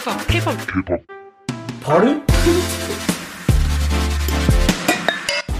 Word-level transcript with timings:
K-Pop, 0.00 0.28
K-Pop. 0.28 0.56
K-Pop. 0.66 1.02
Pardon? 1.82 2.22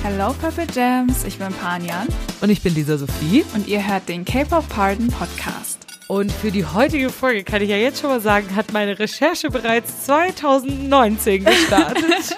Hello 0.03 0.32
Purple 0.40 0.66
Gems, 0.66 1.24
ich 1.24 1.37
bin 1.38 1.53
Panjan 1.53 2.08
Und 2.40 2.48
ich 2.48 2.62
bin 2.62 2.74
Lisa 2.74 2.96
Sophie. 2.96 3.45
und 3.54 3.68
ihr 3.68 3.87
hört 3.87 4.08
den 4.08 4.24
K-Pop 4.24 4.66
Pardon 4.71 5.08
Podcast. 5.08 5.87
Und 6.08 6.32
für 6.32 6.50
die 6.50 6.64
heutige 6.64 7.10
Folge 7.10 7.45
kann 7.45 7.60
ich 7.60 7.68
ja 7.68 7.76
jetzt 7.76 8.00
schon 8.00 8.08
mal 8.08 8.22
sagen, 8.22 8.56
hat 8.56 8.72
meine 8.72 8.99
Recherche 8.99 9.50
bereits 9.50 10.06
2019 10.06 11.45
gestartet. 11.45 12.04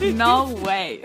No 0.14 0.54
way. 0.62 1.00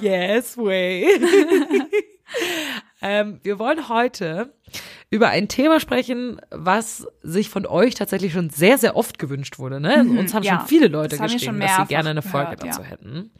yes, 0.00 0.56
way. 0.56 1.08
ähm, 3.02 3.40
wir 3.42 3.58
wollen 3.58 3.88
heute 3.88 4.52
über 5.10 5.28
ein 5.28 5.48
Thema 5.48 5.78
sprechen, 5.80 6.40
was 6.50 7.06
sich 7.22 7.48
von 7.48 7.66
euch 7.66 7.94
tatsächlich 7.94 8.32
schon 8.32 8.50
sehr, 8.50 8.76
sehr 8.78 8.96
oft 8.96 9.18
gewünscht 9.18 9.58
wurde. 9.58 9.80
Ne? 9.80 10.04
Mhm, 10.04 10.18
Uns 10.18 10.34
haben 10.34 10.42
ja. 10.42 10.58
schon 10.58 10.68
viele 10.68 10.88
Leute 10.88 11.16
Das 11.16 11.32
geschrieben, 11.32 11.60
dass 11.60 11.76
sie 11.76 11.86
gerne 11.86 12.10
eine 12.10 12.22
Folge 12.22 12.56
gehört, 12.56 12.64
dazu 12.64 12.82
ja. 12.82 12.88
hätten. 12.88 13.30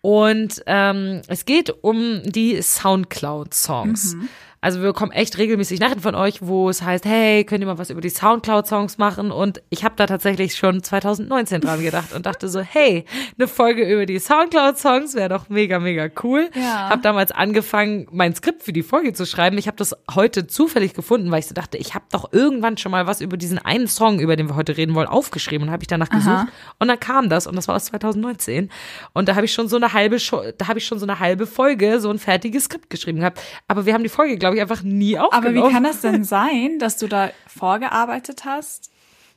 Und 0.00 0.62
ähm, 0.66 1.22
es 1.28 1.44
geht 1.44 1.70
um 1.82 2.22
die 2.24 2.60
Soundcloud-Songs. 2.60 4.14
Mhm. 4.14 4.28
Also 4.64 4.80
wir 4.80 4.94
bekommen 4.94 5.12
echt 5.12 5.36
regelmäßig 5.36 5.78
Nachrichten 5.78 6.00
von 6.00 6.14
euch, 6.14 6.38
wo 6.40 6.70
es 6.70 6.80
heißt, 6.80 7.04
hey, 7.04 7.44
könnt 7.44 7.60
ihr 7.60 7.66
mal 7.66 7.76
was 7.76 7.90
über 7.90 8.00
die 8.00 8.08
Soundcloud-Songs 8.08 8.96
machen? 8.96 9.30
Und 9.30 9.60
ich 9.68 9.84
habe 9.84 9.94
da 9.94 10.06
tatsächlich 10.06 10.54
schon 10.54 10.82
2019 10.82 11.60
dran 11.60 11.82
gedacht 11.82 12.14
und 12.14 12.24
dachte 12.24 12.48
so, 12.48 12.60
hey, 12.60 13.04
eine 13.36 13.46
Folge 13.46 13.84
über 13.84 14.06
die 14.06 14.18
Soundcloud-Songs 14.18 15.16
wäre 15.16 15.28
doch 15.28 15.50
mega, 15.50 15.78
mega 15.80 16.08
cool. 16.22 16.48
Ja. 16.54 16.88
Habe 16.88 17.02
damals 17.02 17.30
angefangen, 17.30 18.06
mein 18.10 18.34
Skript 18.34 18.62
für 18.62 18.72
die 18.72 18.82
Folge 18.82 19.12
zu 19.12 19.26
schreiben. 19.26 19.58
Ich 19.58 19.66
habe 19.66 19.76
das 19.76 19.94
heute 20.14 20.46
zufällig 20.46 20.94
gefunden, 20.94 21.30
weil 21.30 21.40
ich 21.40 21.46
so 21.46 21.54
dachte, 21.54 21.76
ich 21.76 21.94
habe 21.94 22.06
doch 22.10 22.32
irgendwann 22.32 22.78
schon 22.78 22.90
mal 22.90 23.06
was 23.06 23.20
über 23.20 23.36
diesen 23.36 23.58
einen 23.58 23.86
Song, 23.86 24.18
über 24.18 24.34
den 24.34 24.48
wir 24.48 24.56
heute 24.56 24.78
reden 24.78 24.94
wollen, 24.94 25.08
aufgeschrieben 25.08 25.68
und 25.68 25.74
habe 25.74 25.82
ich 25.82 25.88
danach 25.88 26.08
gesucht. 26.08 26.46
Und 26.78 26.88
dann 26.88 26.98
kam 26.98 27.28
das 27.28 27.46
und 27.46 27.54
das 27.54 27.68
war 27.68 27.76
aus 27.76 27.84
2019. 27.84 28.70
Und 29.12 29.28
da 29.28 29.34
habe 29.34 29.44
ich 29.44 29.52
schon 29.52 29.68
so 29.68 29.76
eine 29.76 29.92
halbe, 29.92 30.16
da 30.56 30.68
habe 30.68 30.78
ich 30.78 30.86
schon 30.86 30.98
so 30.98 31.04
eine 31.04 31.20
halbe 31.20 31.46
Folge, 31.46 32.00
so 32.00 32.08
ein 32.08 32.18
fertiges 32.18 32.64
Skript 32.64 32.88
geschrieben 32.88 33.18
gehabt. 33.18 33.42
Aber 33.68 33.84
wir 33.84 33.92
haben 33.92 34.02
die 34.02 34.08
Folge, 34.08 34.38
glaube 34.38 34.53
ich, 34.56 34.62
einfach 34.62 34.82
nie 34.82 35.18
Aber 35.18 35.28
aufgenommen. 35.36 35.68
wie 35.68 35.72
kann 35.72 35.84
das 35.84 36.00
denn 36.00 36.24
sein, 36.24 36.78
dass 36.78 36.96
du 36.96 37.06
da 37.08 37.30
vorgearbeitet 37.46 38.44
hast, 38.44 38.90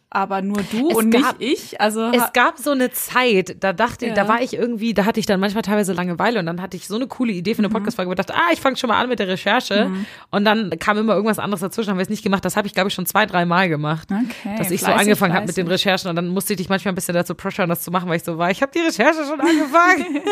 aber 0.10 0.42
nur 0.42 0.60
du 0.72 0.90
Es 0.90 0.96
und 0.96 1.12
gab- 1.12 1.40
nicht 1.40 1.74
ich? 1.74 1.82
Also 1.82 2.12
Es 2.14 2.32
gab 2.34 2.58
so 2.58 2.72
eine 2.72 2.92
Zeit, 2.92 3.58
da 3.62 3.74
dachte 3.74 4.06
ich, 4.06 4.16
Ja. 4.16 4.24
da 4.24 4.28
war 4.30 4.42
ich 4.42 4.54
irgendwie, 4.54 4.94
da 4.94 5.06
hatte 5.06 5.20
ich 5.20 5.26
dann 5.26 5.40
manchmal 5.40 5.64
teilweise 5.64 5.92
Langeweile 5.94 6.40
und 6.40 6.46
dann 6.46 6.62
hatte 6.62 6.78
ich 6.78 6.88
so 6.88 6.96
eine 6.96 7.08
coole 7.08 7.34
Idee 7.34 7.56
für 7.56 7.62
Mhm. 7.62 7.66
eine 7.68 7.74
Podcast-Folge, 7.74 8.10
wo 8.10 8.14
ich 8.14 8.18
dachte, 8.18 8.34
ah, 8.36 8.52
ich 8.54 8.62
fange 8.62 8.78
schon 8.78 8.88
mal 8.88 9.02
an 9.02 9.10
mit 9.10 9.20
der 9.20 9.28
Recherche 9.28 9.92
und 10.32 10.46
dann 10.46 10.70
kam 10.80 10.98
immer 10.98 11.14
irgendwas 11.14 11.40
anderes 11.40 11.60
dazwischen, 11.62 11.90
haben 11.90 11.98
wir 11.98 12.04
es 12.04 12.10
nicht 12.10 12.24
gemacht. 12.24 12.46
Das 12.46 12.56
habe 12.56 12.68
ich, 12.68 12.74
glaube 12.74 12.88
ich, 12.88 12.94
schon 12.94 13.06
zwei, 13.06 13.26
drei 13.26 13.46
Mal 13.46 13.68
gemacht. 13.70 14.08
Okay, 14.12 14.56
dass 14.58 14.72
ich 14.72 14.82
so 14.82 14.88
angefangen 14.92 15.34
habe 15.34 15.46
mit 15.46 15.58
den 15.58 15.68
Recherchen 15.68 16.10
und 16.10 16.16
dann 16.16 16.30
musste 16.30 16.54
ich 16.54 16.58
dich 16.58 16.70
manchmal 16.70 16.94
ein 16.94 16.96
bisschen 16.96 17.14
dazu 17.14 17.36
pressure, 17.36 17.68
das 17.68 17.82
zu 17.84 17.92
machen, 17.92 18.08
weil 18.10 18.18
ich 18.18 18.24
so 18.24 18.38
war, 18.38 18.50
ich 18.50 18.62
habe 18.62 18.72
die 18.74 18.80
Recherche 18.80 19.26
schon 19.28 19.40
angefangen. 19.42 20.06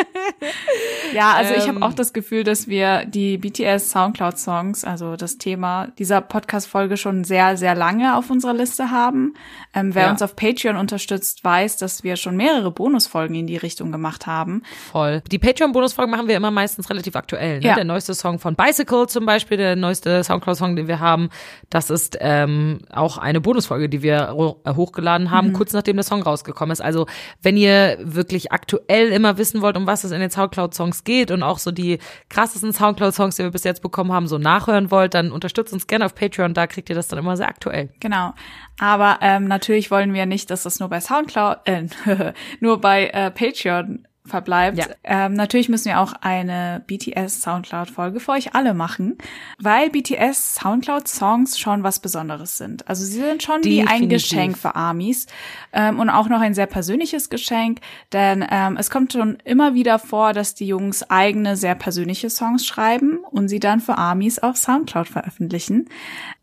Ja, 1.14 1.34
also 1.34 1.54
ich 1.54 1.67
Ähm, 1.67 1.76
habe 1.76 1.86
auch 1.86 1.94
das 1.94 2.14
Gefühl, 2.14 2.44
dass 2.44 2.67
wir 2.67 3.06
die 3.06 3.38
BTS 3.38 3.92
Soundcloud 3.92 4.38
Songs, 4.38 4.84
also 4.84 5.16
das 5.16 5.38
Thema 5.38 5.88
dieser 5.98 6.22
Podcast-Folge 6.22 6.98
schon 6.98 7.23
sehr, 7.23 7.58
sehr 7.58 7.76
lange 7.76 8.16
auf 8.17 8.30
unserer 8.30 8.54
Liste 8.54 8.92
haben. 8.92 9.34
Ähm, 9.76 9.94
wer 9.94 10.04
Ja. 10.06 10.12
uns 10.12 10.22
auf 10.22 10.36
Patreon 10.36 10.78
unterstützt, 10.78 11.44
weiß, 11.44 11.78
dass 11.78 12.04
wir 12.04 12.16
schon 12.16 12.38
mehrere 12.38 12.72
Bonusfolgen 12.72 13.36
in 13.36 13.45
die 13.45 13.58
Richtung 13.58 13.92
gemacht 13.92 14.26
haben. 14.26 14.64
Voll. 14.92 15.22
Die 15.32 15.38
Patreon-Bonusfolgen 15.38 16.09
machen 16.09 16.28
wir 16.28 16.38
immer 16.38 16.52
meistens 16.52 16.90
relativ 16.90 17.16
aktuell. 17.16 17.59
Ne? 17.59 17.66
Ja. 17.66 17.76
Der 17.76 17.84
neueste 17.84 18.14
Song 18.16 18.40
von 18.40 18.56
Bicycle 18.56 19.08
zum 19.08 19.26
Beispiel, 19.26 19.58
der 19.58 19.76
neueste 19.76 20.23
Soundcloud-Song, 20.23 20.76
den 20.76 20.88
wir 20.88 21.00
haben, 21.00 21.30
das 21.70 21.90
ist 21.90 22.17
ähm, 22.22 22.80
auch 22.92 23.17
eine 23.17 23.42
Bonusfolge, 23.42 23.90
die 23.90 24.02
wir 24.02 24.56
äh, 24.66 24.73
hochgeladen 24.73 25.30
haben, 25.32 25.52
kurz 25.54 25.73
nachdem 25.73 25.98
der 25.98 26.04
Song 26.04 26.22
rausgekommen 26.23 26.72
ist. 26.72 26.82
Also 26.82 27.05
wenn 27.42 27.58
ihr 27.58 27.98
wirklich 28.02 28.52
aktuell 28.54 29.10
immer 29.11 29.38
wissen 29.38 29.61
wollt, 29.61 29.76
um 29.76 29.86
was 29.88 30.04
es 30.05 30.11
in 30.11 30.22
den 30.22 30.32
Soundcloud-Songs 30.32 31.04
geht 31.04 31.32
und 31.32 31.44
auch 31.44 31.60
so 31.60 31.72
die 31.72 31.99
krassesten 32.30 32.72
Soundcloud-Songs, 32.72 33.36
die 33.36 33.44
wir 33.44 33.52
bis 33.52 33.66
jetzt 33.66 33.82
bekommen 33.82 34.14
haben, 34.14 34.28
so 34.28 34.38
nachhören 34.38 34.89
wollt, 34.92 35.14
dann 35.14 35.32
unterstützt 35.32 35.73
uns 35.73 35.88
gerne 35.88 36.05
auf 36.05 36.16
Patreon, 36.16 36.54
da 36.54 36.66
kriegt 36.67 36.89
ihr 36.89 36.95
das 36.95 37.08
dann 37.10 37.20
immer 37.20 37.36
sehr 37.36 37.48
aktuell. 37.49 37.89
Genau. 37.99 38.33
Aber 38.80 39.19
ähm, 39.21 39.47
natürlich 39.47 39.91
wollen 39.91 40.13
wir 40.13 40.25
nicht, 40.25 40.49
dass 40.49 40.63
das 40.63 40.80
nur 40.80 40.89
bei 40.89 40.99
Soundcloud, 40.99 41.59
äh, 41.65 41.86
nur 42.59 42.81
bei 42.81 43.08
äh, 43.08 43.31
Patreon 43.31 44.05
verbleibt. 44.25 44.77
Ja. 44.77 44.87
Ähm, 45.03 45.33
natürlich 45.33 45.69
müssen 45.69 45.86
wir 45.86 45.99
auch 45.99 46.13
eine 46.21 46.83
BTS 46.87 47.41
Soundcloud 47.41 47.89
Folge 47.89 48.19
für 48.19 48.31
euch 48.31 48.55
alle 48.55 48.73
machen, 48.73 49.17
weil 49.59 49.89
BTS 49.89 50.55
Soundcloud 50.55 51.08
Songs 51.08 51.59
schon 51.59 51.83
was 51.83 51.99
Besonderes 51.99 52.58
sind. 52.58 52.87
Also 52.87 53.05
sie 53.05 53.19
sind 53.19 53.43
schon 53.43 53.63
wie 53.63 53.81
ein 53.81 53.87
Definitiv. 53.87 54.09
Geschenk 54.09 54.58
für 54.58 54.75
Armies 54.75 55.27
ähm, 55.75 55.99
und 55.99 56.09
auch 56.09 56.30
noch 56.30 56.39
ein 56.39 56.55
sehr 56.55 56.65
persönliches 56.65 57.30
Geschenk, 57.30 57.81
denn 58.13 58.43
ähm, 58.49 58.77
es 58.77 58.89
kommt 58.89 59.13
schon 59.13 59.37
immer 59.43 59.75
wieder 59.75 59.99
vor, 59.99 60.33
dass 60.33 60.55
die 60.55 60.65
Jungs 60.65 61.08
eigene 61.09 61.58
sehr 61.58 61.75
persönliche 61.75 62.30
Songs 62.30 62.65
schreiben 62.65 63.19
und 63.30 63.49
sie 63.49 63.59
dann 63.59 63.81
für 63.81 63.97
Armies 63.97 64.39
auf 64.39 64.58
Soundcloud 64.58 65.08
veröffentlichen. 65.08 65.89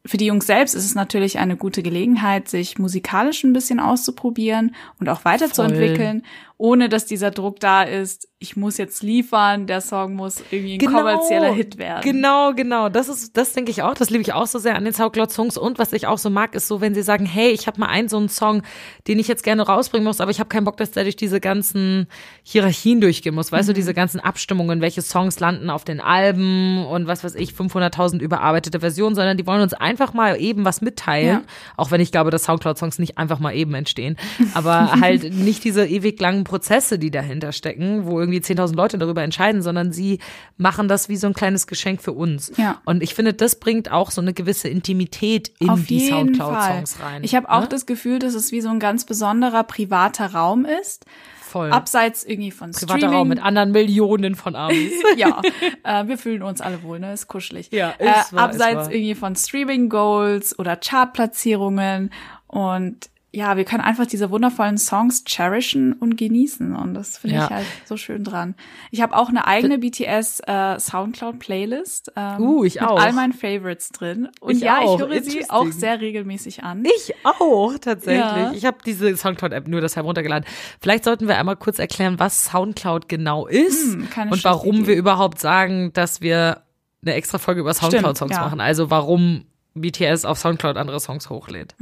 Für 0.04 0.18
die 0.18 0.26
Jungs 0.26 0.46
selbst 0.46 0.74
ist 0.74 0.84
es 0.84 0.94
natürlich 0.94 1.38
eine 1.38 1.56
gute 1.56 1.82
Gelegenheit, 1.82 2.48
sich 2.48 2.78
musikalisch 2.78 3.42
ein 3.42 3.52
bisschen 3.52 3.80
auszuprobieren 3.80 4.74
und 5.00 5.08
auch 5.08 5.24
weiterzuentwickeln, 5.24 6.24
ohne 6.58 6.88
dass 6.88 7.06
dieser 7.06 7.30
Druck 7.30 7.58
da 7.60 7.82
ist, 7.82 8.28
ich 8.42 8.56
muss 8.56 8.76
jetzt 8.76 9.04
liefern, 9.04 9.68
der 9.68 9.80
Song 9.80 10.14
muss 10.14 10.42
irgendwie 10.50 10.74
ein 10.74 10.92
kommerzieller 10.92 11.52
Hit 11.52 11.78
werden. 11.78 12.02
Genau, 12.02 12.52
genau. 12.54 12.88
Das 12.88 13.08
ist, 13.08 13.36
das 13.36 13.52
denke 13.52 13.70
ich 13.70 13.82
auch. 13.82 13.94
Das 13.94 14.10
liebe 14.10 14.22
ich 14.22 14.32
auch 14.32 14.48
so 14.48 14.58
sehr 14.58 14.74
an 14.74 14.84
den 14.84 14.92
Soundcloud-Songs. 14.92 15.56
Und 15.56 15.78
was 15.78 15.92
ich 15.92 16.08
auch 16.08 16.18
so 16.18 16.28
mag, 16.28 16.56
ist 16.56 16.66
so, 16.66 16.80
wenn 16.80 16.92
sie 16.92 17.02
sagen, 17.02 17.24
hey, 17.24 17.50
ich 17.50 17.68
habe 17.68 17.78
mal 17.78 17.86
einen 17.86 18.08
so 18.08 18.16
einen 18.16 18.28
Song, 18.28 18.62
den 19.06 19.20
ich 19.20 19.28
jetzt 19.28 19.44
gerne 19.44 19.62
rausbringen 19.62 20.04
muss, 20.04 20.20
aber 20.20 20.32
ich 20.32 20.40
habe 20.40 20.48
keinen 20.48 20.64
Bock, 20.64 20.76
dass 20.76 20.90
der 20.90 21.04
durch 21.04 21.14
diese 21.14 21.38
ganzen 21.38 22.08
Hierarchien 22.42 23.00
durchgehen 23.00 23.34
muss. 23.34 23.52
Mhm. 23.52 23.56
Weißt 23.56 23.68
du, 23.68 23.74
diese 23.74 23.94
ganzen 23.94 24.18
Abstimmungen, 24.18 24.80
welche 24.80 25.02
Songs 25.02 25.38
landen 25.38 25.70
auf 25.70 25.84
den 25.84 26.00
Alben 26.00 26.84
und 26.84 27.06
was 27.06 27.22
weiß 27.22 27.36
ich, 27.36 27.52
500.000 27.52 28.18
überarbeitete 28.18 28.80
Versionen, 28.80 29.14
sondern 29.14 29.36
die 29.36 29.46
wollen 29.46 29.62
uns 29.62 29.72
einfach 29.72 30.14
mal 30.14 30.40
eben 30.40 30.64
was 30.64 30.80
mitteilen. 30.80 31.28
Ja. 31.28 31.42
Auch 31.76 31.92
wenn 31.92 32.00
ich 32.00 32.10
glaube, 32.10 32.32
dass 32.32 32.42
Soundcloud-Songs 32.42 32.98
nicht 32.98 33.18
einfach 33.18 33.38
mal 33.38 33.54
eben 33.54 33.74
entstehen. 33.74 34.16
Aber 34.54 35.00
halt 35.00 35.32
nicht 35.32 35.62
diese 35.62 35.86
ewig 35.86 36.20
langen 36.20 36.42
Prozesse, 36.42 36.98
die 36.98 37.12
dahinter 37.12 37.52
stecken, 37.52 38.06
wo 38.06 38.18
irgendwie 38.18 38.31
10.000 38.38 38.74
Leute 38.74 38.98
darüber 38.98 39.22
entscheiden, 39.22 39.62
sondern 39.62 39.92
sie 39.92 40.18
machen 40.56 40.88
das 40.88 41.08
wie 41.08 41.16
so 41.16 41.26
ein 41.26 41.34
kleines 41.34 41.66
Geschenk 41.66 42.02
für 42.02 42.12
uns. 42.12 42.52
Ja. 42.56 42.80
Und 42.84 43.02
ich 43.02 43.14
finde, 43.14 43.34
das 43.34 43.56
bringt 43.56 43.90
auch 43.90 44.10
so 44.10 44.20
eine 44.20 44.32
gewisse 44.32 44.68
Intimität 44.68 45.52
in 45.58 45.70
Auf 45.70 45.84
die 45.84 46.08
Soundcloud-Songs 46.08 47.00
rein. 47.00 47.24
Ich 47.24 47.34
habe 47.34 47.50
auch 47.50 47.62
ne? 47.62 47.68
das 47.68 47.86
Gefühl, 47.86 48.18
dass 48.18 48.34
es 48.34 48.52
wie 48.52 48.60
so 48.60 48.68
ein 48.68 48.80
ganz 48.80 49.04
besonderer 49.04 49.64
privater 49.64 50.32
Raum 50.32 50.64
ist, 50.64 51.04
Voll. 51.52 51.70
abseits 51.70 52.24
irgendwie 52.24 52.50
von 52.50 52.70
Privater 52.70 52.98
Streaming. 52.98 53.16
Raum 53.16 53.28
mit 53.28 53.42
anderen 53.42 53.72
Millionen 53.72 54.34
von 54.34 54.56
Amis. 54.56 54.92
ja, 55.16 55.40
äh, 55.84 56.06
wir 56.06 56.16
fühlen 56.16 56.42
uns 56.42 56.62
alle 56.62 56.82
wohl, 56.82 56.98
ne? 56.98 57.12
Ist 57.12 57.28
kuschelig. 57.28 57.70
Ja, 57.70 57.90
ist 57.90 58.00
äh, 58.00 58.06
wahr, 58.06 58.20
ist 58.20 58.34
abseits 58.34 58.76
wahr. 58.76 58.92
irgendwie 58.92 59.14
von 59.14 59.36
Streaming 59.36 59.90
Goals 59.90 60.58
oder 60.58 60.76
Chartplatzierungen 60.76 62.10
und 62.46 63.10
ja, 63.34 63.56
wir 63.56 63.64
können 63.64 63.82
einfach 63.82 64.04
diese 64.06 64.30
wundervollen 64.30 64.76
Songs 64.76 65.24
cherishen 65.26 65.94
und 65.94 66.16
genießen 66.18 66.76
und 66.76 66.92
das 66.92 67.16
finde 67.16 67.36
Ja. 67.36 67.44
ich 67.46 67.50
halt 67.50 67.66
so 67.86 67.96
schön 67.96 68.24
dran. 68.24 68.54
Ich 68.90 69.00
habe 69.00 69.16
auch 69.16 69.30
eine 69.30 69.46
eigene 69.46 69.78
BTS 69.78 70.40
äh, 70.46 70.78
Soundcloud 70.78 71.38
Playlist 71.38 72.12
ähm, 72.14 72.40
Uh, 72.42 72.64
ich 72.64 72.74
mit 72.74 72.82
auch. 72.84 73.00
all 73.00 73.12
meinen 73.14 73.32
Favorites 73.32 73.88
drin 73.88 74.28
und 74.40 74.50
Ich 74.56 74.60
ja, 74.60 74.80
auch. 74.80 75.00
ich 75.00 75.06
höre 75.06 75.22
sie 75.22 75.48
auch 75.50 75.66
sehr 75.72 76.00
regelmäßig 76.02 76.62
an. 76.62 76.84
Ich 76.84 77.14
auch, 77.24 77.72
tatsächlich. 77.80 78.20
Ja. 78.20 78.52
Ich 78.52 78.66
habe 78.66 78.76
diese 78.84 79.16
Soundcloud-App 79.16 79.66
nur 79.66 79.80
deshalb 79.80 80.04
runtergeladen. 80.06 80.46
Vielleicht 80.82 81.04
sollten 81.04 81.26
wir 81.26 81.38
einmal 81.38 81.56
kurz 81.56 81.78
erklären, 81.78 82.18
was 82.18 82.44
Soundcloud 82.44 83.08
genau 83.08 83.46
ist 83.46 83.94
Hm, 83.94 84.08
und 84.30 84.44
warum 84.44 84.76
Idee. 84.80 84.86
wir 84.88 84.96
überhaupt 84.96 85.38
sagen, 85.38 85.92
dass 85.94 86.20
wir 86.20 86.62
eine 87.00 87.14
extra 87.14 87.38
Folge 87.38 87.62
über 87.62 87.72
Soundcloud-Songs 87.72 88.32
ja. 88.32 88.40
machen. 88.42 88.60
Also 88.60 88.90
warum 88.90 89.46
BTS 89.74 90.26
auf 90.26 90.38
Soundcloud 90.38 90.76
andere 90.76 91.00
Songs 91.00 91.30
hochlädt. 91.30 91.74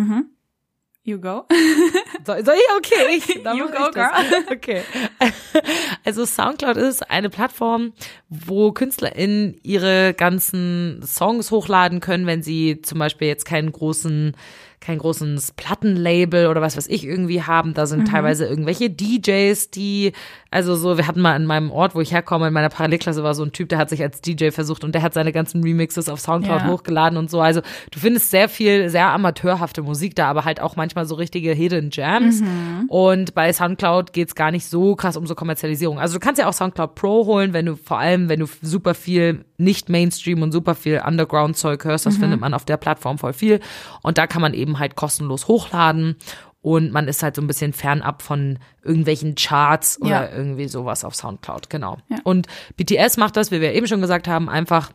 You 1.02 1.18
go. 1.18 1.46
So, 2.26 2.34
so, 2.44 2.52
okay, 2.76 3.16
ich, 3.16 3.28
You 3.34 3.68
go, 3.68 3.86
ich 3.88 3.94
das. 3.94 4.12
Okay. 4.50 4.82
Also 6.04 6.26
Soundcloud 6.26 6.76
ist 6.76 7.10
eine 7.10 7.30
Plattform, 7.30 7.94
wo 8.28 8.72
KünstlerInnen 8.72 9.58
ihre 9.62 10.12
ganzen 10.12 11.00
Songs 11.02 11.50
hochladen 11.50 12.00
können, 12.00 12.26
wenn 12.26 12.42
sie 12.42 12.82
zum 12.82 12.98
Beispiel 12.98 13.28
jetzt 13.28 13.46
keinen 13.46 13.72
großen 13.72 14.36
kein 14.80 14.96
großes 14.98 15.52
Plattenlabel 15.52 16.46
oder 16.46 16.62
was 16.62 16.76
weiß 16.76 16.86
ich 16.88 17.04
irgendwie 17.04 17.42
haben. 17.42 17.74
Da 17.74 17.84
sind 17.86 18.08
teilweise 18.08 18.46
irgendwelche 18.46 18.88
DJs, 18.88 19.70
die, 19.70 20.12
also 20.50 20.74
so, 20.74 20.96
wir 20.96 21.06
hatten 21.06 21.20
mal 21.20 21.36
in 21.36 21.44
meinem 21.44 21.70
Ort, 21.70 21.94
wo 21.94 22.00
ich 22.00 22.12
herkomme, 22.12 22.48
in 22.48 22.54
meiner 22.54 22.70
Parallelklasse 22.70 23.22
war 23.22 23.34
so 23.34 23.42
ein 23.44 23.52
Typ, 23.52 23.68
der 23.68 23.76
hat 23.78 23.90
sich 23.90 24.00
als 24.02 24.22
DJ 24.22 24.50
versucht 24.50 24.82
und 24.82 24.94
der 24.94 25.02
hat 25.02 25.12
seine 25.12 25.32
ganzen 25.32 25.62
Remixes 25.62 26.08
auf 26.08 26.18
Soundcloud 26.20 26.62
Ja. 26.62 26.66
hochgeladen 26.68 27.18
und 27.18 27.30
so. 27.30 27.40
Also 27.42 27.60
du 27.90 27.98
findest 27.98 28.30
sehr 28.30 28.48
viel, 28.48 28.88
sehr 28.88 29.08
amateurhafte 29.08 29.82
Musik 29.82 30.14
da, 30.16 30.28
aber 30.30 30.46
halt 30.46 30.60
auch 30.60 30.76
manchmal 30.76 31.04
so 31.04 31.14
richtige 31.14 31.52
Hidden 31.52 31.90
Jams. 31.92 32.42
Und 32.88 33.34
bei 33.34 33.52
Soundcloud 33.52 34.14
geht's 34.14 34.34
gar 34.34 34.50
nicht 34.50 34.66
so 34.66 34.96
krass 34.96 35.16
um 35.18 35.26
so 35.26 35.34
Kommerzialisierung. 35.34 35.98
Also 35.98 36.14
du 36.14 36.20
kannst 36.20 36.38
ja 36.40 36.48
auch 36.48 36.54
Soundcloud 36.54 36.94
Pro 36.94 37.26
holen, 37.26 37.52
wenn 37.52 37.66
du 37.66 37.76
vor 37.76 37.98
allem, 37.98 38.30
wenn 38.30 38.40
du 38.40 38.46
super 38.62 38.94
viel 38.94 39.44
nicht 39.60 39.88
Mainstream 39.88 40.42
und 40.42 40.52
super 40.52 40.74
viel 40.74 41.00
Underground-Zeug 41.06 41.84
hörst, 41.84 42.06
das 42.06 42.16
findet 42.16 42.40
man 42.40 42.54
auf 42.54 42.64
der 42.64 42.76
Plattform 42.76 43.18
voll 43.18 43.32
viel. 43.32 43.60
Und 44.02 44.18
da 44.18 44.26
kann 44.26 44.42
man 44.42 44.54
eben 44.54 44.78
halt 44.78 44.96
kostenlos 44.96 45.46
hochladen 45.48 46.16
und 46.62 46.92
man 46.92 47.08
ist 47.08 47.22
halt 47.22 47.36
so 47.36 47.42
ein 47.42 47.46
bisschen 47.46 47.72
fernab 47.72 48.22
von 48.22 48.58
irgendwelchen 48.82 49.34
Charts 49.34 50.00
oder 50.00 50.30
Ja. 50.30 50.36
irgendwie 50.36 50.68
sowas 50.68 51.04
auf 51.04 51.14
Soundcloud, 51.14 51.70
genau. 51.70 51.98
Ja. 52.08 52.18
Und 52.24 52.46
BTS 52.76 53.16
macht 53.16 53.36
das, 53.36 53.50
wie 53.50 53.60
wir 53.60 53.72
eben 53.74 53.86
schon 53.86 54.00
gesagt 54.00 54.28
haben, 54.28 54.48
einfach 54.48 54.90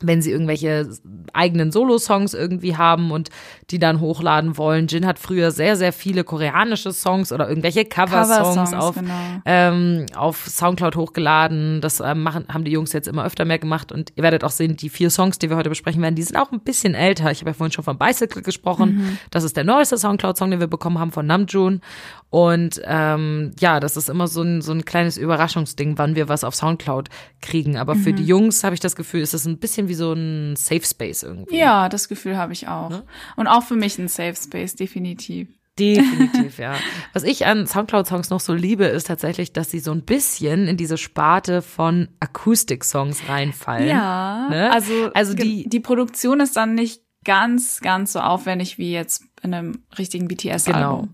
wenn 0.00 0.20
sie 0.22 0.30
irgendwelche 0.30 0.88
eigenen 1.32 1.72
Solo-Songs 1.72 2.34
irgendwie 2.34 2.76
haben 2.76 3.10
und 3.10 3.30
die 3.70 3.78
dann 3.78 4.00
hochladen 4.00 4.58
wollen. 4.58 4.86
Jin 4.88 5.06
hat 5.06 5.18
früher 5.18 5.50
sehr, 5.50 5.76
sehr 5.76 5.92
viele 5.92 6.24
koreanische 6.24 6.92
Songs 6.92 7.32
oder 7.32 7.48
irgendwelche 7.48 7.84
Cover-Songs 7.84 8.70
Cover-Songs, 8.70 8.74
auf, 8.74 8.94
genau. 8.96 9.12
ähm, 9.44 10.06
auf 10.14 10.46
Soundcloud 10.46 10.96
hochgeladen. 10.96 11.80
Das 11.80 12.00
ähm, 12.00 12.22
machen, 12.22 12.46
haben 12.48 12.64
die 12.64 12.70
Jungs 12.70 12.92
jetzt 12.92 13.08
immer 13.08 13.24
öfter 13.24 13.44
mehr 13.44 13.58
gemacht 13.58 13.90
und 13.92 14.12
ihr 14.16 14.22
werdet 14.22 14.44
auch 14.44 14.50
sehen, 14.50 14.76
die 14.76 14.88
vier 14.88 15.10
Songs, 15.10 15.38
die 15.38 15.48
wir 15.48 15.56
heute 15.56 15.68
besprechen 15.68 16.02
werden, 16.02 16.14
die 16.14 16.22
sind 16.22 16.36
auch 16.36 16.52
ein 16.52 16.60
bisschen 16.60 16.94
älter. 16.94 17.30
Ich 17.30 17.40
habe 17.40 17.50
ja 17.50 17.54
vorhin 17.54 17.72
schon 17.72 17.84
von 17.84 17.98
Bicycle 17.98 18.42
gesprochen. 18.42 18.96
Mhm. 18.96 19.18
Das 19.30 19.44
ist 19.44 19.56
der 19.56 19.64
neueste 19.64 19.96
Soundcloud-Song, 19.98 20.50
den 20.50 20.60
wir 20.60 20.66
bekommen 20.66 20.98
haben 20.98 21.12
von 21.12 21.26
Namjoon. 21.26 21.80
Und 22.28 22.82
ähm, 22.84 23.52
ja, 23.60 23.80
das 23.80 23.96
ist 23.96 24.10
immer 24.10 24.26
so 24.28 24.42
ein, 24.42 24.60
so 24.60 24.72
ein 24.72 24.84
kleines 24.84 25.16
Überraschungsding, 25.16 25.96
wann 25.96 26.16
wir 26.16 26.28
was 26.28 26.44
auf 26.44 26.54
Soundcloud 26.54 27.08
kriegen. 27.40 27.76
Aber 27.76 27.94
für 27.94 28.12
die 28.12 28.22
Mhm. 28.24 28.28
Jungs 28.28 28.64
habe 28.64 28.74
ich 28.74 28.80
das 28.80 28.96
Gefühl, 28.96 29.20
ist 29.20 29.32
es 29.32 29.46
ein 29.46 29.58
bisschen 29.58 29.85
wie 29.88 29.94
so 29.94 30.12
ein 30.12 30.56
Safe 30.56 30.84
Space 30.84 31.22
irgendwie. 31.22 31.56
Ja, 31.58 31.88
das 31.88 32.08
Gefühl 32.08 32.36
habe 32.36 32.52
ich 32.52 32.68
auch. 32.68 32.90
Ne? 32.90 33.02
Und 33.36 33.46
auch 33.46 33.62
für 33.62 33.76
mich 33.76 33.98
ein 33.98 34.08
Safe 34.08 34.34
Space, 34.36 34.74
definitiv. 34.76 35.48
Definitiv, 35.78 36.58
ja. 36.58 36.74
Was 37.12 37.22
ich 37.22 37.44
an 37.46 37.66
Soundcloud-Songs 37.66 38.30
noch 38.30 38.40
so 38.40 38.54
liebe, 38.54 38.84
ist 38.86 39.08
tatsächlich, 39.08 39.52
dass 39.52 39.70
sie 39.70 39.78
so 39.80 39.92
ein 39.92 40.02
bisschen 40.02 40.68
in 40.68 40.76
diese 40.78 40.96
Sparte 40.96 41.60
von 41.60 42.08
Akustik-Songs 42.20 43.28
reinfallen. 43.28 43.88
Ja, 43.88 44.48
Ne? 44.48 44.72
also, 44.72 45.10
also 45.12 45.34
die, 45.34 45.68
die 45.68 45.80
Produktion 45.80 46.40
ist 46.40 46.56
dann 46.56 46.74
nicht 46.74 47.02
ganz, 47.24 47.80
ganz 47.80 48.12
so 48.12 48.20
aufwendig 48.20 48.78
wie 48.78 48.92
jetzt 48.92 49.24
in 49.42 49.52
einem 49.52 49.82
richtigen 49.98 50.28
BTS-Album. 50.28 50.72
genau. 50.72 51.08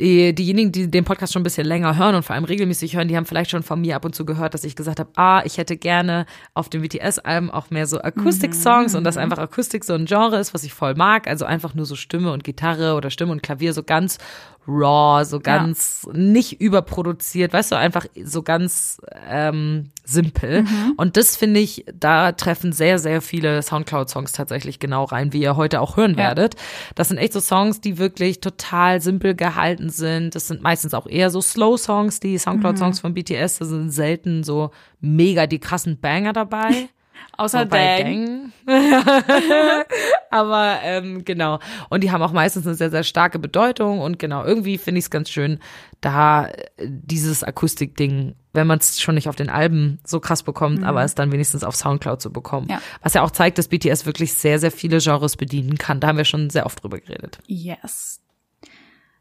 Die, 0.00 0.34
diejenigen, 0.34 0.72
die 0.72 0.90
den 0.90 1.04
Podcast 1.04 1.32
schon 1.32 1.40
ein 1.40 1.44
bisschen 1.44 1.66
länger 1.66 1.96
hören 1.96 2.14
und 2.14 2.22
vor 2.22 2.34
allem 2.34 2.44
regelmäßig 2.44 2.96
hören, 2.96 3.08
die 3.08 3.16
haben 3.16 3.26
vielleicht 3.26 3.50
schon 3.50 3.62
von 3.62 3.80
mir 3.80 3.96
ab 3.96 4.04
und 4.04 4.14
zu 4.14 4.24
gehört, 4.24 4.54
dass 4.54 4.64
ich 4.64 4.76
gesagt 4.76 5.00
habe, 5.00 5.10
ah, 5.16 5.42
ich 5.44 5.58
hätte 5.58 5.76
gerne 5.76 6.26
auf 6.54 6.68
dem 6.68 6.82
BTS-Album 6.82 7.50
auch 7.50 7.70
mehr 7.70 7.86
so 7.86 8.00
Akustik-Songs 8.00 8.94
und 8.94 9.04
dass 9.04 9.16
einfach 9.16 9.38
Akustik 9.38 9.84
so 9.84 9.94
ein 9.94 10.06
Genre 10.06 10.38
ist, 10.38 10.54
was 10.54 10.64
ich 10.64 10.72
voll 10.72 10.94
mag. 10.94 11.26
Also 11.26 11.44
einfach 11.44 11.74
nur 11.74 11.86
so 11.86 11.96
Stimme 11.96 12.32
und 12.32 12.44
Gitarre 12.44 12.94
oder 12.94 13.10
Stimme 13.10 13.32
und 13.32 13.42
Klavier 13.42 13.72
so 13.72 13.82
ganz 13.82 14.18
raw, 14.66 15.24
so 15.24 15.40
ganz 15.40 16.08
nicht 16.12 16.60
überproduziert, 16.60 17.52
weißt 17.52 17.72
du, 17.72 17.76
einfach 17.76 18.06
so 18.24 18.42
ganz 18.42 19.00
ähm, 19.28 19.90
simpel. 20.04 20.64
Und 20.96 21.16
das 21.16 21.36
finde 21.36 21.60
ich, 21.60 21.84
da 21.92 22.32
treffen 22.32 22.72
sehr, 22.72 22.98
sehr 22.98 23.20
viele 23.22 23.62
Soundcloud-Songs 23.62 24.32
tatsächlich 24.32 24.78
genau 24.78 25.04
rein, 25.04 25.32
wie 25.32 25.42
ihr 25.42 25.56
heute 25.56 25.80
auch 25.80 25.96
hören 25.96 26.12
Ja. 26.12 26.18
werdet. 26.18 26.54
Das 26.94 27.08
sind 27.08 27.18
echt 27.18 27.32
so 27.32 27.40
Songs, 27.40 27.80
die 27.80 27.98
wirklich 27.98 28.40
total 28.40 29.00
simpel 29.00 29.34
gehalten 29.34 29.90
sind. 29.90 30.34
Das 30.34 30.46
sind 30.46 30.62
meistens 30.62 30.94
auch 30.94 31.06
eher 31.06 31.30
so 31.30 31.40
Slow-Songs, 31.40 32.20
die 32.20 32.38
Soundcloud-Songs 32.38 33.00
von 33.00 33.14
BTS. 33.14 33.58
Da 33.58 33.64
sind 33.64 33.90
selten 33.90 34.44
so 34.44 34.70
mega 35.00 35.46
die 35.46 35.58
krassen 35.58 35.98
Banger 36.00 36.32
dabei. 36.32 36.70
Außer 37.36 37.64
Dang. 37.66 38.52
Dang. 38.66 39.84
Aber 40.30 40.78
ähm, 40.82 41.24
genau. 41.24 41.58
Und 41.88 42.02
die 42.02 42.10
haben 42.10 42.22
auch 42.22 42.32
meistens 42.32 42.66
eine 42.66 42.74
sehr, 42.74 42.90
sehr 42.90 43.04
starke 43.04 43.38
Bedeutung. 43.38 44.00
Und 44.00 44.18
genau, 44.18 44.44
irgendwie 44.44 44.78
finde 44.78 44.98
ich 44.98 45.06
es 45.06 45.10
ganz 45.10 45.30
schön, 45.30 45.58
da 46.00 46.46
äh, 46.46 46.52
dieses 46.86 47.42
Akustik-Ding, 47.42 48.34
wenn 48.52 48.66
man 48.66 48.78
es 48.78 49.00
schon 49.00 49.14
nicht 49.14 49.28
auf 49.28 49.36
den 49.36 49.50
Alben 49.50 49.98
so 50.04 50.20
krass 50.20 50.42
bekommt, 50.42 50.84
aber 50.84 51.02
es 51.02 51.14
dann 51.14 51.32
wenigstens 51.32 51.64
auf 51.64 51.74
Soundcloud 51.74 52.20
zu 52.20 52.32
bekommen. 52.32 52.68
Ja. 52.68 52.80
Was 53.02 53.14
ja 53.14 53.22
auch 53.22 53.30
zeigt, 53.30 53.58
dass 53.58 53.68
BTS 53.68 54.06
wirklich 54.06 54.34
sehr, 54.34 54.58
sehr 54.58 54.70
viele 54.70 54.98
Genres 54.98 55.36
bedienen 55.36 55.78
kann. 55.78 56.00
Da 56.00 56.08
haben 56.08 56.18
wir 56.18 56.24
schon 56.24 56.50
sehr 56.50 56.66
oft 56.66 56.82
drüber 56.82 57.00
geredet. 57.00 57.38
Yes. 57.46 58.20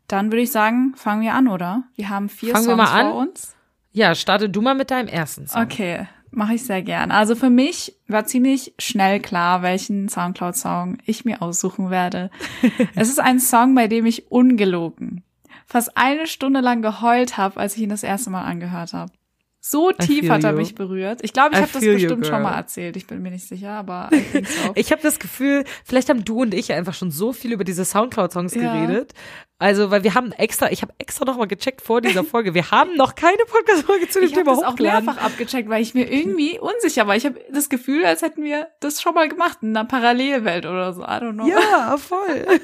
Dann 0.07 0.31
würde 0.31 0.41
ich 0.41 0.51
sagen, 0.51 0.93
fangen 0.95 1.21
wir 1.21 1.33
an, 1.33 1.47
oder? 1.47 1.83
Wir 1.95 2.09
haben 2.09 2.27
vier 2.27 2.53
Fangen 2.53 2.67
wir 2.67 2.75
Songs 2.75 2.89
mal 2.89 2.99
an. 2.99 3.11
vor 3.11 3.21
uns. 3.21 3.55
Ja, 3.93 4.15
starte 4.15 4.49
du 4.49 4.61
mal 4.61 4.75
mit 4.75 4.91
deinem 4.91 5.07
ersten 5.07 5.47
Song. 5.47 5.63
Okay, 5.63 6.07
mache 6.31 6.55
ich 6.55 6.63
sehr 6.63 6.81
gern. 6.81 7.11
Also 7.11 7.35
für 7.35 7.49
mich 7.49 7.95
war 8.07 8.25
ziemlich 8.25 8.73
schnell 8.79 9.19
klar, 9.19 9.61
welchen 9.61 10.09
Soundcloud-Song 10.09 10.97
ich 11.05 11.25
mir 11.25 11.41
aussuchen 11.41 11.89
werde. 11.89 12.31
es 12.95 13.09
ist 13.09 13.19
ein 13.19 13.39
Song, 13.39 13.75
bei 13.75 13.87
dem 13.87 14.05
ich 14.05 14.31
ungelogen 14.31 15.23
fast 15.71 15.97
eine 15.97 16.27
Stunde 16.27 16.59
lang 16.59 16.81
geheult 16.81 17.37
habe, 17.37 17.59
als 17.59 17.75
ich 17.75 17.83
ihn 17.83 17.89
das 17.89 18.03
erste 18.03 18.29
Mal 18.29 18.43
angehört 18.43 18.93
habe. 18.93 19.11
So 19.63 19.91
tief 19.91 20.27
hat 20.27 20.43
er 20.43 20.51
you. 20.51 20.57
mich 20.57 20.73
berührt. 20.73 21.19
Ich 21.21 21.33
glaube, 21.33 21.51
ich 21.53 21.61
habe 21.61 21.69
das 21.71 21.81
bestimmt 21.83 22.25
schon 22.25 22.41
mal 22.41 22.55
erzählt. 22.55 22.97
Ich 22.97 23.05
bin 23.05 23.21
mir 23.21 23.29
nicht 23.29 23.47
sicher, 23.47 23.69
aber. 23.69 24.09
Ich 24.75 24.91
habe 24.91 25.01
das 25.03 25.19
Gefühl, 25.19 25.65
vielleicht 25.85 26.09
haben 26.09 26.25
du 26.25 26.41
und 26.41 26.53
ich 26.55 26.73
einfach 26.73 26.95
schon 26.95 27.11
so 27.11 27.31
viel 27.31 27.51
über 27.53 27.63
diese 27.63 27.85
Soundcloud-Songs 27.85 28.55
Ja. 28.55 28.73
geredet. 28.85 29.13
Also, 29.59 29.91
weil 29.91 30.03
wir 30.03 30.15
haben 30.15 30.31
extra, 30.31 30.71
ich 30.71 30.81
habe 30.81 30.91
extra 30.97 31.23
noch 31.25 31.37
mal 31.37 31.45
gecheckt 31.45 31.81
vor 31.83 32.01
dieser 32.01 32.23
Folge. 32.23 32.55
Wir 32.55 32.71
haben 32.71 32.95
noch 32.95 33.13
keine 33.13 33.37
Podcast-Folge 33.47 34.09
zu 34.09 34.19
dem 34.19 34.25
Ich 34.29 34.31
habe 34.31 34.43
Thema 34.45 34.55
das 34.55 34.63
auch 34.65 34.71
hochgeladen. 34.71 35.05
mehrfach 35.05 35.23
abgecheckt, 35.23 35.69
weil 35.69 35.83
ich 35.83 35.93
mir 35.93 36.11
irgendwie 36.11 36.57
unsicher 36.59 37.05
war. 37.05 37.15
Ich 37.15 37.25
habe 37.27 37.39
das 37.53 37.69
Gefühl, 37.69 38.03
als 38.03 38.23
hätten 38.23 38.43
wir 38.43 38.67
das 38.79 38.99
schon 38.99 39.13
mal 39.13 39.29
gemacht 39.29 39.59
in 39.61 39.77
einer 39.77 39.85
Parallelwelt 39.87 40.65
oder 40.65 40.91
so. 40.93 41.03
I 41.03 41.05
don't 41.05 41.33
know. 41.33 41.47
Ja, 41.47 41.97
voll. 41.97 42.47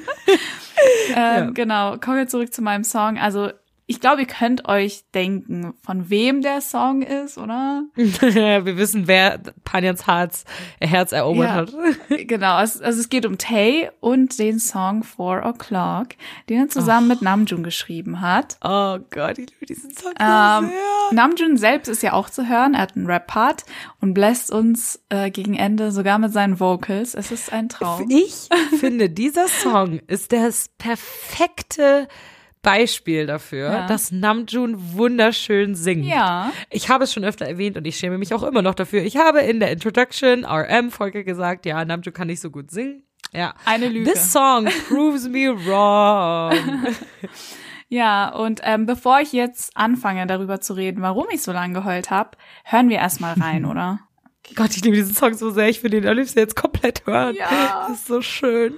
Ähm, 1.10 1.14
Ja. 1.16 1.50
Genau, 1.50 1.96
kommen 1.98 2.18
wir 2.18 2.28
zurück 2.28 2.52
zu 2.52 2.62
meinem 2.62 2.84
Song. 2.84 3.18
Also 3.18 3.50
ich 3.90 4.00
glaube, 4.00 4.20
ihr 4.20 4.26
könnt 4.26 4.68
euch 4.68 5.04
denken, 5.14 5.72
von 5.82 6.10
wem 6.10 6.42
der 6.42 6.60
Song 6.60 7.00
ist, 7.00 7.38
oder? 7.38 7.84
wir 7.96 8.76
wissen, 8.76 9.08
wer 9.08 9.40
Panjans 9.64 10.06
Herz, 10.06 10.44
Herz 10.78 11.12
erobert 11.12 11.46
Ja. 11.48 11.54
hat. 11.54 11.72
genau, 12.28 12.60
es, 12.60 12.82
also 12.82 13.00
es 13.00 13.08
geht 13.08 13.24
um 13.24 13.38
Tay 13.38 13.88
und 14.00 14.38
den 14.38 14.58
Song 14.58 15.04
Four 15.04 15.42
O'Clock, 15.46 16.10
den 16.50 16.60
er 16.60 16.68
zusammen 16.68 17.08
mit 17.08 17.22
Namjoon 17.22 17.62
geschrieben 17.62 18.20
hat. 18.20 18.58
Oh 18.62 18.98
Gott, 19.08 19.38
ich 19.38 19.48
liebe 19.52 19.64
diesen 19.66 19.90
Song 19.90 20.12
so 20.18 20.22
Ähm, 20.22 20.68
sehr. 20.68 21.12
Namjoon 21.12 21.56
selbst 21.56 21.88
ist 21.88 22.02
ja 22.02 22.12
auch 22.12 22.28
zu 22.28 22.46
hören, 22.46 22.74
er 22.74 22.82
hat 22.82 22.94
einen 22.94 23.06
Rap-Part 23.06 23.64
und 24.02 24.12
bläst 24.12 24.50
uns 24.52 25.00
äh, 25.08 25.30
gegen 25.30 25.54
Ende 25.54 25.92
sogar 25.92 26.18
mit 26.18 26.30
seinen 26.34 26.60
Vocals. 26.60 27.14
Es 27.14 27.32
ist 27.32 27.50
ein 27.54 27.70
Traum. 27.70 28.04
Ich 28.10 28.50
finde, 28.80 29.08
dieser 29.08 29.48
Song 29.48 30.00
ist 30.08 30.32
das 30.32 30.68
perfekte 30.76 32.06
Beispiel 32.70 33.26
dafür, 33.26 33.72
Ja. 33.72 33.86
dass 33.86 34.12
Namjoon 34.12 34.74
wunderschön 34.94 35.74
singt. 35.74 36.04
Ja. 36.06 36.52
Ich 36.70 36.88
habe 36.88 37.04
es 37.04 37.12
schon 37.12 37.24
öfter 37.24 37.46
erwähnt 37.46 37.76
und 37.76 37.86
ich 37.86 37.96
schäme 37.96 38.18
mich 38.18 38.34
auch 38.34 38.42
immer 38.42 38.62
noch 38.62 38.74
dafür. 38.74 39.02
Ich 39.02 39.16
habe 39.16 39.40
in 39.40 39.60
der 39.60 39.70
Introduction 39.72 40.44
RM-Folge 40.44 41.24
gesagt, 41.24 41.64
ja, 41.66 41.84
Namjoon 41.84 42.12
kann 42.12 42.26
nicht 42.26 42.40
so 42.40 42.50
gut 42.50 42.70
singen. 42.70 43.02
Ja. 43.32 43.54
Eine 43.64 43.88
Lüge. 43.88 44.10
This 44.12 44.32
song 44.32 44.66
proves 44.88 45.28
me 45.28 45.48
wrong. 45.66 46.54
Ja, 47.90 48.28
und 48.34 48.60
ähm, 48.64 48.84
bevor 48.84 49.20
ich 49.20 49.32
jetzt 49.32 49.74
anfange, 49.74 50.26
darüber 50.26 50.60
zu 50.60 50.74
reden, 50.74 51.00
warum 51.00 51.24
ich 51.30 51.40
so 51.40 51.52
lange 51.52 51.72
geheult 51.72 52.10
habe, 52.10 52.32
hören 52.64 52.90
wir 52.90 52.98
erstmal 52.98 53.32
rein, 53.40 53.64
oder? 53.70 54.00
Gott, 54.54 54.76
ich 54.76 54.84
liebe 54.84 54.96
diesen 54.96 55.14
Song 55.14 55.32
so 55.32 55.50
sehr. 55.50 55.70
Ich 55.70 55.82
will 55.82 55.90
den 55.90 56.04
liebsten 56.04 56.38
jetzt 56.38 56.54
komplett 56.54 57.06
hören. 57.06 57.34
Ja. 57.34 57.86
Das 57.88 57.96
ist 58.00 58.06
so 58.06 58.20
schön. 58.20 58.74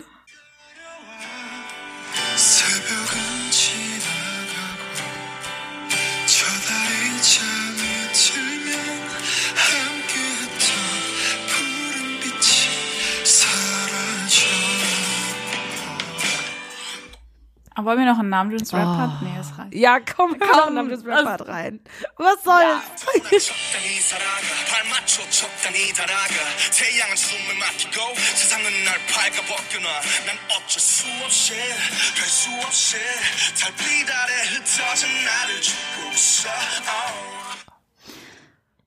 Ah, 17.81 17.85
wollen 17.87 17.99
wir 17.99 18.05
noch 18.05 18.19
einen 18.19 18.29
Namen 18.29 18.51
Rapper? 18.75 18.85
oh. 18.85 19.17
Ah. 19.17 19.21
Nee, 19.23 19.35
das 19.39 19.59
reicht. 19.59 19.75
Ja, 19.75 20.01
komm, 20.01 20.39
komm, 20.39 20.51
komm 20.53 20.75
Namen 20.75 20.91
des 20.91 21.05
Rap 21.07 21.49
rein. 21.49 21.81
Was 22.19 22.45
soll 22.45 22.61
soll's? 22.61 23.49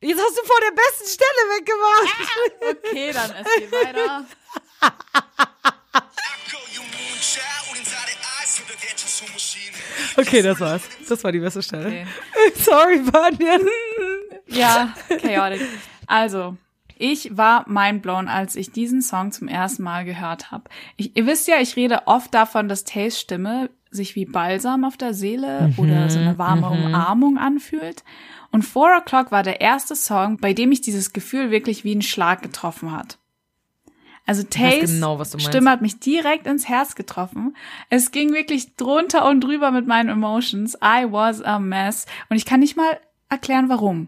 Jetzt 0.01 0.21
hast 0.21 0.38
du 0.38 0.43
vor 0.45 0.59
der 0.62 0.75
besten 0.75 1.07
Stelle 1.09 1.41
weggemacht. 1.50 2.13
okay, 2.85 3.12
dann 3.12 3.31
es 3.31 3.55
geht 3.55 3.71
weiter. 3.71 4.25
Okay, 10.17 10.41
das 10.41 10.60
war's. 10.60 10.83
Das 11.07 11.24
war 11.24 11.31
die 11.31 11.39
beste 11.39 11.62
Stelle. 11.62 11.88
Okay. 11.88 12.05
Sorry, 12.55 13.00
Banyan. 13.00 13.62
Ja, 14.48 14.93
chaotic. 15.22 15.62
Also, 16.07 16.57
ich 16.98 17.36
war 17.36 17.67
mindblown, 17.67 18.27
als 18.27 18.55
ich 18.55 18.72
diesen 18.72 19.01
Song 19.01 19.31
zum 19.31 19.48
ersten 19.48 19.83
Mal 19.83 20.05
gehört 20.05 20.51
habe. 20.51 20.65
Ihr 20.98 21.25
wisst 21.25 21.48
ja, 21.48 21.60
ich 21.60 21.75
rede 21.75 22.07
oft 22.07 22.33
davon, 22.33 22.69
dass 22.69 22.83
Tays 22.83 23.19
Stimme 23.19 23.69
sich 23.89 24.15
wie 24.15 24.25
Balsam 24.25 24.86
auf 24.86 24.98
der 24.98 25.13
Seele 25.13 25.74
oder 25.77 26.10
so 26.10 26.19
eine 26.19 26.38
warme 26.38 26.69
Umarmung 26.69 27.38
anfühlt. 27.38 28.03
Und 28.51 28.63
Four 28.63 28.89
O'Clock 28.89 29.31
war 29.31 29.43
der 29.43 29.62
erste 29.62 29.95
Song, 29.95 30.38
bei 30.38 30.53
dem 30.53 30.69
mich 30.69 30.81
dieses 30.81 31.13
Gefühl 31.13 31.51
wirklich 31.51 31.83
wie 31.83 31.91
einen 31.91 32.01
Schlag 32.01 32.41
getroffen 32.41 32.91
hat. 32.91 33.17
Also 34.25 34.44
Tays 34.44 34.92
genau. 34.92 35.22
Stimme 35.38 35.70
hat 35.70 35.82
mich 35.82 36.00
direkt 36.00 36.48
ins 36.48 36.70
Herz 36.70 36.96
getroffen. 36.96 37.56
Es 37.89 38.12
ging 38.12 38.34
wirklich 38.34 38.75
drunter 38.75 39.27
und 39.30 39.42
drüber 39.42 39.72
mit 39.72 39.86
meinen 39.86 40.10
Emotions. 40.10 40.75
I 40.75 41.06
was 41.12 41.42
a 41.42 41.60
mess. 41.60 42.06
Und 42.30 42.38
ich 42.38 42.46
kann 42.46 42.62
nicht 42.62 42.77
mal 42.77 42.98
erklären, 43.30 43.68
warum. 43.68 44.08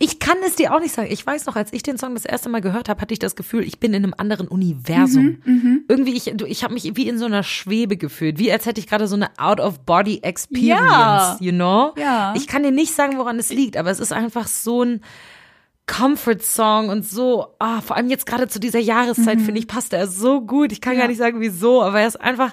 Ich 0.00 0.18
kann 0.18 0.38
es 0.44 0.56
dir 0.56 0.74
auch 0.74 0.80
nicht 0.80 0.92
sagen. 0.92 1.08
Ich 1.12 1.24
weiß 1.24 1.46
noch, 1.46 1.54
als 1.54 1.72
ich 1.72 1.84
den 1.84 1.96
Song 1.96 2.14
das 2.14 2.24
erste 2.24 2.48
Mal 2.48 2.60
gehört 2.60 2.88
habe, 2.88 3.00
hatte 3.00 3.12
ich 3.12 3.20
das 3.20 3.36
Gefühl, 3.36 3.62
ich 3.62 3.78
bin 3.78 3.94
in 3.94 4.02
einem 4.02 4.14
anderen 4.16 4.48
Universum. 4.48 5.38
Mhm, 5.44 5.84
Irgendwie, 5.86 6.14
ich, 6.14 6.32
du- 6.34 6.46
ich 6.46 6.64
habe 6.64 6.74
mich 6.74 6.96
wie 6.96 7.06
in 7.08 7.18
so 7.18 7.26
einer 7.26 7.44
Schwebe 7.44 7.96
gefühlt, 7.96 8.38
wie 8.38 8.50
als 8.50 8.66
hätte 8.66 8.80
ich 8.80 8.88
gerade 8.88 9.06
so 9.06 9.14
eine 9.14 9.28
Out-of-Body-Experience, 9.38 10.66
Ja. 10.66 11.36
you 11.40 11.52
know? 11.52 11.92
Ja. 11.96 12.34
Ich 12.36 12.46
kann 12.46 12.62
dir 12.62 12.72
nicht 12.72 12.94
sagen, 12.94 13.16
woran 13.18 13.38
es 13.38 13.50
liegt, 13.50 13.76
aber 13.76 13.90
es 13.90 14.00
ist 14.00 14.12
einfach 14.12 14.46
so 14.48 14.82
ein 14.82 15.02
Comfort-Song 15.90 16.88
und 16.88 17.06
so, 17.08 17.48
ah, 17.58 17.80
vor 17.80 17.96
allem 17.96 18.08
jetzt 18.08 18.24
gerade 18.26 18.48
zu 18.48 18.60
dieser 18.60 18.78
Jahreszeit, 18.78 19.38
Mhm. 19.38 19.44
finde 19.44 19.60
ich, 19.60 19.66
passt 19.66 19.92
er 19.92 20.06
so 20.06 20.40
gut. 20.40 20.72
Ich 20.72 20.80
kann 20.80 20.96
gar 20.96 21.08
nicht 21.08 21.18
sagen, 21.18 21.40
wieso, 21.40 21.82
aber 21.82 22.00
er 22.00 22.06
ist 22.06 22.20
einfach, 22.20 22.52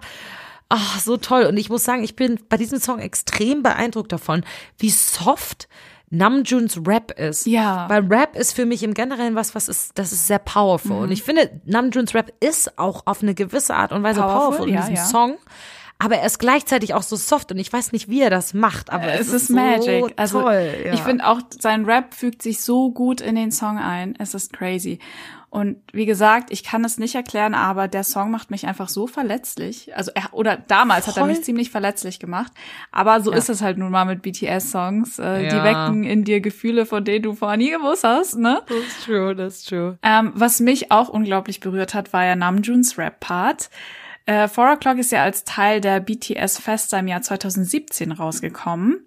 ah, 0.69 0.99
so 0.99 1.17
toll. 1.17 1.43
Und 1.45 1.55
ich 1.57 1.69
muss 1.69 1.83
sagen, 1.83 2.03
ich 2.03 2.15
bin 2.15 2.39
bei 2.49 2.57
diesem 2.57 2.79
Song 2.79 2.99
extrem 2.99 3.61
beeindruckt 3.63 4.11
davon, 4.11 4.43
wie 4.79 4.89
soft 4.89 5.67
Namjoons 6.09 6.81
Rap 6.87 7.11
ist. 7.19 7.45
Ja. 7.45 7.87
Weil 7.89 8.05
Rap 8.07 8.35
ist 8.35 8.53
für 8.53 8.65
mich 8.65 8.81
im 8.81 8.93
Generellen 8.93 9.35
was, 9.35 9.53
was 9.55 9.67
ist, 9.67 9.91
das 9.99 10.11
ist 10.11 10.25
sehr 10.25 10.39
powerful. 10.39 10.95
Mhm. 10.95 11.01
Und 11.03 11.11
ich 11.11 11.21
finde, 11.21 11.61
Namjoons 11.65 12.15
Rap 12.15 12.33
ist 12.39 12.79
auch 12.79 13.03
auf 13.05 13.21
eine 13.21 13.35
gewisse 13.35 13.75
Art 13.75 13.91
und 13.91 14.03
Weise 14.03 14.21
Powerful, 14.21 14.39
powerful, 14.39 14.67
in 14.69 14.73
ja, 14.75 14.81
diesem 14.81 14.95
ja. 14.95 15.05
Song. 15.05 15.37
Aber 15.99 16.15
er 16.17 16.25
ist 16.27 16.37
gleichzeitig 16.39 16.93
auch 16.93 17.01
so 17.01 17.15
soft 17.15 17.51
und 17.51 17.57
ich 17.57 17.73
weiß 17.73 17.91
nicht, 17.91 18.07
wie 18.09 18.21
er 18.21 18.29
das 18.29 18.53
macht, 18.53 18.91
aber 18.91 19.13
es, 19.13 19.27
es 19.29 19.33
ist 19.43 19.49
Magic. 19.49 20.05
So 20.05 20.09
Also 20.15 20.41
toll, 20.41 20.75
ja. 20.85 20.93
ich 20.93 20.99
finde 21.01 21.25
auch 21.25 21.41
sein 21.59 21.85
Rap 21.85 22.13
fügt 22.13 22.41
sich 22.43 22.61
so 22.61 22.91
gut 22.91 23.19
in 23.19 23.35
den 23.35 23.51
Song 23.51 23.77
ein. 23.79 24.15
Es 24.19 24.33
ist 24.35 24.53
crazy. 24.53 24.99
Und 25.49 25.77
wie 25.93 26.05
gesagt, 26.05 26.51
ich 26.51 26.63
kann 26.63 26.83
es 26.83 26.97
nicht 26.99 27.15
erklären, 27.15 27.55
aber 27.55 27.87
der 27.87 28.03
Song 28.03 28.29
macht 28.31 28.51
mich 28.51 28.67
einfach 28.67 28.89
so 28.89 29.07
verletzlich. 29.07 29.95
Also 29.95 30.11
er, 30.13 30.33
oder 30.33 30.57
damals 30.57 31.07
hat 31.07 31.15
er 31.17 31.21
Voll. 31.23 31.29
mich 31.29 31.43
ziemlich 31.43 31.71
verletzlich 31.71 32.19
gemacht. 32.19 32.51
Aber 32.91 33.21
so 33.21 33.31
Ja. 33.31 33.37
ist 33.37 33.49
es 33.49 33.61
halt 33.61 33.77
nun 33.77 33.89
mal 33.91 34.03
mit 34.05 34.21
BTS-Songs. 34.21 35.17
Äh, 35.19 35.49
Die 35.49 35.55
Ja. 35.55 35.63
wecken 35.63 36.03
in 36.03 36.25
dir 36.25 36.41
Gefühle, 36.41 36.85
von 36.85 37.05
denen 37.05 37.23
du 37.23 37.33
vorher 37.33 37.57
nie 37.57 37.71
gewusst 37.71 38.03
hast, 38.03 38.35
ne? 38.37 38.61
That's 38.67 39.05
true, 39.05 39.35
that's 39.35 39.63
true. 39.63 39.97
Ähm, 40.03 40.31
was 40.35 40.59
mich 40.59 40.91
auch 40.91 41.07
unglaublich 41.09 41.59
berührt 41.61 41.93
hat, 41.93 42.11
war 42.13 42.25
ja 42.25 42.35
Namjoons 42.35 42.97
Rap-Part. 42.97 43.69
Äh, 44.27 44.47
Four 44.47 44.67
O'Clock 44.73 44.97
ist 44.99 45.11
ja 45.11 45.23
als 45.23 45.43
Teil 45.43 45.81
der 45.81 45.99
BTS 45.99 46.59
Festa 46.59 46.99
im 46.99 47.07
Jahr 47.07 47.21
2017 47.23 48.11
rausgekommen. 48.11 49.05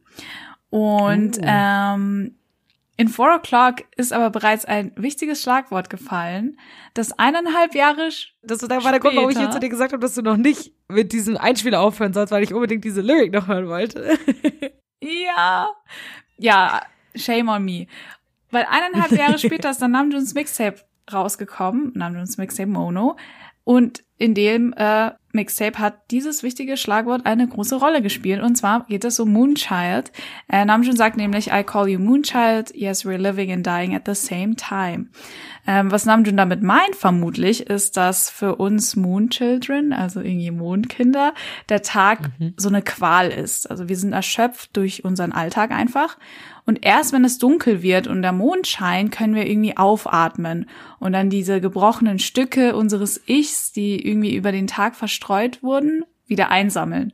Und 0.70 1.38
Oh. 1.38 1.44
ähm, 1.44 2.34
in 2.96 3.08
Four 3.08 3.28
O'Clock 3.36 3.84
ist 3.96 4.12
aber 4.12 4.30
bereits 4.30 4.64
ein 4.64 4.92
wichtiges 4.96 5.40
Schlagwort 5.42 5.88
gefallen, 5.88 6.58
das 6.94 7.18
eineinhalb 7.18 7.74
Jahre 7.74 8.08
Das 8.42 8.60
war 8.62 8.68
der 8.68 8.78
Grund, 9.00 9.16
warum 9.16 9.30
ich 9.30 9.36
Später. 9.36 9.44
jetzt 9.44 9.54
zu 9.54 9.60
dir 9.60 9.68
gesagt 9.70 9.92
habe, 9.92 10.02
dass 10.02 10.14
du 10.14 10.22
noch 10.22 10.36
nicht 10.36 10.72
mit 10.88 11.12
diesem 11.12 11.36
Einspieler 11.36 11.80
aufhören 11.80 12.12
sollst, 12.12 12.30
weil 12.32 12.42
ich 12.42 12.52
unbedingt 12.52 12.84
diese 12.84 13.00
Lyric 13.00 13.32
noch 13.32 13.46
hören 13.48 13.68
wollte. 13.68 14.18
Ja. 15.02 15.70
Ja, 16.36 16.82
shame 17.14 17.48
on 17.48 17.64
me. 17.64 17.86
Weil 18.50 18.66
eineinhalb 18.70 19.12
Jahre 19.12 19.38
später 19.38 19.70
ist 19.70 19.80
dann 19.80 19.90
Namjoons 19.92 20.34
Mixtape 20.34 20.76
rausgekommen, 21.10 21.92
Namjoons 21.94 22.36
Mixtape 22.36 22.68
Mono. 22.68 23.16
Und 23.64 24.04
in 24.20 24.34
dem 24.34 24.74
äh, 24.76 25.12
Mixtape 25.32 25.78
hat 25.78 26.10
dieses 26.10 26.42
wichtige 26.42 26.76
Schlagwort 26.76 27.24
eine 27.24 27.48
große 27.48 27.76
Rolle 27.76 28.02
gespielt. 28.02 28.42
Und 28.42 28.54
zwar 28.56 28.84
geht 28.84 29.06
es 29.06 29.18
um 29.18 29.32
Moonchild. 29.32 30.12
Äh, 30.46 30.66
Namjoon 30.66 30.94
sagt 30.94 31.16
nämlich, 31.16 31.50
I 31.50 31.64
call 31.64 31.88
you 31.88 31.98
Moonchild, 31.98 32.74
yes, 32.74 33.06
we're 33.06 33.16
living 33.16 33.50
and 33.50 33.66
dying 33.66 33.94
at 33.94 34.02
the 34.04 34.14
same 34.14 34.56
time. 34.56 35.06
Ähm, 35.66 35.90
was 35.90 36.04
Namjoon 36.04 36.36
damit 36.36 36.62
meint, 36.62 36.96
vermutlich, 36.96 37.68
ist, 37.70 37.96
dass 37.96 38.28
für 38.28 38.56
uns 38.56 38.94
Moonchildren, 38.94 39.94
also 39.94 40.20
irgendwie 40.20 40.50
Mondkinder, 40.50 41.32
der 41.70 41.80
Tag 41.80 42.30
so 42.58 42.68
eine 42.68 42.82
Qual 42.82 43.28
ist. 43.28 43.70
Also 43.70 43.88
wir 43.88 43.96
sind 43.96 44.12
erschöpft 44.12 44.76
durch 44.76 45.02
unseren 45.02 45.32
Alltag 45.32 45.70
einfach. 45.70 46.18
Und 46.66 46.84
erst 46.84 47.12
wenn 47.12 47.24
es 47.24 47.38
dunkel 47.38 47.82
wird 47.82 48.06
und 48.06 48.22
der 48.22 48.32
Mond 48.32 48.66
scheint, 48.66 49.12
können 49.12 49.34
wir 49.34 49.46
irgendwie 49.46 49.76
aufatmen 49.76 50.66
und 50.98 51.12
dann 51.12 51.30
diese 51.30 51.60
gebrochenen 51.60 52.18
Stücke 52.18 52.76
unseres 52.76 53.20
Ichs, 53.26 53.72
die 53.72 54.06
irgendwie 54.06 54.34
über 54.34 54.52
den 54.52 54.66
Tag 54.66 54.94
verstreut 54.94 55.62
wurden, 55.62 56.04
wieder 56.26 56.50
einsammeln. 56.50 57.12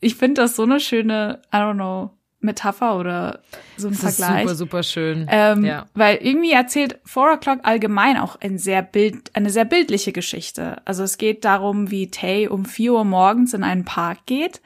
Ich 0.00 0.16
finde 0.16 0.42
das 0.42 0.56
so 0.56 0.64
eine 0.64 0.80
schöne, 0.80 1.40
I 1.52 1.56
don't 1.56 1.74
know, 1.74 2.10
Metapher 2.42 2.98
oder 2.98 3.40
so 3.76 3.88
ein 3.88 3.94
Das 3.94 4.02
ist 4.02 4.16
Vergleich. 4.16 4.42
super, 4.42 4.54
super 4.56 4.82
schön. 4.82 5.26
Ähm, 5.30 5.64
ja. 5.64 5.86
Weil 5.94 6.16
irgendwie 6.16 6.50
erzählt 6.52 6.98
Four 7.04 7.30
O'Clock 7.32 7.60
allgemein 7.62 8.16
auch 8.18 8.36
ein 8.40 8.58
sehr 8.58 8.82
Bild, 8.82 9.30
eine 9.34 9.50
sehr 9.50 9.64
bildliche 9.64 10.12
Geschichte. 10.12 10.82
Also 10.84 11.04
es 11.04 11.18
geht 11.18 11.44
darum, 11.44 11.90
wie 11.90 12.10
Tay 12.10 12.48
um 12.48 12.64
vier 12.64 12.94
Uhr 12.94 13.04
morgens 13.04 13.54
in 13.54 13.62
einen 13.62 13.84
Park 13.84 14.26
geht 14.26 14.60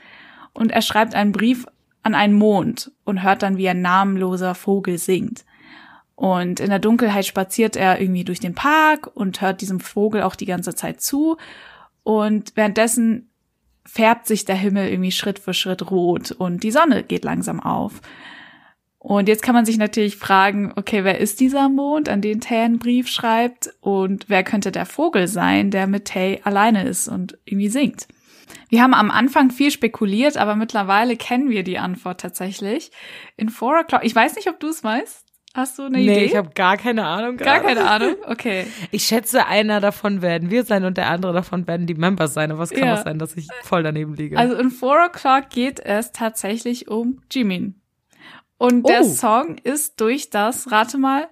und 0.54 0.72
er 0.72 0.82
schreibt 0.82 1.14
einen 1.14 1.32
Brief 1.32 1.66
an 2.06 2.14
einen 2.14 2.34
Mond 2.34 2.92
und 3.04 3.22
hört 3.22 3.42
dann, 3.42 3.58
wie 3.58 3.68
ein 3.68 3.82
namenloser 3.82 4.54
Vogel 4.54 4.96
singt. 4.96 5.44
Und 6.14 6.60
in 6.60 6.70
der 6.70 6.78
Dunkelheit 6.78 7.26
spaziert 7.26 7.76
er 7.76 8.00
irgendwie 8.00 8.24
durch 8.24 8.40
den 8.40 8.54
Park 8.54 9.10
und 9.14 9.40
hört 9.42 9.60
diesem 9.60 9.80
Vogel 9.80 10.22
auch 10.22 10.36
die 10.36 10.46
ganze 10.46 10.74
Zeit 10.74 11.02
zu. 11.02 11.36
Und 12.04 12.52
währenddessen 12.54 13.30
färbt 13.84 14.26
sich 14.26 14.44
der 14.44 14.56
Himmel 14.56 14.88
irgendwie 14.88 15.12
Schritt 15.12 15.38
für 15.38 15.52
Schritt 15.52 15.90
rot 15.90 16.30
und 16.30 16.62
die 16.62 16.70
Sonne 16.70 17.02
geht 17.02 17.24
langsam 17.24 17.60
auf. 17.60 18.00
Und 18.98 19.28
jetzt 19.28 19.42
kann 19.42 19.54
man 19.54 19.66
sich 19.66 19.78
natürlich 19.78 20.16
fragen, 20.16 20.72
okay, 20.74 21.04
wer 21.04 21.18
ist 21.18 21.38
dieser 21.38 21.68
Mond, 21.68 22.08
an 22.08 22.20
den 22.20 22.40
Tay 22.40 22.62
einen 22.62 22.78
Brief 22.78 23.08
schreibt? 23.08 23.72
Und 23.80 24.24
wer 24.28 24.42
könnte 24.42 24.72
der 24.72 24.86
Vogel 24.86 25.28
sein, 25.28 25.70
der 25.70 25.86
mit 25.86 26.06
Tay 26.06 26.40
alleine 26.42 26.84
ist 26.84 27.06
und 27.06 27.38
irgendwie 27.44 27.68
singt? 27.68 28.08
Wir 28.68 28.82
haben 28.82 28.94
am 28.94 29.10
Anfang 29.10 29.50
viel 29.50 29.70
spekuliert, 29.70 30.36
aber 30.36 30.56
mittlerweile 30.56 31.16
kennen 31.16 31.50
wir 31.50 31.62
die 31.64 31.78
Antwort 31.78 32.20
tatsächlich. 32.20 32.90
In 33.36 33.48
Four 33.48 33.78
O'Clock, 33.80 34.00
ich 34.02 34.14
weiß 34.14 34.36
nicht, 34.36 34.48
ob 34.48 34.60
du 34.60 34.68
es 34.68 34.82
weißt. 34.84 35.24
Hast 35.54 35.78
du 35.78 35.84
eine 35.84 35.96
Nee, 35.96 36.04
Idee? 36.04 36.24
ich 36.26 36.36
habe 36.36 36.50
gar 36.54 36.76
keine 36.76 37.06
Ahnung. 37.06 37.38
Gar 37.38 37.60
gerade. 37.60 37.74
keine 37.76 37.88
Ahnung. 37.90 38.16
Okay. 38.26 38.66
Ich 38.90 39.04
schätze, 39.04 39.46
einer 39.46 39.80
davon 39.80 40.20
werden 40.20 40.50
wir 40.50 40.64
sein 40.64 40.84
und 40.84 40.98
der 40.98 41.08
andere 41.08 41.32
davon 41.32 41.66
werden 41.66 41.86
die 41.86 41.94
Members 41.94 42.34
sein. 42.34 42.50
Aber 42.52 42.62
es 42.62 42.70
kann 42.70 42.84
Ja. 42.88 42.94
auch 43.00 43.04
sein, 43.04 43.18
dass 43.18 43.36
ich 43.38 43.48
voll 43.62 43.82
daneben 43.82 44.14
liege. 44.14 44.36
Also 44.36 44.54
in 44.56 44.70
Four 44.70 44.98
O'Clock 44.98 45.48
geht 45.48 45.80
es 45.80 46.12
tatsächlich 46.12 46.88
um 46.88 47.22
Jimin. 47.32 47.80
Und 48.58 48.86
der 48.86 49.00
Oh. 49.00 49.04
Song 49.04 49.56
ist 49.58 50.00
durch 50.00 50.28
das, 50.28 50.70
rate 50.72 50.98
mal, 50.98 51.28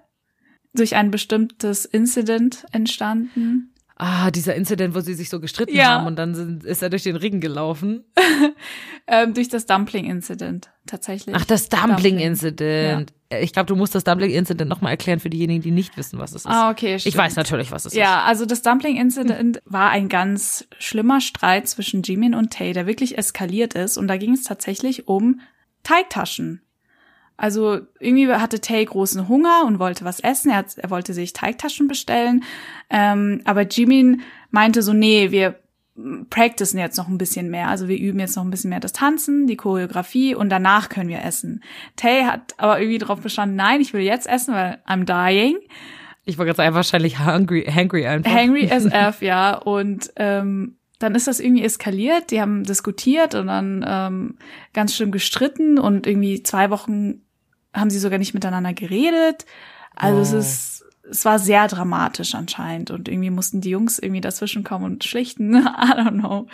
durch 0.73 0.95
ein 0.95 1.11
bestimmtes 1.11 1.85
Incident 1.85 2.65
entstanden. 2.71 3.74
Ah, 3.95 4.31
dieser 4.31 4.55
Incident, 4.55 4.95
wo 4.95 4.99
sie 4.99 5.13
sich 5.13 5.29
so 5.29 5.39
gestritten 5.39 5.75
Ja. 5.75 5.85
haben 5.89 6.07
und 6.07 6.15
dann 6.17 6.35
sind, 6.35 6.63
ist 6.63 6.81
er 6.81 6.89
durch 6.89 7.03
den 7.03 7.15
Ring 7.15 7.39
gelaufen. 7.41 8.03
Ähm, 9.07 9.35
durch 9.35 9.49
das 9.49 9.67
Dumpling-Incident 9.67 10.71
tatsächlich. 10.87 11.35
Ach, 11.35 11.45
das 11.45 11.69
Dumpling-Incident. 11.69 13.13
Ja. 13.31 13.39
Ich 13.39 13.53
glaube, 13.53 13.67
du 13.67 13.75
musst 13.75 13.93
das 13.93 14.03
Dumpling-Incident 14.03 14.67
nochmal 14.67 14.91
erklären 14.93 15.19
für 15.19 15.29
diejenigen, 15.29 15.61
die 15.61 15.69
nicht 15.69 15.95
wissen, 15.95 16.17
was 16.17 16.31
es 16.31 16.37
ist. 16.37 16.47
Ah, 16.47 16.71
okay. 16.71 16.95
ich 16.95 17.01
stimmt. 17.01 17.17
weiß 17.17 17.35
natürlich, 17.35 17.71
was 17.71 17.85
es 17.85 17.93
ist. 17.93 17.97
Ja, 17.99 18.23
also 18.23 18.47
das 18.47 18.63
Dumpling-Incident 18.63 19.61
war 19.65 19.91
ein 19.91 20.09
ganz 20.09 20.67
schlimmer 20.79 21.21
Streit 21.21 21.67
zwischen 21.67 22.01
Jimin 22.01 22.33
und 22.33 22.51
Tay, 22.51 22.73
der 22.73 22.87
wirklich 22.87 23.15
eskaliert 23.17 23.75
ist. 23.75 23.97
Und 23.97 24.07
da 24.07 24.17
ging 24.17 24.33
es 24.33 24.43
tatsächlich 24.43 25.07
um 25.07 25.39
Teigtaschen. 25.83 26.61
Also 27.37 27.79
irgendwie 27.99 28.31
hatte 28.31 28.61
Tay 28.61 28.85
großen 28.85 29.27
Hunger 29.27 29.63
und 29.65 29.79
wollte 29.79 30.05
was 30.05 30.19
essen. 30.19 30.51
Er, 30.51 30.57
hat, 30.57 30.77
er 30.77 30.89
wollte 30.89 31.13
sich 31.13 31.33
Teigtaschen 31.33 31.87
bestellen. 31.87 32.43
Ähm, 32.89 33.41
aber 33.45 33.63
Jimin 33.63 34.21
meinte 34.51 34.81
so, 34.81 34.93
nee, 34.93 35.31
wir 35.31 35.59
practicen 36.29 36.79
jetzt 36.79 36.97
noch 36.97 37.07
ein 37.07 37.17
bisschen 37.17 37.49
mehr. 37.49 37.69
Also 37.69 37.87
wir 37.87 37.97
üben 37.97 38.19
jetzt 38.19 38.35
noch 38.35 38.43
ein 38.43 38.51
bisschen 38.51 38.69
mehr 38.69 38.81
das 38.81 38.91
Tanzen, 38.91 39.47
die 39.47 39.55
Choreografie 39.55 40.35
und 40.35 40.49
danach 40.49 40.89
können 40.89 41.09
wir 41.09 41.23
essen. 41.23 41.63
Tay 41.95 42.23
hat 42.23 42.53
aber 42.57 42.79
irgendwie 42.79 42.97
darauf 42.97 43.21
bestanden, 43.21 43.55
nein, 43.55 43.79
ich 43.79 43.93
will 43.93 44.01
jetzt 44.01 44.27
essen, 44.27 44.53
weil 44.53 44.79
I'm 44.87 45.05
dying. 45.05 45.57
Ich 46.25 46.37
war 46.37 46.45
ganz 46.45 46.59
einfach 46.59 46.77
wahrscheinlich 46.77 47.19
hungry, 47.19 47.63
hangry 47.63 48.05
einfach. 48.05 48.31
Hangry 48.31 48.67
SF, 48.67 49.17
ja. 49.21 49.55
Und 49.55 50.11
ähm, 50.17 50.77
dann 50.99 51.15
ist 51.15 51.27
das 51.27 51.39
irgendwie 51.39 51.63
eskaliert. 51.63 52.31
Die 52.31 52.41
haben 52.41 52.63
diskutiert 52.63 53.35
und 53.35 53.47
dann 53.47 53.85
ähm, 53.87 54.37
ganz 54.73 54.95
schlimm 54.95 55.11
gestritten 55.11 55.77
und 55.77 56.07
irgendwie 56.07 56.43
zwei 56.43 56.69
Wochen 56.71 57.21
haben 57.75 57.89
sie 57.89 57.99
sogar 57.99 58.19
nicht 58.19 58.33
miteinander 58.33 58.73
geredet. 58.73 59.45
Also 59.95 60.21
es 60.21 60.31
Wow. 60.31 60.39
ist, 60.39 60.85
es 61.11 61.25
war 61.25 61.37
sehr 61.39 61.67
dramatisch 61.67 62.33
anscheinend 62.35 62.89
und 62.91 63.07
irgendwie 63.07 63.29
mussten 63.29 63.61
die 63.61 63.69
Jungs 63.69 63.99
irgendwie 63.99 64.21
dazwischen 64.21 64.63
kommen 64.63 64.85
und 64.85 65.03
schlichten. 65.03 65.53
I 65.55 65.59
don't 65.59 66.19
know. 66.19 66.47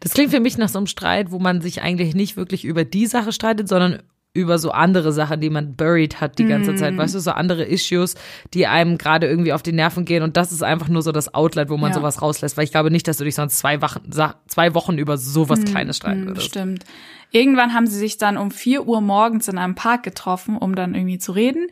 Das 0.00 0.12
klingt 0.12 0.30
für 0.32 0.40
mich 0.40 0.58
nach 0.58 0.68
so 0.68 0.78
einem 0.78 0.86
Streit, 0.86 1.30
wo 1.30 1.38
man 1.38 1.60
sich 1.62 1.82
eigentlich 1.82 2.14
nicht 2.14 2.36
wirklich 2.36 2.64
über 2.64 2.84
die 2.84 3.06
Sache 3.06 3.32
streitet, 3.32 3.68
sondern 3.68 4.02
über 4.32 4.58
so 4.58 4.70
andere 4.70 5.12
Sachen, 5.12 5.40
die 5.40 5.50
man 5.50 5.74
buried 5.74 6.20
hat 6.20 6.38
die 6.38 6.44
ganze 6.46 6.76
Zeit, 6.76 6.96
weißt 6.96 7.16
du, 7.16 7.18
so 7.20 7.32
andere 7.32 7.64
Issues, 7.64 8.14
die 8.54 8.68
einem 8.68 8.96
gerade 8.96 9.26
irgendwie 9.26 9.52
auf 9.52 9.62
die 9.62 9.72
Nerven 9.72 10.04
gehen 10.04 10.22
und 10.22 10.36
das 10.36 10.52
ist 10.52 10.62
einfach 10.62 10.86
nur 10.88 11.02
so 11.02 11.10
das 11.10 11.34
Outlet, 11.34 11.68
wo 11.68 11.76
man 11.76 11.90
Ja. 11.90 11.94
sowas 11.96 12.22
rauslässt, 12.22 12.56
weil 12.56 12.62
ich 12.64 12.70
glaube 12.70 12.92
nicht, 12.92 13.08
dass 13.08 13.16
du 13.16 13.24
dich 13.24 13.34
sonst 13.34 13.58
zwei 13.58 13.82
Wochen, 13.82 14.00
zwei 14.46 14.74
Wochen 14.74 14.98
über 14.98 15.16
sowas 15.16 15.64
Kleines 15.64 15.96
streiten 15.96 16.20
Hm, 16.20 16.26
würdest. 16.28 16.46
Stimmt. 16.46 16.84
Irgendwann 17.32 17.74
haben 17.74 17.86
sie 17.88 17.98
sich 17.98 18.18
dann 18.18 18.36
um 18.36 18.50
4 18.52 18.86
Uhr 18.86 19.00
morgens 19.00 19.48
in 19.48 19.58
einem 19.58 19.74
Park 19.74 20.04
getroffen, 20.04 20.56
um 20.56 20.74
dann 20.76 20.94
irgendwie 20.94 21.18
zu 21.18 21.32
reden 21.32 21.66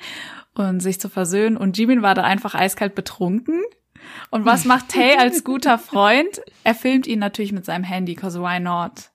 und 0.54 0.80
sich 0.80 1.00
zu 1.00 1.08
versöhnen. 1.08 1.56
Und 1.56 1.78
Jimin 1.78 2.02
war 2.02 2.14
da 2.16 2.22
einfach 2.24 2.54
eiskalt 2.56 2.94
betrunken. 2.96 3.62
Und 4.30 4.44
was 4.44 4.64
macht 4.64 4.88
Tay 4.88 5.16
als 5.18 5.44
guter 5.44 5.78
Freund? 5.78 6.40
Er 6.64 6.74
filmt 6.74 7.06
ihn 7.06 7.18
natürlich 7.20 7.52
mit 7.52 7.64
seinem 7.64 7.84
Handy, 7.84 8.14
cause 8.16 8.40
why 8.40 8.58
not? 8.60 9.10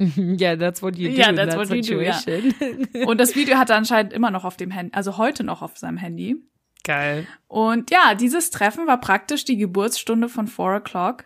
Yeah, 0.16 0.56
that's 0.56 0.82
what 0.82 0.96
you 0.96 1.10
do 1.10 1.16
Ja, 1.16 1.30
in 1.30 1.36
that's 1.36 1.54
that 1.54 1.68
what 1.68 1.76
you 1.76 1.82
do, 1.82 2.00
ja. 2.00 2.12
situation. 2.14 2.86
Und 3.06 3.18
das 3.20 3.34
Video 3.34 3.56
hat 3.58 3.70
er 3.70 3.76
anscheinend 3.76 4.12
immer 4.12 4.30
noch 4.30 4.44
auf 4.44 4.56
dem 4.56 4.70
Handy, 4.70 4.94
also 4.94 5.18
heute 5.18 5.44
noch 5.44 5.62
auf 5.62 5.76
seinem 5.76 5.96
Handy. 5.96 6.36
Geil. 6.84 7.26
Und 7.48 7.90
ja, 7.90 8.14
dieses 8.14 8.50
Treffen 8.50 8.86
war 8.86 9.00
praktisch 9.00 9.44
die 9.44 9.56
Geburtsstunde 9.56 10.28
von 10.28 10.46
4 10.46 10.64
O'Clock. 10.82 11.24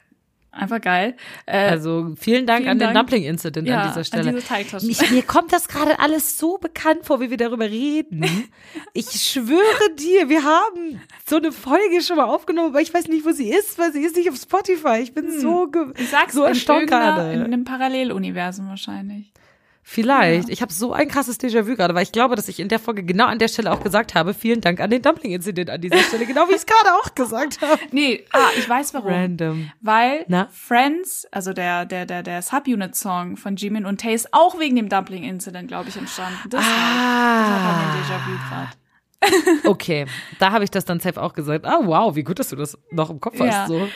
Einfach 0.54 0.82
geil. 0.82 1.16
Äh, 1.46 1.70
Also 1.70 2.12
vielen 2.18 2.46
Dank 2.46 2.60
vielen 2.60 2.72
an 2.72 2.78
den 2.78 2.92
Dank. 2.92 2.96
Dumpling-Incident 3.08 3.66
ja, 3.66 3.80
an 3.82 3.88
dieser 3.88 4.04
Stelle. 4.04 4.32
diese 4.34 4.46
Teigtaschen. 4.46 4.86
Mich, 4.86 5.10
mir 5.10 5.22
kommt 5.22 5.50
das 5.52 5.66
gerade 5.66 5.98
alles 5.98 6.38
so 6.38 6.58
bekannt 6.58 7.06
vor, 7.06 7.20
wie 7.20 7.30
wir 7.30 7.38
darüber 7.38 7.64
reden. 7.70 8.24
Ich 8.94 9.06
schwöre 9.10 9.94
dir, 9.98 10.28
wir 10.28 10.44
haben 10.44 11.00
so 11.26 11.36
eine 11.36 11.50
Folge 11.52 12.02
schon 12.02 12.16
mal 12.16 12.24
aufgenommen, 12.26 12.68
aber 12.68 12.80
ich 12.82 12.92
weiß 12.92 13.08
nicht, 13.08 13.24
wo 13.24 13.30
sie 13.30 13.48
ist, 13.48 13.78
weil 13.78 13.92
sie 13.92 14.00
ist 14.02 14.14
nicht 14.16 14.28
auf 14.28 14.36
Spotify. 14.36 14.98
Ich 15.02 15.14
bin 15.14 15.40
so, 15.40 15.68
ge 15.68 15.82
Hm. 15.82 15.94
ich 15.96 16.10
sag's 16.10 16.34
so 16.34 16.42
erstaunt 16.44 16.86
gerade. 16.88 17.32
in 17.32 17.40
einem 17.42 17.64
Paralleluniversum 17.64 18.68
wahrscheinlich. 18.68 19.32
Vielleicht. 19.84 20.48
Ich 20.48 20.62
habe 20.62 20.72
so 20.72 20.92
ein 20.92 21.08
krasses 21.08 21.40
Déjà-vu 21.40 21.74
gerade, 21.74 21.94
weil 21.94 22.04
ich 22.04 22.12
glaube, 22.12 22.36
dass 22.36 22.48
ich 22.48 22.60
in 22.60 22.68
der 22.68 22.78
Folge 22.78 23.02
genau 23.02 23.26
an 23.26 23.38
der 23.38 23.48
Stelle 23.48 23.72
auch 23.72 23.82
gesagt 23.82 24.14
habe, 24.14 24.32
vielen 24.32 24.60
Dank 24.60 24.80
an 24.80 24.90
den 24.90 25.02
Dumpling-Incident 25.02 25.70
an 25.70 25.80
dieser 25.80 25.98
Stelle, 25.98 26.24
genau 26.24 26.46
wie 26.48 26.52
ich 26.52 26.58
es 26.58 26.66
gerade 26.66 26.94
auch 26.94 27.14
gesagt 27.14 27.60
habe. 27.60 27.78
Nee, 27.90 28.24
ah, 28.32 28.38
ich 28.56 28.68
weiß 28.68 28.94
warum. 28.94 29.12
Random. 29.12 29.70
Weil 29.80 30.24
Na? 30.28 30.48
Friends, 30.52 31.26
also 31.32 31.52
der, 31.52 31.84
der, 31.84 32.06
der, 32.06 32.22
der 32.22 32.42
Subunit-Song 32.42 33.36
von 33.36 33.56
Jimin 33.56 33.84
und 33.84 34.00
Tay 34.00 34.14
ist 34.14 34.32
auch 34.32 34.58
wegen 34.58 34.76
dem 34.76 34.88
Dumpling-Incident, 34.88 35.68
glaube 35.68 35.88
ich, 35.88 35.96
entstanden. 35.96 36.38
Deshalb, 36.46 36.64
deshalb 36.64 37.62
haben 37.62 37.94
wir 37.94 38.02
Déjà-vu 38.02 38.48
gerade. 38.48 39.68
Okay, 39.68 40.06
da 40.38 40.50
habe 40.52 40.64
ich 40.64 40.70
das 40.70 40.84
dann 40.84 41.00
safe 41.00 41.20
auch 41.20 41.32
gesagt. 41.32 41.64
Ah, 41.64 41.80
wow, 41.82 42.14
wie 42.16 42.22
gut, 42.24 42.38
dass 42.38 42.48
du 42.48 42.56
das 42.56 42.78
noch 42.90 43.10
im 43.10 43.20
Kopf 43.20 43.38
Ja. 43.38 43.46
hast. 43.62 43.68
So. 43.68 43.88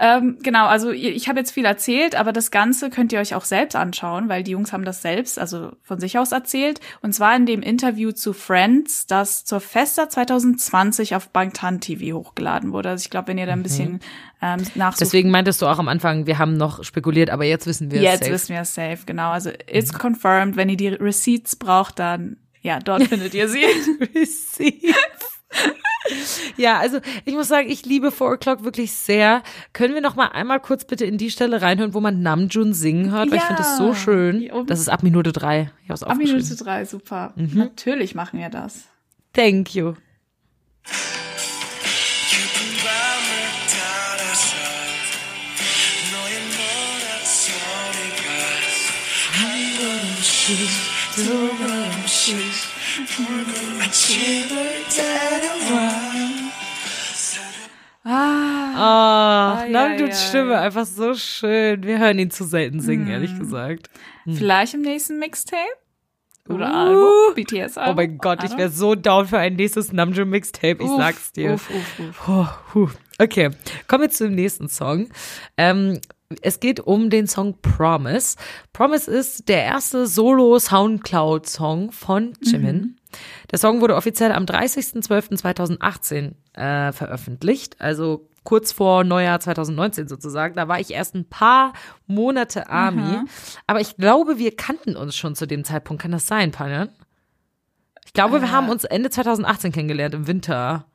Ähm, 0.00 0.38
genau, 0.42 0.66
also 0.66 0.90
ich 0.90 1.28
habe 1.28 1.40
jetzt 1.40 1.50
viel 1.50 1.64
erzählt, 1.64 2.14
aber 2.14 2.32
das 2.32 2.52
Ganze 2.52 2.88
könnt 2.88 3.12
ihr 3.12 3.18
euch 3.18 3.34
auch 3.34 3.44
selbst 3.44 3.74
anschauen, 3.74 4.28
weil 4.28 4.44
die 4.44 4.52
Jungs 4.52 4.72
haben 4.72 4.84
das 4.84 5.02
selbst, 5.02 5.40
also 5.40 5.72
von 5.82 5.98
sich 5.98 6.18
aus 6.18 6.30
erzählt. 6.30 6.80
Und 7.02 7.14
zwar 7.14 7.34
in 7.34 7.46
dem 7.46 7.62
Interview 7.62 8.12
zu 8.12 8.32
Friends, 8.32 9.06
das 9.06 9.44
zur 9.44 9.60
Festa 9.60 10.08
2020 10.08 11.16
auf 11.16 11.30
Bangtan 11.30 11.80
TV 11.80 12.16
hochgeladen 12.16 12.72
wurde. 12.72 12.90
Also 12.90 13.02
ich 13.02 13.10
glaube, 13.10 13.28
wenn 13.28 13.38
ihr 13.38 13.46
da 13.46 13.54
ein 13.54 13.64
bisschen 13.64 13.98
ähm, 14.40 14.62
nachsucht, 14.76 15.00
Deswegen 15.00 15.30
meintest 15.32 15.60
du 15.62 15.66
auch 15.66 15.80
am 15.80 15.88
Anfang, 15.88 16.26
wir 16.26 16.38
haben 16.38 16.56
noch 16.56 16.84
spekuliert, 16.84 17.30
aber 17.30 17.44
jetzt 17.44 17.66
wissen 17.66 17.90
wir 17.90 17.98
es 17.98 18.04
Jetzt 18.04 18.20
safe. 18.20 18.32
wissen 18.32 18.54
wir 18.54 18.60
es 18.60 18.74
safe, 18.74 18.98
genau. 19.04 19.30
Also 19.30 19.50
it's 19.66 19.92
confirmed. 19.92 20.56
Wenn 20.56 20.68
ihr 20.68 20.76
die 20.76 20.88
Receipts 20.88 21.56
braucht, 21.56 21.98
dann 21.98 22.36
ja, 22.62 22.78
dort 22.78 23.02
findet 23.08 23.34
ihr 23.34 23.48
sie. 23.48 23.64
Receipts. 24.14 25.27
Ja, 26.56 26.78
also 26.78 27.00
ich 27.24 27.34
muss 27.34 27.48
sagen, 27.48 27.68
ich 27.68 27.84
liebe 27.84 28.10
Four 28.10 28.32
O'Clock 28.32 28.64
wirklich 28.64 28.92
sehr. 28.92 29.42
Können 29.72 29.94
wir 29.94 30.00
noch 30.00 30.16
mal 30.16 30.28
einmal 30.28 30.58
kurz 30.58 30.84
bitte 30.84 31.04
in 31.04 31.18
die 31.18 31.30
Stelle 31.30 31.60
reinhören, 31.60 31.94
wo 31.94 32.00
man 32.00 32.22
Namjoon 32.22 32.72
singen 32.72 33.12
hört? 33.12 33.30
Weil 33.30 33.38
ich 33.38 33.44
finde 33.44 33.62
das 33.62 33.76
so 33.76 33.94
schön. 33.94 34.50
Das 34.66 34.80
ist 34.80 34.88
ab 34.88 35.02
Minute 35.02 35.32
drei. 35.32 35.70
Ich 35.84 35.90
hab's 35.90 36.02
Ab. 36.02 36.16
Minute 36.16 36.56
drei, 36.56 36.84
super. 36.84 37.32
Mhm. 37.36 37.58
Natürlich 37.58 38.14
machen 38.14 38.40
wir 38.40 38.48
das. 38.48 38.84
Thank 39.34 39.74
you. 39.74 39.94
Ah, 58.04 58.72
Ah, 58.80 59.58
ai, 59.64 59.74
ai. 59.76 60.12
Stimme 60.12 60.58
einfach 60.58 60.86
so 60.86 61.14
schön. 61.14 61.82
Wir 61.82 61.98
hören 61.98 62.18
ihn 62.18 62.30
zu 62.30 62.44
selten 62.44 62.80
singen, 62.80 63.04
Mhm. 63.06 63.10
ehrlich 63.10 63.38
gesagt. 63.38 63.90
vielleicht 64.26 64.74
im 64.74 64.82
nächsten 64.82 65.18
Mixtape? 65.18 65.56
Oder 66.48 66.70
Uh. 66.70 66.74
Album? 66.74 67.34
BTS 67.34 67.76
Album? 67.76 67.92
Oh 67.92 67.96
mein 67.96 68.18
Gott, 68.18 68.42
ich 68.44 68.56
wäre 68.56 68.70
so 68.70 68.94
down 68.94 69.26
für 69.26 69.38
ein 69.38 69.56
nächstes 69.56 69.92
Namjoon 69.92 70.28
Mixtape, 70.30 70.82
ich 70.82 70.88
Uff, 70.88 70.96
sag's 70.98 71.32
dir. 71.32 71.54
Uff, 71.54 71.68
uff, 71.70 72.74
uff. 72.74 72.96
Okay, 73.18 73.50
kommen 73.88 74.02
wir 74.02 74.10
zum 74.10 74.34
nächsten 74.34 74.68
Song. 74.68 75.08
Ähm, 75.56 76.00
es 76.42 76.60
geht 76.60 76.80
um 76.80 77.10
den 77.10 77.26
Song 77.26 77.56
Promise. 77.60 78.36
Promise 78.72 79.10
ist 79.10 79.48
der 79.48 79.64
erste 79.64 80.06
Solo-Soundcloud-Song 80.06 81.90
von 81.92 82.32
Jimin. 82.42 82.97
Der 83.50 83.58
Song 83.58 83.80
wurde 83.80 83.94
offiziell 83.96 84.32
am 84.32 84.44
30.12.2018 84.44 86.32
äh, 86.54 86.92
veröffentlicht, 86.92 87.80
also 87.80 88.28
kurz 88.44 88.72
vor 88.72 89.04
Neujahr 89.04 89.40
2019 89.40 90.08
sozusagen. 90.08 90.54
Da 90.54 90.68
war 90.68 90.80
ich 90.80 90.90
erst 90.90 91.14
ein 91.14 91.28
paar 91.28 91.74
Monate 92.06 92.70
Army. 92.70 93.18
Aber 93.66 93.80
ich 93.80 93.96
glaube, 93.96 94.38
wir 94.38 94.56
kannten 94.56 94.96
uns 94.96 95.16
schon 95.16 95.34
zu 95.34 95.46
dem 95.46 95.64
Zeitpunkt. 95.64 96.02
Kann 96.02 96.12
das 96.12 96.26
sein, 96.26 96.50
Panjan? 96.50 96.88
Ich 98.06 98.14
glaube, 98.14 98.40
wir 98.40 98.50
haben 98.50 98.70
uns 98.70 98.84
Ende 98.84 99.10
2018 99.10 99.70
kennengelernt, 99.70 100.14
im 100.14 100.26
Winter. 100.26 100.86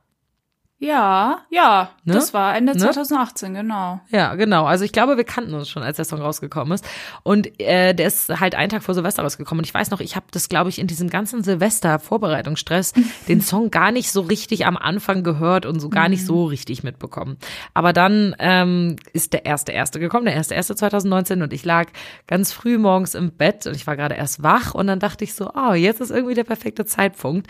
Ja, 0.83 1.39
ja, 1.49 1.91
Ne? 2.03 2.13
das 2.13 2.33
war 2.33 2.57
Ende 2.57 2.73
Ne? 2.73 2.79
2018, 2.79 3.53
genau. 3.53 4.01
Ja, 4.09 4.35
genau. 4.35 4.65
Also 4.65 4.83
ich 4.83 4.91
glaube, 4.91 5.15
wir 5.15 5.23
kannten 5.23 5.53
uns 5.53 5.69
schon, 5.69 5.81
als 5.81 5.95
der 5.95 6.03
Song 6.03 6.19
rausgekommen 6.21 6.73
ist. 6.73 6.85
Und 7.23 7.57
äh, 7.61 7.93
der 7.93 8.07
ist 8.07 8.41
halt 8.41 8.53
einen 8.55 8.67
Tag 8.69 8.83
vor 8.83 8.93
Silvester 8.93 9.23
rausgekommen. 9.23 9.59
Und 9.61 9.65
ich 9.65 9.73
weiß 9.73 9.91
noch, 9.91 10.01
ich 10.01 10.17
habe 10.17 10.25
das, 10.31 10.49
glaube 10.49 10.69
ich, 10.69 10.79
in 10.79 10.87
diesem 10.87 11.09
ganzen 11.09 11.41
Silvester-Vorbereitungsstress 11.41 12.91
den 13.29 13.39
Song 13.39 13.71
gar 13.71 13.91
nicht 13.93 14.11
so 14.11 14.19
richtig 14.21 14.65
am 14.65 14.75
Anfang 14.75 15.23
gehört 15.23 15.65
und 15.65 15.79
so 15.79 15.87
gar 15.87 16.09
nicht 16.09 16.25
so 16.25 16.45
richtig 16.45 16.83
mitbekommen. 16.83 17.37
Aber 17.73 17.93
dann 17.93 18.35
ähm, 18.39 18.97
ist 19.13 19.31
der 19.31 19.45
erste 19.45 19.71
erste 19.71 20.01
gekommen, 20.01 20.25
der 20.25 20.35
erste 20.35 20.53
erste 20.53 20.75
2019 20.75 21.41
und 21.41 21.53
ich 21.53 21.63
lag 21.63 21.87
ganz 22.27 22.51
früh 22.51 22.77
morgens 22.77 23.15
im 23.15 23.31
Bett 23.31 23.65
und 23.67 23.75
ich 23.75 23.87
war 23.87 23.95
gerade 23.95 24.15
erst 24.15 24.43
wach 24.43 24.73
und 24.73 24.87
dann 24.87 24.99
dachte 24.99 25.23
ich 25.23 25.33
so, 25.33 25.49
oh, 25.55 25.73
jetzt 25.73 26.01
ist 26.01 26.11
irgendwie 26.11 26.35
der 26.35 26.43
perfekte 26.43 26.85
Zeitpunkt 26.85 27.47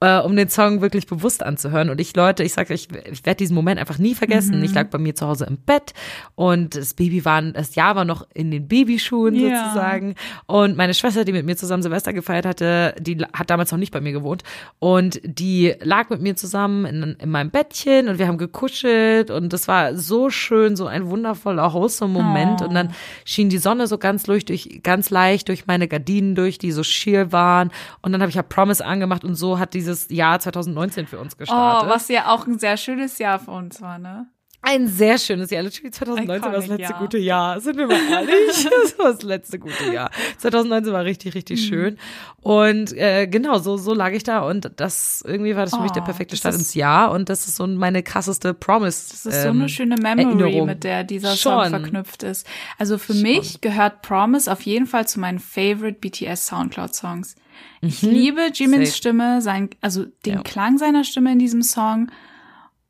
äh, 0.00 0.18
um 0.20 0.36
den 0.36 0.48
Song 0.50 0.82
wirklich 0.82 1.06
bewusst 1.06 1.42
anzuhören. 1.42 1.88
Und 1.88 2.00
ich, 2.00 2.14
Leute, 2.14 2.42
ich 2.42 2.52
sage, 2.52 2.74
ich, 2.74 2.88
ich 3.10 3.24
werde 3.24 3.38
diesen 3.38 3.54
Moment 3.54 3.80
einfach 3.80 3.98
nie 3.98 4.14
vergessen. 4.14 4.62
Ich 4.62 4.74
lag 4.74 4.88
bei 4.90 4.98
mir 4.98 5.14
zu 5.14 5.26
Hause 5.26 5.46
im 5.46 5.56
Bett 5.56 5.94
und 6.34 6.74
das 6.76 6.92
Baby 6.94 7.24
war, 7.24 7.40
das 7.40 7.74
Jahr 7.76 7.96
war 7.96 8.04
noch 8.04 8.26
in 8.34 8.50
den 8.50 8.68
Babyschuhen 8.68 9.34
Ja. 9.34 9.64
sozusagen. 9.64 10.14
Und 10.46 10.76
meine 10.76 10.92
Schwester, 10.92 11.24
die 11.24 11.32
mit 11.32 11.46
mir 11.46 11.56
zusammen 11.56 11.82
Silvester 11.82 12.12
gefeiert 12.12 12.44
hatte, 12.44 12.94
die 13.00 13.16
hat 13.32 13.48
damals 13.48 13.70
noch 13.72 13.78
nicht 13.78 13.92
bei 13.92 14.00
mir 14.02 14.12
gewohnt. 14.12 14.42
Und 14.78 15.20
die 15.24 15.74
lag 15.80 16.10
mit 16.10 16.20
mir 16.20 16.36
zusammen 16.36 16.84
in, 16.84 17.16
in 17.18 17.30
meinem 17.30 17.50
Bettchen 17.50 18.08
und 18.08 18.18
wir 18.18 18.26
haben 18.28 18.38
gekuschelt 18.38 19.30
und 19.30 19.52
das 19.52 19.66
war 19.66 19.96
so 19.96 20.28
schön, 20.28 20.76
so 20.76 20.86
ein 20.86 21.08
wundervoller, 21.08 21.72
wholesome 21.72 22.12
Moment. 22.12 22.60
Und 22.60 22.74
dann 22.74 22.92
schien 23.24 23.48
die 23.48 23.58
Sonne 23.58 23.86
so 23.86 23.96
ganz 23.96 24.24
durch, 24.24 24.44
durch, 24.44 24.80
ganz 24.82 25.08
leicht 25.08 25.48
durch 25.48 25.66
meine 25.66 25.88
Gardinen 25.88 26.34
durch, 26.34 26.58
die 26.58 26.72
so 26.72 26.82
schier 26.82 27.32
waren. 27.32 27.70
Und 28.02 28.12
dann 28.12 28.20
habe 28.20 28.28
ich 28.28 28.36
ja 28.36 28.42
Promise 28.42 28.84
angemacht 28.84 29.24
und 29.24 29.34
so 29.36 29.58
hat 29.58 29.72
dieses 29.86 30.08
Jahr 30.10 30.38
2019 30.40 31.06
für 31.06 31.18
uns 31.18 31.36
gestartet. 31.36 31.88
Oh, 31.88 31.92
was 31.92 32.08
ja 32.08 32.28
auch 32.28 32.46
ein 32.46 32.58
sehr 32.58 32.76
schönes 32.76 33.18
Jahr 33.18 33.38
für 33.38 33.50
uns 33.52 33.80
war, 33.80 33.98
ne? 33.98 34.26
Ein 34.62 34.88
sehr 34.88 35.16
schönes 35.18 35.50
Jahr. 35.50 35.62
Literally 35.62 35.92
2019 35.92 36.42
war 36.42 36.50
das 36.52 36.66
letzte 36.66 36.82
Jahr. 36.82 36.98
gute 36.98 37.18
Jahr. 37.18 37.60
Sind 37.60 37.76
wir 37.76 37.86
mal 37.86 38.00
ehrlich? 38.10 38.66
Das 38.82 38.98
war 38.98 39.12
das 39.12 39.22
letzte 39.22 39.58
gute 39.60 39.92
Jahr. 39.92 40.10
2019 40.38 40.92
war 40.92 41.04
richtig, 41.04 41.34
richtig 41.36 41.60
Mhm. 41.60 41.64
schön. 41.68 41.98
Und 42.40 42.92
äh, 42.94 43.28
genau, 43.28 43.58
so, 43.58 43.76
so 43.76 43.94
lag 43.94 44.10
ich 44.10 44.24
da. 44.24 44.40
Und 44.40 44.72
das 44.76 45.22
irgendwie 45.24 45.54
war 45.54 45.66
das 45.66 45.76
für 45.76 45.82
mich 45.82 45.92
der 45.92 46.02
Oh, 46.02 46.06
perfekte 46.06 46.36
Start 46.36 46.56
ins 46.56 46.74
Jahr. 46.74 47.12
Und 47.12 47.28
das 47.28 47.46
ist 47.46 47.56
so 47.56 47.66
meine 47.68 48.02
krasseste 48.02 48.54
Promise. 48.54 49.10
Das 49.10 49.26
ist 49.26 49.42
so 49.42 49.50
eine 49.50 49.68
schöne 49.68 49.96
Memory, 50.02 50.24
Erinnerung. 50.42 50.66
mit 50.66 50.82
der 50.82 51.04
dieser 51.04 51.36
Song 51.36 51.62
Schon. 51.62 51.70
verknüpft 51.70 52.24
ist. 52.24 52.44
Also 52.76 52.98
für 52.98 53.14
mich 53.14 53.60
gehört 53.60 54.02
Promise 54.02 54.50
auf 54.50 54.62
jeden 54.62 54.86
Fall 54.86 55.06
zu 55.06 55.20
meinen 55.20 55.38
favorite 55.38 55.98
BTS 56.00 56.44
Soundcloud 56.48 56.92
Songs. 56.92 57.36
Ich 57.80 58.02
liebe 58.02 58.50
Jimins 58.52 58.78
Mhm. 58.80 58.84
Safe. 58.86 58.96
Stimme, 58.96 59.42
sein, 59.42 59.70
also 59.80 60.04
den 60.24 60.34
Ja. 60.36 60.42
Klang 60.42 60.78
seiner 60.78 61.04
Stimme 61.04 61.32
in 61.32 61.38
diesem 61.38 61.62
Song. 61.62 62.10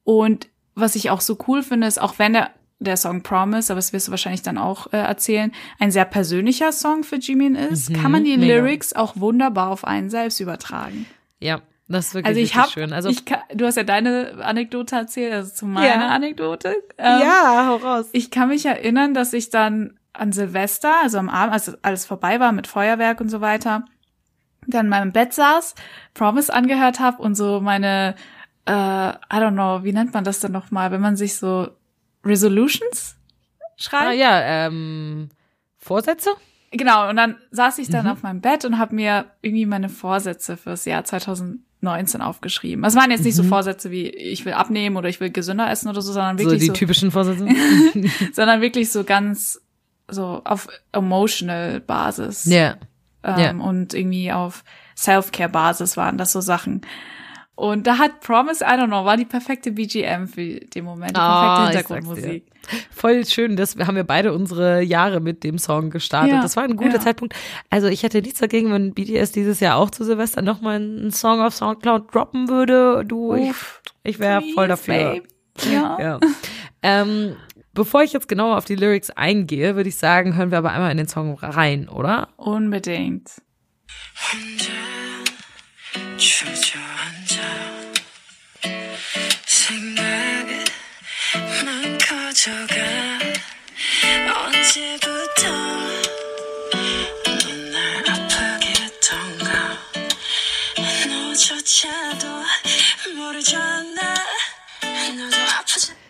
Und 0.04 0.48
was 0.74 0.94
ich 0.94 1.10
auch 1.10 1.20
so 1.20 1.36
cool 1.48 1.62
finde, 1.62 1.86
ist, 1.86 2.00
auch 2.00 2.18
wenn 2.18 2.32
der, 2.34 2.50
der 2.78 2.96
Song 2.96 3.22
Promise, 3.22 3.72
aber 3.72 3.78
das 3.78 3.92
wirst 3.92 4.08
du 4.08 4.10
wahrscheinlich 4.12 4.42
dann 4.42 4.58
auch 4.58 4.92
äh, 4.92 4.98
erzählen, 4.98 5.52
ein 5.78 5.90
sehr 5.90 6.04
persönlicher 6.04 6.72
Song 6.72 7.02
für 7.04 7.16
Jimin 7.16 7.54
ist, 7.54 7.92
kann 7.94 8.12
man 8.12 8.24
die 8.24 8.34
Mhm. 8.36 8.40
mega. 8.40 8.54
Lyrics 8.56 8.92
auch 8.92 9.16
wunderbar 9.16 9.70
auf 9.70 9.84
einen 9.86 10.10
selbst 10.10 10.38
übertragen. 10.40 11.06
Ja, 11.40 11.60
das 11.88 12.08
ist 12.08 12.14
wirklich 12.14 12.26
Also 12.28 12.40
ich 12.40 12.54
habe, 12.56 12.70
schön. 12.70 12.92
Also 12.92 13.08
ich 13.08 13.24
kann, 13.24 13.40
du 13.54 13.64
hast 13.66 13.76
ja 13.76 13.84
deine 13.84 14.44
Anekdote 14.44 14.96
erzählt, 14.96 15.32
also 15.32 15.52
zu 15.54 15.66
meiner 15.66 15.86
Ja. 16.04 16.08
Anekdote. 16.08 16.74
Ähm, 16.98 17.20
ja, 17.20 17.66
hau 17.68 17.76
raus. 17.76 18.06
Ich 18.12 18.30
kann 18.30 18.48
mich 18.48 18.66
erinnern, 18.66 19.14
dass 19.14 19.32
ich 19.32 19.50
dann 19.50 19.98
an 20.12 20.32
Silvester, 20.32 20.94
also 21.02 21.18
am 21.18 21.28
Abend, 21.28 21.52
als 21.54 21.84
alles 21.84 22.04
vorbei 22.06 22.40
war 22.40 22.52
mit 22.52 22.66
Feuerwerk 22.66 23.20
und 23.20 23.28
so 23.30 23.40
weiter, 23.40 23.84
dann 24.74 24.86
in 24.86 24.90
meinem 24.90 25.12
Bett 25.12 25.32
saß, 25.32 25.74
Promise 26.14 26.52
angehört 26.52 27.00
habe 27.00 27.22
und 27.22 27.34
so 27.34 27.60
meine, 27.60 28.14
äh, 28.66 28.72
I 28.72 29.14
don't 29.30 29.52
know, 29.52 29.84
wie 29.84 29.92
nennt 29.92 30.12
man 30.14 30.24
das 30.24 30.40
denn 30.40 30.52
nochmal, 30.52 30.90
wenn 30.90 31.00
man 31.00 31.16
sich 31.16 31.36
so 31.36 31.68
Resolutions 32.24 33.16
schreibt? 33.76 34.06
Ah 34.08 34.12
ja, 34.12 34.40
ähm, 34.66 35.28
Vorsätze? 35.78 36.30
Genau, 36.72 37.08
und 37.08 37.16
dann 37.16 37.36
saß 37.52 37.78
ich 37.78 37.88
dann 37.88 38.06
Mhm. 38.06 38.10
auf 38.12 38.22
meinem 38.22 38.40
Bett 38.40 38.64
und 38.64 38.78
habe 38.78 38.94
mir 38.94 39.26
irgendwie 39.40 39.66
meine 39.66 39.88
Vorsätze 39.88 40.56
fürs 40.56 40.84
Jahr 40.84 41.04
2019 41.04 42.20
aufgeschrieben. 42.20 42.84
Es 42.84 42.96
waren 42.96 43.10
jetzt 43.12 43.24
nicht 43.24 43.36
so 43.36 43.44
Vorsätze 43.44 43.90
wie 43.92 44.08
ich 44.08 44.44
will 44.44 44.52
abnehmen 44.54 44.96
oder 44.96 45.08
ich 45.08 45.20
will 45.20 45.30
gesünder 45.30 45.70
essen 45.70 45.88
oder 45.88 46.02
so, 46.02 46.12
sondern 46.12 46.36
So 46.38 46.44
wirklich 46.44 46.60
die 46.60 46.66
so, 46.66 46.72
typischen 46.72 47.12
Vorsätze? 47.12 47.46
sondern 48.32 48.60
wirklich 48.60 48.90
so 48.90 49.04
ganz 49.04 49.60
so 50.08 50.42
auf 50.44 50.66
emotional 50.92 51.80
Basis. 51.80 52.44
Ja. 52.46 52.76
Ähm, 53.26 53.38
Ja. 53.38 53.50
und 53.64 53.92
irgendwie 53.94 54.32
auf 54.32 54.64
Self-Care-Basis 54.96 55.96
waren 55.96 56.16
das 56.18 56.32
so 56.32 56.40
Sachen. 56.40 56.80
Und 57.54 57.86
da 57.86 57.96
hat 57.96 58.20
Promise, 58.20 58.62
I 58.62 58.68
don't 58.74 58.88
know, 58.88 59.06
war 59.06 59.16
die 59.16 59.24
perfekte 59.24 59.72
BGM 59.72 60.28
für 60.28 60.60
den 60.60 60.84
Moment, 60.84 61.16
die 61.16 61.20
perfekte 61.20 61.70
ich 61.70 61.72
sag's 61.72 61.88
Hintergrundmusik. 61.88 62.44
Voll 62.90 63.24
schön, 63.24 63.56
das 63.56 63.76
haben 63.78 63.96
wir 63.96 64.04
beide 64.04 64.34
unsere 64.34 64.82
Jahre 64.82 65.20
mit 65.20 65.42
dem 65.42 65.56
Song 65.56 65.88
gestartet. 65.88 66.32
Ja, 66.34 66.42
das 66.42 66.56
war 66.56 66.64
ein 66.64 66.76
guter 66.76 66.96
ja. 66.96 67.00
Zeitpunkt. 67.00 67.34
Also 67.70 67.86
ich 67.86 68.02
hätte 68.02 68.20
nichts 68.20 68.40
dagegen, 68.40 68.72
wenn 68.72 68.92
BTS 68.92 69.32
dieses 69.32 69.60
Jahr 69.60 69.76
auch 69.78 69.88
zu 69.90 70.04
Silvester 70.04 70.42
nochmal 70.42 70.76
einen 70.76 71.10
Song 71.12 71.40
auf 71.40 71.54
Soundcloud 71.54 72.14
droppen 72.14 72.48
würde. 72.50 73.04
Du, 73.06 73.32
ich, 73.34 73.48
Uff, 73.50 73.80
ich 74.02 74.18
wäre 74.18 74.42
voll 74.54 74.68
dafür. 74.68 74.94
babe. 74.94 75.22
Ja. 75.72 75.98
Ja. 75.98 76.20
ähm, 76.82 77.36
Bevor 77.76 78.02
ich 78.02 78.14
jetzt 78.14 78.26
genauer 78.26 78.56
auf 78.56 78.64
die 78.64 78.74
Lyrics 78.74 79.10
eingehe, 79.10 79.76
würde 79.76 79.90
ich 79.90 79.96
sagen, 79.96 80.34
hören 80.34 80.50
wir 80.50 80.56
aber 80.56 80.72
einmal 80.72 80.90
in 80.90 80.96
den 80.96 81.08
Song 81.08 81.38
rein, 81.38 81.90
oder? 81.90 82.30
Unbedingt. 82.38 83.30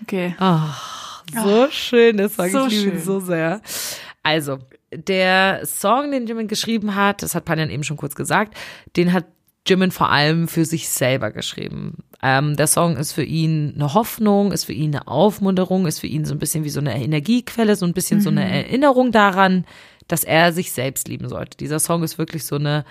Okay. 0.03 0.37
Oh 0.39 0.86
so 1.33 1.69
schön, 1.71 2.17
das 2.17 2.35
Song. 2.35 2.51
so 2.51 2.67
ich 2.67 2.85
liebe 2.85 2.97
ihn 2.97 3.03
so 3.03 3.21
sehr. 3.21 3.61
Also, 4.23 4.59
der 4.93 5.61
Song, 5.65 6.11
den 6.11 6.27
Jimin 6.27 6.49
geschrieben 6.49 6.95
hat, 6.95 7.23
das 7.23 7.35
hat 7.35 7.45
Panjan 7.45 7.71
eben 7.71 7.85
schon 7.85 7.97
kurz 7.97 8.15
gesagt, 8.15 8.57
den 8.97 9.13
hat 9.13 9.27
Jimin 9.67 9.91
vor 9.91 10.11
allem 10.11 10.49
für 10.49 10.65
sich 10.65 10.89
selber 10.89 11.31
geschrieben. 11.31 12.05
Ähm, 12.23 12.57
der 12.57 12.67
Song 12.67 12.97
ist 12.97 13.13
für 13.13 13.25
ihn 13.25 13.75
eine 13.75 13.95
Hoffnung, 13.95 14.53
ist 14.53 14.65
für 14.65 14.73
ihn 14.73 14.95
eine 14.95 15.09
Aufmunterung, 15.09 15.87
ist 15.87 16.01
für 16.01 16.07
ihn 16.07 16.25
so 16.25 16.35
ein 16.35 16.39
bisschen 16.39 16.65
wie 16.65 16.71
so 16.71 16.81
eine 16.81 17.01
Energiequelle, 17.03 17.77
so 17.77 17.85
ein 17.85 17.93
bisschen 17.93 18.21
so 18.21 18.31
eine 18.31 18.49
Erinnerung 18.49 19.13
daran, 19.13 19.65
dass 20.09 20.25
er 20.25 20.53
sich 20.53 20.73
selbst 20.73 21.09
lieben 21.09 21.29
sollte. 21.29 21.57
Dieser 21.57 21.81
Song 21.81 22.03
ist 22.03 22.17
wirklich 22.17 22.45
so 22.45 22.57
eine 22.57 22.85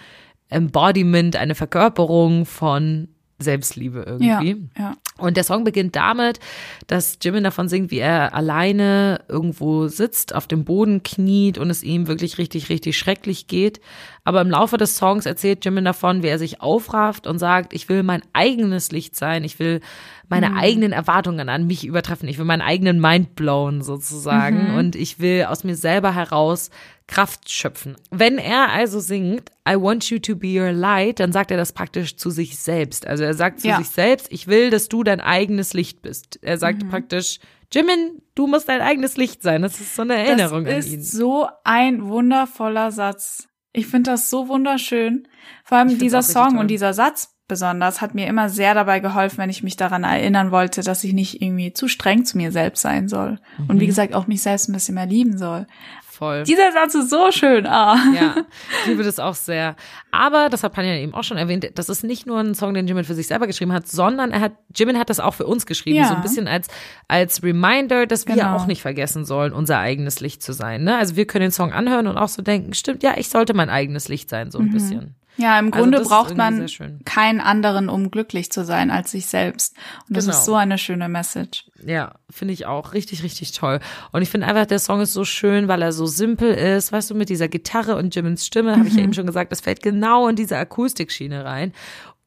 Embodiment, 0.50 1.38
eine 1.38 1.56
Verkörperung 1.56 2.46
von 2.46 3.08
Selbstliebe 3.38 4.18
Ja, 4.20 4.42
irgendwie. 4.42 4.70
ja. 4.78 4.96
Und 5.18 5.38
der 5.38 5.44
Song 5.44 5.64
beginnt 5.64 5.96
damit, 5.96 6.40
dass 6.88 7.18
Jimin 7.22 7.44
davon 7.44 7.70
singt, 7.70 7.92
wie 7.92 8.00
er 8.00 8.34
alleine 8.34 9.22
irgendwo 9.30 9.88
sitzt, 9.88 10.36
auf 10.36 10.48
dem 10.48 10.66
Boden 10.66 11.04
kniet 11.04 11.58
und 11.58 11.70
es 11.70 11.84
ihm 11.84 12.08
wirklich 12.08 12.38
richtig, 12.38 12.70
richtig 12.70 12.98
schrecklich 12.98 13.48
geht. 13.48 13.80
Aber 14.24 14.42
im 14.42 14.50
Laufe 14.50 14.78
des 14.78 14.98
Songs 14.98 15.26
erzählt 15.26 15.64
Jimin 15.64 15.86
davon, 15.86 16.24
wie 16.24 16.28
er 16.28 16.40
sich 16.40 16.62
aufrafft 16.62 17.28
und 17.28 17.40
sagt, 17.40 17.74
ich 17.74 17.88
will 17.90 18.04
mein 18.04 18.22
eigenes 18.34 18.92
Licht 18.92 19.16
sein, 19.16 19.44
ich 19.44 19.60
will 19.60 19.82
meine 20.28 20.56
eigenen 20.56 20.92
Erwartungen 20.92 21.50
an 21.50 21.68
mich 21.68 21.86
übertreffen, 21.86 22.28
ich 22.28 22.38
will 22.38 22.46
meinen 22.46 22.62
eigenen 22.62 23.00
Mind 23.00 23.36
blown 23.36 23.82
sozusagen 23.82 24.76
und 24.76 24.96
ich 24.96 25.20
will 25.20 25.46
aus 25.46 25.64
mir 25.64 25.76
selber 25.76 26.16
heraus 26.16 26.72
Kraft 27.08 27.52
schöpfen. 27.52 27.96
Wenn 28.10 28.38
er 28.40 28.70
also 28.72 29.00
singt, 29.00 29.52
I 29.70 29.76
want 29.76 30.10
you 30.10 30.18
to 30.20 30.36
be 30.36 30.60
your 30.60 30.72
light, 30.72 31.20
dann 31.20 31.32
sagt 31.32 31.52
er 31.52 31.58
das 31.58 31.72
praktisch 31.74 32.18
zu 32.18 32.32
sich 32.32 32.58
selbst. 32.58 33.06
Also 33.06 33.24
er 33.24 33.34
sagt 33.36 33.62
zu 33.62 33.68
Ja. 33.68 33.78
sich 33.78 33.90
selbst, 33.90 34.28
ich 34.32 34.48
will, 34.48 34.70
dass 34.72 34.90
du 34.90 35.04
dein 35.04 35.22
eigenes 35.22 35.74
Licht 35.74 36.02
bist. 36.02 36.40
Er 36.42 36.58
sagt 36.58 36.84
Mhm. 36.84 36.90
praktisch, 36.90 37.40
Jimin, 37.72 38.22
du 38.36 38.48
musst 38.48 38.70
dein 38.70 38.82
eigenes 38.82 39.18
Licht 39.18 39.42
sein. 39.44 39.62
Das 39.62 39.80
ist 39.80 39.96
so 39.96 40.02
eine 40.04 40.16
Erinnerung 40.16 40.66
das 40.66 40.86
an 40.86 40.92
ihn. 40.94 41.00
ist 41.00 41.12
so 41.12 41.48
ein 41.64 42.06
wundervoller 42.08 42.92
Satz. 42.92 43.48
Ich 43.74 43.88
finde 43.88 44.12
das 44.12 44.30
so 44.30 44.48
wunderschön. 44.48 45.28
Vor 45.64 45.78
allem 45.80 45.98
dieser 46.00 46.22
Song 46.22 46.52
toll. 46.52 46.60
und 46.60 46.68
dieser 46.70 46.94
Satz 46.94 47.32
besonders 47.48 48.02
hat 48.02 48.16
mir 48.16 48.26
immer 48.28 48.50
sehr 48.50 48.74
dabei 48.74 49.00
geholfen, 49.00 49.38
wenn 49.40 49.50
ich 49.52 49.62
mich 49.62 49.76
daran 49.78 50.04
erinnern 50.04 50.50
wollte, 50.52 50.82
dass 50.82 51.04
ich 51.04 51.14
nicht 51.14 51.42
irgendwie 51.44 51.74
zu 51.74 51.88
streng 51.88 52.26
zu 52.26 52.38
mir 52.38 52.52
selbst 52.52 52.82
sein 52.82 53.08
soll. 53.08 53.40
Und 53.68 53.76
Mhm. 53.76 53.80
wie 53.82 53.86
gesagt, 53.88 54.16
auch 54.16 54.26
mich 54.26 54.42
selbst 54.42 54.68
ein 54.70 54.74
bisschen 54.74 54.96
mehr 54.96 55.06
lieben 55.06 55.38
soll. 55.38 55.68
Voll. 56.18 56.44
Dieser 56.44 56.72
Satz 56.72 56.96
ist 56.96 57.10
so 57.10 57.30
schön. 57.32 57.66
Ah. 57.68 57.98
Ja, 58.16 58.36
ich 58.82 58.88
liebe 58.88 59.04
das 59.04 59.20
auch 59.20 59.36
sehr. 59.36 59.76
Aber, 60.12 60.48
das 60.50 60.64
hat 60.64 60.72
Panja 60.74 60.94
eben 60.96 61.14
auch 61.14 61.24
schon 61.26 61.38
erwähnt, 61.38 61.70
das 61.76 61.90
ist 61.90 62.04
nicht 62.04 62.26
nur 62.26 62.40
ein 62.40 62.56
Song, 62.56 62.74
den 62.74 62.88
Jimin 62.88 63.04
für 63.04 63.14
sich 63.16 63.28
selber 63.28 63.48
geschrieben 63.48 63.74
hat, 63.74 63.88
sondern 63.88 64.32
er 64.32 64.40
hat, 64.40 64.54
Jimin 64.74 64.98
hat 64.98 65.10
das 65.10 65.20
auch 65.20 65.34
für 65.34 65.46
uns 65.46 65.66
geschrieben, 65.66 65.98
Ja. 65.98 66.08
so 66.08 66.16
ein 66.16 66.22
bisschen 66.22 66.48
als, 66.48 66.68
als 67.10 67.44
Reminder, 67.44 68.06
dass 68.08 68.28
wir 68.28 68.36
Genau. 68.36 68.56
auch 68.56 68.66
nicht 68.66 68.82
vergessen 68.82 69.26
sollen, 69.26 69.52
unser 69.52 69.80
eigenes 69.80 70.22
Licht 70.22 70.42
zu 70.42 70.54
sein. 70.54 70.84
Ne? 70.86 70.98
Also 70.98 71.16
wir 71.18 71.26
können 71.28 71.44
den 71.44 71.52
Song 71.52 71.74
anhören 71.74 72.08
und 72.08 72.18
auch 72.18 72.30
so 72.30 72.42
denken, 72.42 72.74
stimmt, 72.74 73.04
ja, 73.04 73.16
ich 73.18 73.28
sollte 73.30 73.54
mein 73.54 73.70
eigenes 73.70 74.08
Licht 74.08 74.30
sein, 74.30 74.52
so 74.52 74.60
ein 74.60 74.72
bisschen. 74.72 75.16
Ja, 75.38 75.60
im 75.60 75.74
Also 75.74 75.80
Grunde 75.84 75.98
ist 76.00 76.08
braucht 76.08 76.38
man 76.38 76.66
keinen 77.04 77.42
anderen, 77.42 77.90
um 77.90 78.10
glücklich 78.10 78.52
zu 78.52 78.64
sein 78.64 78.90
als 78.90 79.12
sich 79.12 79.26
selbst. 79.26 79.76
Und 80.08 80.16
das 80.16 80.26
Genau. 80.26 80.38
ist 80.38 80.46
so 80.46 80.56
eine 80.56 80.78
schöne 80.78 81.10
Message. 81.10 81.66
Ja, 81.84 82.14
finde 82.30 82.54
ich 82.54 82.66
auch 82.66 82.94
richtig, 82.94 83.22
richtig 83.24 83.52
toll. 83.52 83.80
Und 84.14 84.22
ich 84.22 84.30
finde 84.30 84.48
einfach, 84.48 84.66
der 84.66 84.80
Song 84.80 85.02
ist 85.02 85.14
so 85.14 85.26
schön, 85.26 85.68
weil 85.68 85.82
er 85.82 85.92
so 85.92 86.06
simpel 86.06 86.54
ist. 86.54 86.92
Weißt 86.92 87.10
du, 87.10 87.16
mit 87.16 87.30
dieser 87.30 87.48
Gitarre 87.50 87.98
und 87.98 88.16
Jimins 88.16 88.46
Stimme, 88.46 88.78
habe 88.78 88.88
ich 88.88 88.96
ja 88.96 89.04
eben 89.04 89.14
schon 89.14 89.26
gesagt, 89.28 89.52
das 89.52 89.62
fällt 89.62 89.82
genau 89.84 90.28
in 90.28 90.36
diese 90.36 90.58
Akustikschiene 90.58 91.44
rein. 91.44 91.74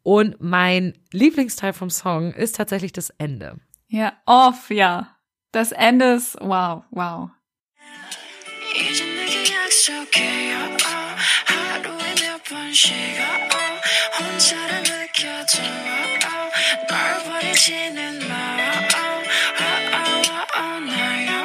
Und 0.03 0.37
mein 0.40 0.94
Lieblingsteil 1.12 1.73
vom 1.73 1.90
Song 1.90 2.33
ist 2.33 2.57
tatsächlich 2.57 2.92
das 2.92 3.11
Ende. 3.11 3.57
Ja, 3.88 4.12
off, 4.27 4.71
ja. 4.71 5.16
Das 5.53 5.73
Ende 5.73 6.12
ist, 6.12 6.37
wow, 6.40 6.83
wow. 6.90 7.31
이제 12.78 12.78
내게 12.78 12.78
약속해요 12.78 12.78
어, 12.78 12.78
하루에 12.78 12.78
몇 12.78 12.78
번씩 12.78 12.93
어, 13.19 13.23
어, 13.56 14.26
혼자를 14.26 14.84
느껴줘 14.84 15.63
어, 15.63 16.52
널 16.89 17.23
버리지는 17.23 18.28
마 18.28 18.34
어, 18.34 19.21
어, 19.60 19.95
어, 19.95 20.60
어, 20.60 20.80
나요 20.80 21.43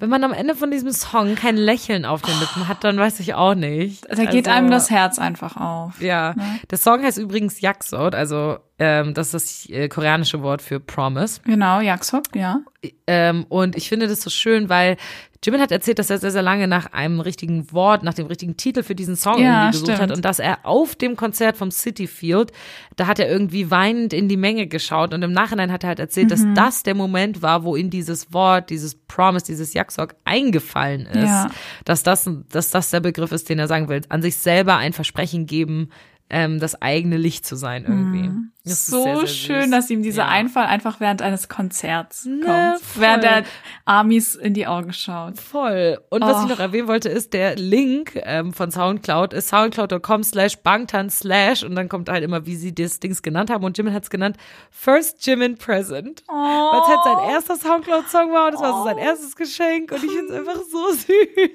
Wenn 0.00 0.10
man 0.10 0.24
am 0.24 0.32
Ende 0.34 0.54
von 0.54 0.70
diesem 0.70 0.90
Song 0.92 1.34
kein 1.34 1.56
Lächeln 1.56 2.04
auf 2.04 2.20
den 2.20 2.38
Lippen 2.38 2.68
hat, 2.68 2.84
dann 2.84 2.98
weiß 2.98 3.20
ich 3.20 3.34
auch 3.34 3.54
nicht. 3.54 4.04
Da 4.10 4.24
geht 4.26 4.46
Also- 4.48 4.50
einem 4.58 4.70
das 4.70 4.90
Herz 4.90 5.18
einfach 5.18 5.56
auf. 5.56 5.98
Ja, 6.00 6.34
Ne? 6.36 6.60
der 6.70 6.78
Song 6.78 7.02
heißt 7.02 7.16
übrigens 7.16 7.60
Yaksot, 7.62 8.14
also 8.14 8.58
ähm, 8.79 9.13
das 9.13 9.33
ist 9.33 9.65
das 9.67 9.69
äh, 9.75 9.87
koreanische 9.89 10.41
Wort 10.41 10.61
für 10.61 10.79
Promise. 10.79 11.41
Genau, 11.45 11.81
Jaksop, 11.81 12.35
ja. 12.35 12.61
Ähm, 13.07 13.45
und 13.49 13.75
ich 13.75 13.89
finde 13.89 14.07
das 14.07 14.21
so 14.21 14.29
schön, 14.29 14.69
weil 14.69 14.95
Jimin 15.43 15.61
hat 15.61 15.71
erzählt, 15.71 15.99
dass 15.99 16.09
er 16.09 16.17
sehr, 16.17 16.31
sehr 16.31 16.41
lange 16.41 16.67
nach 16.67 16.91
einem 16.91 17.21
richtigen 17.21 17.71
Wort, 17.71 18.03
nach 18.03 18.13
dem 18.13 18.25
richtigen 18.27 18.57
Titel 18.57 18.83
für 18.83 18.93
diesen 18.95 19.15
Song 19.15 19.41
Ja, 19.41 19.63
irgendwie 19.67 19.71
gesucht 19.71 19.91
hat 19.91 19.97
stimmt. 19.99 20.11
und 20.17 20.25
dass 20.25 20.39
er 20.39 20.59
auf 20.65 20.95
dem 20.95 21.15
Konzert 21.15 21.55
vom 21.55 21.71
City 21.71 22.07
Field, 22.07 22.51
da 22.97 23.07
hat 23.07 23.19
er 23.19 23.29
irgendwie 23.29 23.71
weinend 23.71 24.11
in 24.11 24.27
die 24.27 24.35
Menge 24.35 24.67
geschaut 24.67 25.13
und 25.13 25.21
im 25.23 25.31
Nachhinein 25.31 25.71
hat 25.71 25.83
er 25.83 25.89
halt 25.89 25.99
erzählt, 25.99 26.25
Mhm. 26.27 26.29
dass 26.29 26.45
das 26.55 26.83
der 26.83 26.93
Moment 26.95 27.41
war, 27.41 27.63
wo 27.63 27.77
ihm 27.77 27.89
dieses 27.89 28.33
Wort, 28.33 28.69
dieses 28.69 28.95
Promise, 28.95 29.45
dieses 29.45 29.73
Yaksok 29.73 30.15
eingefallen 30.25 31.05
ist, 31.05 31.23
Ja. 31.23 31.49
dass 31.85 32.03
das, 32.03 32.29
dass 32.49 32.71
das 32.71 32.89
der 32.89 32.99
Begriff 32.99 33.31
ist, 33.31 33.47
den 33.49 33.59
er 33.59 33.67
sagen 33.67 33.87
will, 33.87 34.01
an 34.09 34.21
sich 34.21 34.35
selber 34.35 34.75
ein 34.75 34.91
Versprechen 34.91 35.45
geben, 35.45 35.89
ähm, 36.29 36.59
das 36.59 36.81
eigene 36.81 37.17
Licht 37.17 37.45
zu 37.45 37.55
sein 37.55 37.85
irgendwie. 37.87 38.29
Mhm. 38.29 38.51
So 38.65 39.01
sehr, 39.03 39.17
sehr 39.17 39.27
schön, 39.27 39.71
dass 39.71 39.89
ihm 39.89 40.03
dieser 40.03 40.23
Ja. 40.23 40.27
Einfall 40.27 40.65
einfach 40.67 40.99
während 40.99 41.23
eines 41.23 41.49
Konzerts 41.49 42.25
Ne, 42.25 42.41
kommt. 42.45 42.81
voll. 42.83 43.01
Während 43.01 43.23
er 43.23 43.43
Amis 43.85 44.35
in 44.35 44.53
die 44.53 44.67
Augen 44.67 44.93
schaut. 44.93 45.39
Voll. 45.39 45.99
Und 46.09 46.21
was 46.21 46.35
Och. 46.37 46.43
ich 46.43 46.49
noch 46.49 46.59
erwähnen 46.59 46.87
wollte, 46.87 47.09
ist 47.09 47.33
der 47.33 47.55
Link 47.55 48.11
ähm, 48.23 48.53
von 48.53 48.69
Soundcloud 48.69 49.33
ist 49.33 49.47
soundcloud.com 49.49 50.23
slash 50.23 50.57
bangtan 50.59 51.09
slash 51.09 51.63
und 51.63 51.73
dann 51.75 51.89
kommt 51.89 52.09
halt 52.09 52.23
immer, 52.23 52.45
wie 52.45 52.55
sie 52.55 52.75
das 52.75 52.99
Dings 52.99 53.23
genannt 53.23 53.49
haben 53.49 53.63
und 53.63 53.75
Jimin 53.75 53.93
hat 53.93 54.03
es 54.03 54.09
genannt 54.11 54.37
First 54.69 55.25
Jimin 55.25 55.57
Present. 55.57 56.23
Weil 56.27 56.81
es 56.81 56.87
halt 56.87 56.99
sein 57.05 57.29
erster 57.33 57.55
Soundcloud-Song 57.55 58.31
war 58.33 58.47
und 58.47 58.53
das 58.53 58.61
war 58.61 58.73
so 58.73 58.83
sein 58.83 58.97
erstes 58.99 59.35
Geschenk 59.35 59.91
und 59.91 60.03
ich 60.03 60.11
finde 60.11 60.33
es 60.33 60.39
einfach 60.47 60.61
so 60.69 60.91
süß. 60.91 61.07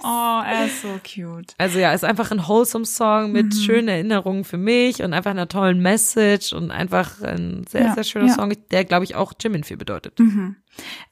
Oh, 0.03 0.43
er 0.45 0.67
ist 0.67 0.83
so 0.83 0.89
cute. 1.07 1.55
Also 1.59 1.79
ja, 1.79 1.93
ist 1.93 2.05
einfach 2.05 2.33
ein 2.33 2.49
wholesome 2.49 2.87
Song 2.87 3.31
mit 3.31 3.55
schönen 3.55 3.87
Erinnerungen 3.89 4.43
für 4.43 4.57
mich 4.57 4.64
und 5.03 5.13
einfach 5.13 5.31
einer 5.31 5.49
tollen 5.49 5.81
Message 5.81 6.53
und 6.53 6.71
einfach 6.71 7.21
ein 7.23 7.65
sehr, 7.69 7.83
Ja, 7.83 7.95
sehr 7.95 8.05
schöner 8.05 8.29
ja. 8.29 8.35
Song, 8.35 8.53
der, 8.71 8.85
glaube 8.85 9.05
ich, 9.05 9.15
auch 9.15 9.33
Jimin 9.41 9.65
viel 9.65 9.77
bedeutet. 9.77 10.19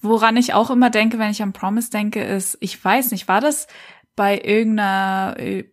Woran 0.01 0.37
ich 0.37 0.55
auch 0.55 0.71
immer 0.71 0.91
denke, 0.91 1.19
wenn 1.19 1.31
ich 1.31 1.43
an 1.43 1.53
Promise 1.53 1.91
denke, 1.91 2.23
ist, 2.23 2.57
ich 2.61 2.83
weiß 2.83 3.11
nicht, 3.13 3.29
war 3.29 3.41
das 3.41 3.67
bei 4.17 4.39
irgendeiner, 4.39 5.37
äh, 5.39 5.65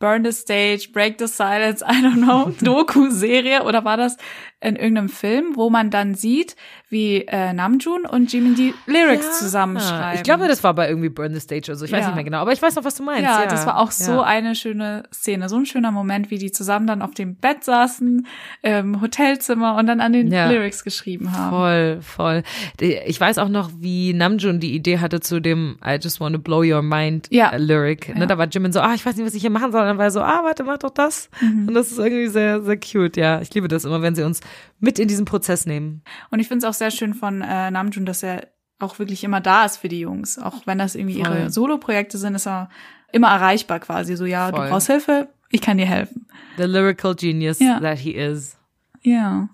Burn 0.00 0.24
the 0.24 0.32
Stage, 0.32 0.90
Break 0.92 1.16
the 1.18 1.26
Silence, 1.26 1.84
I 1.88 2.00
don't 2.02 2.22
know, 2.22 2.52
Doku-Serie 2.62 3.64
oder 3.64 3.84
war 3.84 3.96
das 3.96 4.16
in 4.60 4.74
irgendeinem 4.76 5.08
Film, 5.08 5.52
wo 5.54 5.70
man 5.70 5.90
dann 5.90 6.14
sieht, 6.14 6.56
wie 6.88 7.18
äh, 7.28 7.52
Namjoon 7.52 8.06
und 8.06 8.32
Jimin 8.32 8.56
die 8.56 8.74
Lyrics 8.86 9.26
Ja. 9.26 9.32
zusammenschreiben. 9.32 10.16
Ich 10.16 10.22
glaube, 10.24 10.48
das 10.48 10.64
war 10.64 10.74
bei 10.74 10.88
irgendwie 10.88 11.10
Burn 11.10 11.32
the 11.32 11.38
Stage 11.40 11.70
oder 11.70 11.76
so. 11.76 11.84
Ich 11.84 11.92
weiß 11.92 12.00
Ja. 12.00 12.06
nicht 12.08 12.14
mehr 12.16 12.24
genau, 12.24 12.38
aber 12.38 12.52
ich 12.52 12.60
weiß 12.60 12.74
noch, 12.74 12.84
was 12.84 12.96
du 12.96 13.04
meinst. 13.04 13.22
ja, 13.22 13.42
Ja, 13.42 13.46
das 13.46 13.66
war 13.66 13.78
auch 13.78 13.92
so 13.92 14.20
eine 14.22 14.54
schöne 14.56 15.04
Szene, 15.14 15.48
so 15.48 15.56
ein 15.56 15.66
schöner 15.66 15.92
Moment, 15.92 16.30
wie 16.30 16.38
die 16.38 16.50
zusammen 16.50 16.86
dann 16.88 17.02
auf 17.02 17.14
dem 17.14 17.36
Bett 17.36 17.62
saßen, 17.62 18.26
im 18.62 19.00
Hotelzimmer 19.00 19.76
und 19.76 19.86
dann 19.86 20.00
an 20.00 20.12
den. 20.12 20.28
Lyrics 20.28 20.82
geschrieben 20.82 21.32
haben. 21.36 21.50
Voll, 21.50 21.98
voll. 22.02 22.42
Ich 22.80 23.20
weiß 23.20 23.38
auch 23.38 23.48
noch, 23.48 23.70
wie 23.78 24.12
Namjoon 24.12 24.58
die 24.60 24.74
Idee 24.74 24.98
hatte 24.98 25.20
zu 25.20 25.40
dem 25.40 25.78
I 25.86 25.98
just 26.02 26.20
want 26.20 26.34
to 26.34 26.40
blow 26.40 26.62
your 26.64 26.82
mind 26.82 27.28
äh, 27.30 27.56
Lyric. 27.58 28.14
Ne, 28.16 28.26
da 28.26 28.38
war 28.38 28.48
Jimin 28.48 28.72
so, 28.72 28.80
ah, 28.80 28.94
ich 28.94 29.06
weiß 29.06 29.14
nicht, 29.16 29.26
was 29.26 29.34
ich 29.34 29.40
hier 29.42 29.50
machen 29.50 29.70
soll. 29.72 29.82
Und 29.82 29.86
dann 29.88 29.98
war 29.98 30.06
er 30.06 30.10
so, 30.10 30.20
ah, 30.20 30.40
warte, 30.42 30.64
mach 30.64 30.78
doch 30.78 30.90
das. 30.90 31.30
Mhm. 31.40 31.68
Und 31.68 31.74
das 31.74 31.92
ist 31.92 31.98
irgendwie 31.98 32.26
sehr, 32.28 32.60
sehr 32.62 32.76
cute. 32.78 33.16
Ja, 33.16 33.40
ich 33.40 33.52
liebe 33.54 33.68
das 33.68 33.84
immer, 33.84 34.02
wenn 34.02 34.14
sie 34.14 34.24
uns 34.24 34.40
mit 34.80 34.98
in 34.98 35.08
diesen 35.08 35.24
Prozess 35.24 35.66
nehmen. 35.66 36.02
Und 36.30 36.38
ich 36.40 36.48
finde 36.48 36.66
es 36.66 36.70
auch 36.70 36.76
sehr 36.76 36.90
schön 36.90 37.14
von 37.14 37.42
äh, 37.42 37.70
Namjoon, 37.70 38.06
dass 38.06 38.22
er 38.22 38.48
auch 38.78 38.98
wirklich 38.98 39.24
immer 39.24 39.40
da 39.40 39.64
ist 39.64 39.78
für 39.78 39.88
die 39.88 40.00
Jungs. 40.00 40.38
Auch 40.38 40.66
wenn 40.66 40.78
das 40.78 40.94
irgendwie 40.94 41.22
Voll. 41.24 41.34
ihre 41.36 41.50
Solo-Projekte 41.50 42.16
sind, 42.18 42.34
ist 42.34 42.46
er 42.46 42.68
immer 43.12 43.28
erreichbar 43.28 43.80
quasi. 43.80 44.16
So, 44.16 44.24
ja, 44.24 44.50
Voll. 44.50 44.64
du 44.66 44.70
brauchst 44.70 44.86
Hilfe, 44.88 45.28
ich 45.50 45.60
kann 45.60 45.78
dir 45.78 45.86
helfen. 45.86 46.26
The 46.56 46.64
lyrical 46.64 47.14
genius 47.14 47.58
Ja. 47.58 47.80
that 47.80 47.98
he 47.98 48.12
is. 48.12 48.56
Ja. 49.02 49.48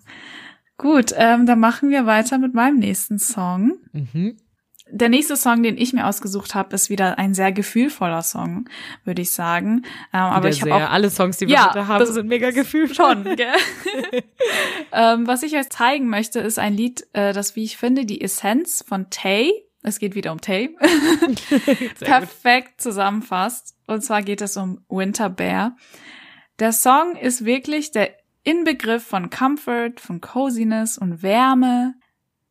Gut, 0.77 1.13
ähm, 1.17 1.47
dann 1.47 1.61
machen 1.61 1.91
wir 1.91 2.05
weiter 2.05 2.39
mit 2.39 2.53
meinem 2.53 2.79
nächsten 2.79 3.19
Song. 3.19 3.75
Mhm. 3.93 4.37
Der 4.91 5.09
nächste 5.09 5.37
Song, 5.37 5.63
den 5.63 5.79
ich 5.79 5.93
mir 5.95 6.07
ausgesucht 6.07 6.55
habe, 6.55 6.75
ist 6.75 6.91
wieder 6.91 7.19
ein 7.19 7.33
sehr 7.35 7.53
gefühlvoller 7.53 8.23
Song, 8.23 8.69
würde 9.05 9.23
ich 9.23 9.33
sagen. 9.33 9.83
Ähm, 10.13 10.21
aber 10.21 10.51
ich 10.51 10.61
habe 10.61 10.75
auch 10.75 10.91
Alle 10.91 11.09
Songs, 11.11 11.39
die 11.39 11.47
wir 11.49 11.55
Ja, 11.55 11.69
heute 11.71 11.89
haben, 11.89 12.01
das- 12.01 12.15
sind 12.15 12.29
mega 12.29 12.51
gefühlt. 12.51 12.95
schon. 12.95 13.25
Gell? 13.25 13.47
ähm, 14.93 15.27
was 15.27 15.43
ich 15.43 15.57
euch 15.57 15.69
zeigen 15.71 16.09
möchte, 16.09 16.39
ist 16.41 16.59
ein 16.59 16.75
Lied, 16.75 17.07
äh, 17.15 17.33
das, 17.33 17.57
wie 17.57 17.65
ich 17.65 17.77
finde, 17.79 18.05
die 18.05 18.21
Essenz 18.21 18.85
von 18.87 19.09
Tay, 19.11 19.51
es 19.83 19.99
geht 19.99 20.15
wieder 20.15 20.33
um 20.33 20.41
Tay, 20.41 20.77
perfekt 22.01 22.81
zusammenfasst. 22.81 23.75
Und 23.87 24.03
zwar 24.03 24.23
geht 24.23 24.41
es 24.43 24.57
um 24.57 24.85
Winter 24.89 25.29
Bear. 25.31 25.77
Der 26.59 26.73
Song 26.73 27.17
ist 27.17 27.45
wirklich 27.45 27.91
der 27.91 28.11
Inbegriff 28.45 29.03
von 29.05 29.31
Comfort, 29.31 29.95
von 29.99 30.21
Coziness 30.21 30.99
und 30.99 31.23
Wärme. 31.23 31.95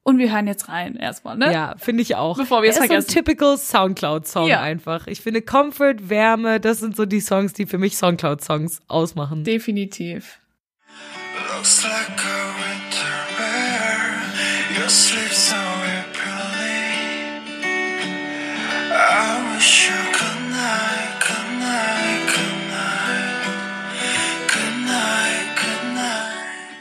Und 0.05 0.17
wir 0.17 0.31
hören 0.33 0.47
jetzt 0.47 0.67
rein 0.67 0.95
erstmal, 0.97 1.37
ne? 1.37 1.51
Ja, 1.53 1.75
finde 1.77 2.01
ich 2.01 2.15
auch. 2.15 2.35
Bevor 2.37 2.61
wir 2.61 2.69
es 2.69 2.75
Er 2.75 2.83
ist 2.83 2.87
vergessen. 2.87 3.09
so 3.09 3.19
ein 3.19 3.23
typical 3.25 3.57
Soundcloud-Song 3.57 4.47
Ja. 4.49 4.61
einfach. 4.61 5.07
Ich 5.07 5.21
finde 5.21 5.41
Comfort, 5.41 6.09
Wärme, 6.09 6.59
das 6.59 6.79
sind 6.79 6.95
so 6.97 7.05
die 7.05 7.21
Songs, 7.21 7.53
die 7.53 7.65
für 7.65 7.77
mich 7.77 7.95
Soundcloud-Songs 7.97 8.81
ausmachen. 8.89 9.43
Definitiv. 9.45 10.39
Looks 11.55 11.83
like 11.83 12.19
a 12.19 12.47
winter 12.59 13.37
bear. 13.37 14.81
You 14.83 14.89
sleep 14.89 15.31
so. 15.31 15.55
I 18.95 19.55
wish 19.55 19.89
you 19.89 19.95
good 20.11 20.51
night, 20.51 21.19
good 21.19 21.59
night, 21.59 22.27
good 22.27 22.59
night. 22.69 23.41
Good 24.47 24.85
night, 24.85 25.55
good 25.55 25.95
night. 25.95 26.77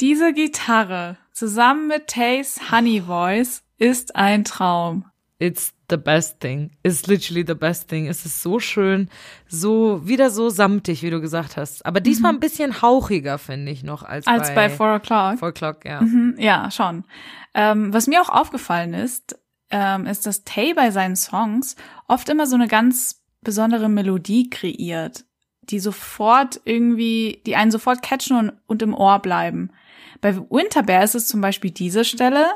Diese 0.00 0.32
Gitarre 0.32 1.16
zusammen 1.36 1.88
mit 1.88 2.06
Tays 2.06 2.58
Honey 2.70 3.02
Voice 3.02 3.62
ist 3.76 4.16
ein 4.16 4.44
Traum. 4.44 5.04
It's 5.38 5.74
the 5.90 5.98
best 5.98 6.40
thing. 6.40 6.70
It's 6.82 7.06
literally 7.06 7.44
the 7.46 7.54
best 7.54 7.88
thing. 7.90 8.06
Es 8.06 8.24
ist 8.24 8.42
so 8.42 8.58
schön, 8.58 9.10
so 9.46 10.00
wieder 10.08 10.30
so 10.30 10.48
samtig, 10.48 11.02
wie 11.02 11.10
du 11.10 11.20
gesagt 11.20 11.58
hast. 11.58 11.84
Aber 11.84 12.00
diesmal 12.00 12.32
ein 12.32 12.40
bisschen 12.40 12.80
hauchiger, 12.80 13.36
finde 13.36 13.70
ich 13.70 13.84
noch, 13.84 14.02
als, 14.02 14.24
Mhm. 14.24 14.32
Als 14.32 14.54
bei 14.54 14.70
Four 14.70 14.94
O'Clock. 14.94 15.38
Four 15.38 15.48
O'Clock, 15.48 15.84
ja. 15.84 16.00
Mhm, 16.00 16.36
ja, 16.38 16.70
schon. 16.70 17.04
Ähm, 17.52 17.92
was 17.92 18.06
mir 18.06 18.22
auch 18.22 18.30
aufgefallen 18.30 18.94
ist, 18.94 19.38
ähm, 19.70 20.06
ist, 20.06 20.24
dass 20.24 20.44
Tay 20.44 20.72
bei 20.72 20.90
seinen 20.90 21.16
Songs 21.16 21.76
oft 22.08 22.30
immer 22.30 22.46
so 22.46 22.54
eine 22.54 22.66
ganz 22.68 23.22
besondere 23.42 23.90
Melodie 23.90 24.48
kreiert, 24.48 25.26
die 25.64 25.80
sofort 25.80 26.62
irgendwie, 26.64 27.42
die 27.44 27.56
einen 27.56 27.70
sofort 27.70 28.00
catchen 28.00 28.38
und, 28.38 28.52
und 28.66 28.80
im 28.80 28.94
Ohr 28.94 29.18
bleiben. 29.18 29.70
Bei 30.20 30.36
Winter 30.36 30.82
Bear 30.82 31.04
ist 31.04 31.14
es 31.14 31.26
zum 31.26 31.40
Beispiel 31.40 31.70
diese 31.70 32.04
Stelle. 32.04 32.46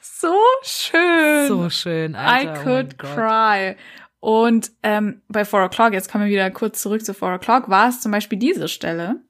So 0.00 0.34
schön. 0.62 1.48
So 1.48 1.70
schön, 1.70 2.12
I 2.12 2.16
Alter. 2.16 2.50
oh 2.50 2.54
mein 2.54 2.64
could 2.64 2.98
Gott. 2.98 3.14
cry. 3.14 3.76
Und 4.20 4.72
ähm, 4.82 5.22
bei 5.28 5.44
Four 5.44 5.62
O'Clock, 5.64 5.92
jetzt 5.92 6.10
kommen 6.10 6.24
wir 6.24 6.30
wieder 6.30 6.50
kurz 6.50 6.82
zurück 6.82 7.04
zu 7.04 7.14
Four 7.14 7.34
O'Clock, 7.34 7.68
war 7.68 7.88
es 7.88 8.00
zum 8.00 8.12
Beispiel 8.12 8.38
diese 8.38 8.68
Stelle. 8.68 9.20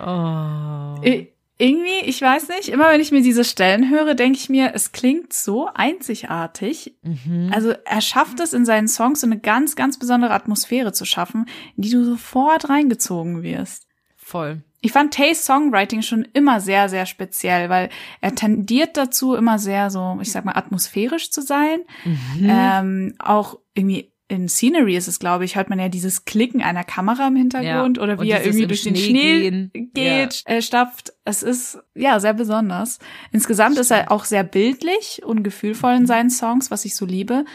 Oh. 0.00 1.00
I 1.04 1.32
irgendwie, 1.58 2.00
ich 2.04 2.22
weiß 2.22 2.48
nicht, 2.48 2.68
immer 2.68 2.88
wenn 2.90 3.00
ich 3.00 3.10
mir 3.10 3.20
diese 3.20 3.44
Stellen 3.44 3.90
höre, 3.90 4.14
denke 4.14 4.38
ich 4.38 4.48
mir, 4.48 4.72
es 4.74 4.92
klingt 4.92 5.32
so 5.32 5.68
einzigartig. 5.74 6.94
Mhm. 7.02 7.50
Also 7.52 7.74
er 7.84 8.00
schafft 8.00 8.38
es 8.38 8.52
in 8.52 8.64
seinen 8.64 8.86
Songs 8.86 9.20
so 9.20 9.26
eine 9.26 9.38
ganz, 9.38 9.74
ganz 9.74 9.98
besondere 9.98 10.32
Atmosphäre 10.32 10.92
zu 10.92 11.04
schaffen, 11.04 11.46
in 11.76 11.82
die 11.82 11.90
du 11.90 12.04
sofort 12.04 12.68
reingezogen 12.68 13.42
wirst. 13.42 13.88
Voll. 14.16 14.62
Ich 14.80 14.92
fand 14.92 15.12
Tays 15.12 15.44
Songwriting 15.44 16.02
schon 16.02 16.22
immer 16.32 16.60
sehr, 16.60 16.88
sehr 16.88 17.06
speziell, 17.06 17.68
weil 17.68 17.88
er 18.20 18.36
tendiert 18.36 18.96
dazu, 18.96 19.34
immer 19.34 19.58
sehr 19.58 19.90
so, 19.90 20.18
ich 20.22 20.30
sag 20.30 20.44
mal, 20.44 20.56
atmosphärisch 20.56 21.32
zu 21.32 21.42
sein. 21.42 21.80
Mhm. 22.04 22.48
Ähm, 22.48 23.14
auch 23.18 23.58
irgendwie 23.74 24.12
in 24.30 24.48
Scenery 24.48 24.94
ist 24.96 25.08
es, 25.08 25.18
glaube 25.18 25.46
ich, 25.46 25.56
hört 25.56 25.70
man 25.70 25.78
ja 25.78 25.88
dieses 25.88 26.26
Klicken 26.26 26.62
einer 26.62 26.84
Kamera 26.84 27.26
im 27.28 27.36
Hintergrund 27.36 27.96
Ja. 27.96 28.02
oder 28.02 28.20
wie 28.20 28.30
er 28.30 28.44
irgendwie 28.44 28.66
durch 28.66 28.82
den 28.82 28.94
Schnee 28.94 29.08
Schnee 29.08 29.40
gehen. 29.40 29.90
geht, 29.94 30.42
äh, 30.44 30.60
stapft. 30.60 31.14
Es 31.24 31.42
ist 31.42 31.78
ja 31.94 32.20
sehr 32.20 32.34
besonders. 32.34 32.98
Insgesamt 33.32 33.78
ist 33.78 33.90
er 33.90 34.12
auch 34.12 34.26
sehr 34.26 34.44
bildlich 34.44 35.22
und 35.24 35.42
gefühlvoll 35.42 35.94
in 35.94 36.06
seinen 36.06 36.28
Songs, 36.30 36.70
was 36.70 36.84
ich 36.84 36.94
so 36.94 37.06
liebe. 37.06 37.46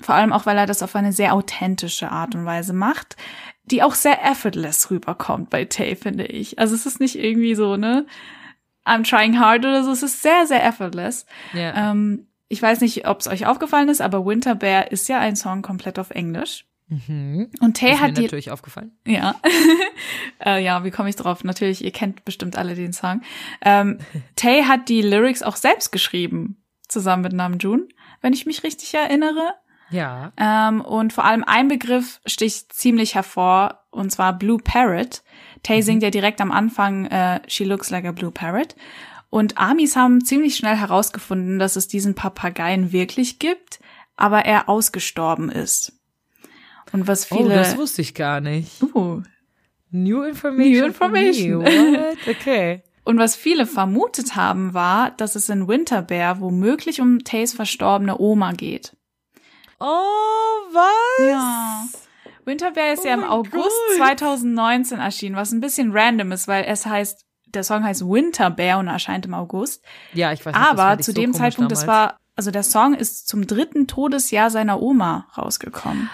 Vor 0.00 0.14
allem 0.14 0.32
auch, 0.32 0.46
weil 0.46 0.56
er 0.56 0.66
das 0.66 0.82
auf 0.82 0.96
eine 0.96 1.12
sehr 1.12 1.34
authentische 1.34 2.10
Art 2.10 2.34
und 2.34 2.46
Weise 2.46 2.72
macht, 2.72 3.16
die 3.64 3.82
auch 3.82 3.94
sehr 3.94 4.24
effortless 4.24 4.90
rüberkommt 4.90 5.50
bei 5.50 5.64
Tay, 5.66 5.96
finde 5.96 6.24
ich. 6.26 6.58
Also 6.58 6.74
es 6.74 6.86
ist 6.86 6.98
nicht 7.00 7.16
irgendwie 7.18 7.54
so, 7.54 7.76
ne? 7.76 8.06
I'm 8.86 9.02
trying 9.08 9.38
hard 9.38 9.64
oder 9.66 9.82
so. 9.84 9.90
Es 9.92 10.02
ist 10.02 10.22
sehr, 10.22 10.46
sehr 10.46 10.64
effortless. 10.64 11.26
Ja. 11.52 11.90
Ähm, 11.90 12.26
ich 12.48 12.62
weiß 12.62 12.80
nicht, 12.80 13.06
ob 13.06 13.20
es 13.20 13.28
euch 13.28 13.46
aufgefallen 13.46 13.88
ist, 13.88 14.00
aber 14.00 14.24
Winter 14.24 14.54
Bear 14.54 14.92
ist 14.92 15.08
ja 15.08 15.18
ein 15.18 15.36
Song 15.36 15.62
komplett 15.62 15.98
auf 15.98 16.10
Englisch. 16.10 16.66
Mhm. 16.88 17.50
Und 17.60 17.76
Tay 17.76 17.92
Ist 17.92 18.00
mir 18.00 18.06
hat 18.06 18.16
die, 18.16 18.22
natürlich 18.22 18.50
aufgefallen. 18.52 18.92
ja, 19.06 19.34
äh, 20.44 20.62
ja, 20.62 20.84
wie 20.84 20.92
komme 20.92 21.08
ich 21.08 21.16
drauf? 21.16 21.42
Natürlich, 21.42 21.84
ihr 21.84 21.90
kennt 21.90 22.24
bestimmt 22.24 22.56
alle 22.56 22.74
den 22.76 22.92
Song. 22.92 23.22
Ähm, 23.62 23.98
Tay 24.36 24.62
hat 24.62 24.88
die 24.88 25.02
Lyrics 25.02 25.42
auch 25.42 25.56
selbst 25.56 25.90
geschrieben, 25.90 26.62
zusammen 26.86 27.22
mit 27.22 27.32
Namjoon, 27.32 27.88
wenn 28.20 28.32
ich 28.32 28.46
mich 28.46 28.62
richtig 28.62 28.94
erinnere. 28.94 29.54
Ja. 29.90 30.32
Ähm, 30.36 30.80
und 30.80 31.12
vor 31.12 31.24
allem 31.24 31.44
ein 31.44 31.68
Begriff 31.68 32.20
sticht 32.26 32.72
ziemlich 32.72 33.14
hervor, 33.14 33.84
und 33.90 34.10
zwar 34.10 34.32
Blue 34.38 34.58
Parrot. 34.58 35.22
Tay 35.62 35.82
singt 35.82 36.02
ja 36.02 36.10
direkt 36.10 36.40
am 36.40 36.52
Anfang 36.52 37.06
äh, 37.06 37.40
She 37.48 37.64
looks 37.64 37.90
like 37.90 38.04
a 38.04 38.12
blue 38.12 38.30
parrot. 38.30 38.76
Und 39.36 39.58
Amis 39.58 39.96
haben 39.96 40.24
ziemlich 40.24 40.56
schnell 40.56 40.76
herausgefunden, 40.76 41.58
dass 41.58 41.76
es 41.76 41.88
diesen 41.88 42.14
Papageien 42.14 42.90
wirklich 42.90 43.38
gibt, 43.38 43.80
aber 44.16 44.46
er 44.46 44.66
ausgestorben 44.70 45.50
ist. 45.50 45.92
Und 46.92 47.06
was 47.06 47.30
Oh, 47.30 47.36
viele... 47.36 47.54
das 47.54 47.76
wusste 47.76 48.00
ich 48.00 48.14
gar 48.14 48.40
nicht. 48.40 48.82
uh, 48.82 49.20
New 49.90 50.22
information. 50.22 50.72
New 50.72 50.86
information. 50.86 51.64
What? 51.66 52.16
Okay. 52.30 52.82
Und 53.04 53.18
was 53.18 53.36
viele 53.36 53.66
vermutet 53.66 54.36
haben, 54.36 54.72
war, 54.72 55.10
dass 55.10 55.34
es 55.34 55.50
in 55.50 55.68
Winter 55.68 56.00
Bear 56.00 56.40
womöglich 56.40 57.02
um 57.02 57.22
Tays 57.22 57.52
verstorbene 57.52 58.18
Oma 58.18 58.52
geht. 58.52 58.96
Oh, 59.78 59.84
was? 60.72 61.28
Ja. 61.28 61.84
Winter 62.46 62.70
Bear 62.70 62.94
ist 62.94 63.04
Oh 63.04 63.08
ja 63.08 63.12
im 63.12 63.22
August 63.24 63.52
Gott. 63.52 63.96
2019 63.98 64.98
erschienen, 64.98 65.36
was 65.36 65.52
ein 65.52 65.60
bisschen 65.60 65.92
random 65.92 66.32
ist, 66.32 66.48
weil 66.48 66.64
es 66.64 66.86
heißt, 66.86 67.26
der 67.46 67.64
Song 67.64 67.84
heißt 67.84 68.02
Winter 68.02 68.50
Bear 68.50 68.78
und 68.78 68.88
erscheint 68.88 69.26
im 69.26 69.34
August. 69.34 69.82
Ja, 70.12 70.32
ich 70.32 70.44
weiß 70.44 70.54
nicht. 70.54 70.64
das 70.64 70.78
Aber 70.78 70.98
zu 71.00 71.12
so 71.12 71.20
dem 71.20 71.32
Zeitpunkt, 71.32 71.72
das 71.72 71.80
damals. 71.80 72.10
war, 72.10 72.16
also 72.36 72.50
der 72.50 72.62
Song 72.62 72.94
ist 72.94 73.28
zum 73.28 73.46
dritten 73.46 73.86
Todesjahr 73.86 74.50
seiner 74.50 74.82
Oma 74.82 75.26
rausgekommen. 75.36 76.10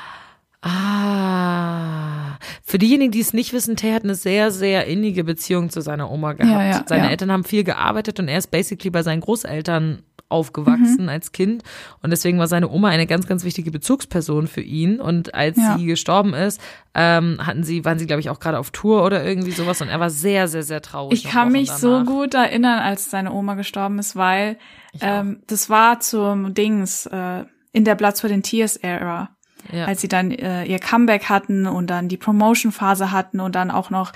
Ah. 0.63 2.39
Für 2.63 2.79
diejenigen, 2.79 3.11
die 3.11 3.21
es 3.21 3.33
nicht 3.33 3.53
wissen, 3.53 3.77
Tay 3.77 3.93
hat 3.93 4.05
eine 4.05 4.15
sehr, 4.15 4.53
sehr 4.53 4.87
innige 4.87 5.25
Beziehung 5.25 5.71
zu 5.71 5.81
seiner 5.81 6.11
Oma 6.11 6.35
gehabt. 6.35 6.53
Ja, 6.53 6.65
ja, 6.65 6.85
Seine 6.87 7.05
ja. 7.05 7.11
Eltern 7.11 7.33
haben 7.33 7.45
viel 7.45 7.65
gearbeitet 7.65 8.21
und 8.21 8.29
er 8.29 8.39
ist 8.39 8.51
basically 8.53 8.91
bei 8.91 9.03
seinen 9.03 9.21
Großeltern 9.21 10.05
aufgewachsen 10.33 11.03
Mhm. 11.05 11.09
als 11.09 11.31
Kind 11.33 11.63
und 12.03 12.11
deswegen 12.11 12.39
war 12.39 12.49
seine 12.49 12.69
Oma 12.71 12.89
eine 12.89 13.07
ganz, 13.07 13.27
ganz 13.29 13.45
wichtige 13.45 13.71
Bezugsperson 13.71 14.47
für 14.49 14.61
ihn 14.63 15.01
und 15.01 15.35
als 15.35 15.57
Ja. 15.59 15.77
sie 15.79 15.87
gestorben 15.87 16.35
ist, 16.35 16.61
ähm, 16.95 17.39
hatten 17.47 17.63
sie, 17.63 17.85
waren 17.85 17.99
sie 17.99 18.07
glaube 18.07 18.21
ich 18.21 18.31
auch 18.31 18.41
gerade 18.41 18.59
auf 18.59 18.71
Tour 18.71 19.05
oder 19.05 19.25
irgendwie 19.25 19.53
sowas 19.53 19.81
und 19.81 19.89
er 19.89 20.01
war 20.01 20.11
sehr, 20.11 20.49
sehr, 20.49 20.63
sehr 20.63 20.83
traurig. 20.83 21.25
Ich 21.25 21.31
kann 21.31 21.53
mich 21.53 21.71
so 21.71 21.99
danach. 21.99 22.07
gut 22.07 22.35
erinnern, 22.35 22.81
als 22.81 23.11
seine 23.11 23.33
Oma 23.33 23.55
gestorben 23.55 23.99
ist, 23.99 24.17
weil 24.17 24.57
ähm, 25.01 25.41
das 25.47 25.71
war 25.71 26.01
zum 26.01 26.55
Dings 26.55 27.07
äh, 27.07 27.45
in 27.73 27.85
der 27.85 27.95
Blood, 27.95 28.17
Sweat 28.17 28.33
and 28.33 28.45
Tears 28.45 28.77
Ära, 28.77 29.31
Ja. 29.73 29.87
als 29.87 30.01
sie 30.03 30.09
dann 30.09 30.31
äh, 30.33 30.65
ihr 30.65 30.79
Comeback 30.81 31.31
hatten 31.31 31.67
und 31.67 31.87
dann 31.89 32.09
die 32.09 32.17
Promotion-Phase 32.19 33.13
hatten 33.13 33.41
und 33.41 33.55
dann 33.55 33.71
auch 33.71 33.91
noch, 33.91 34.13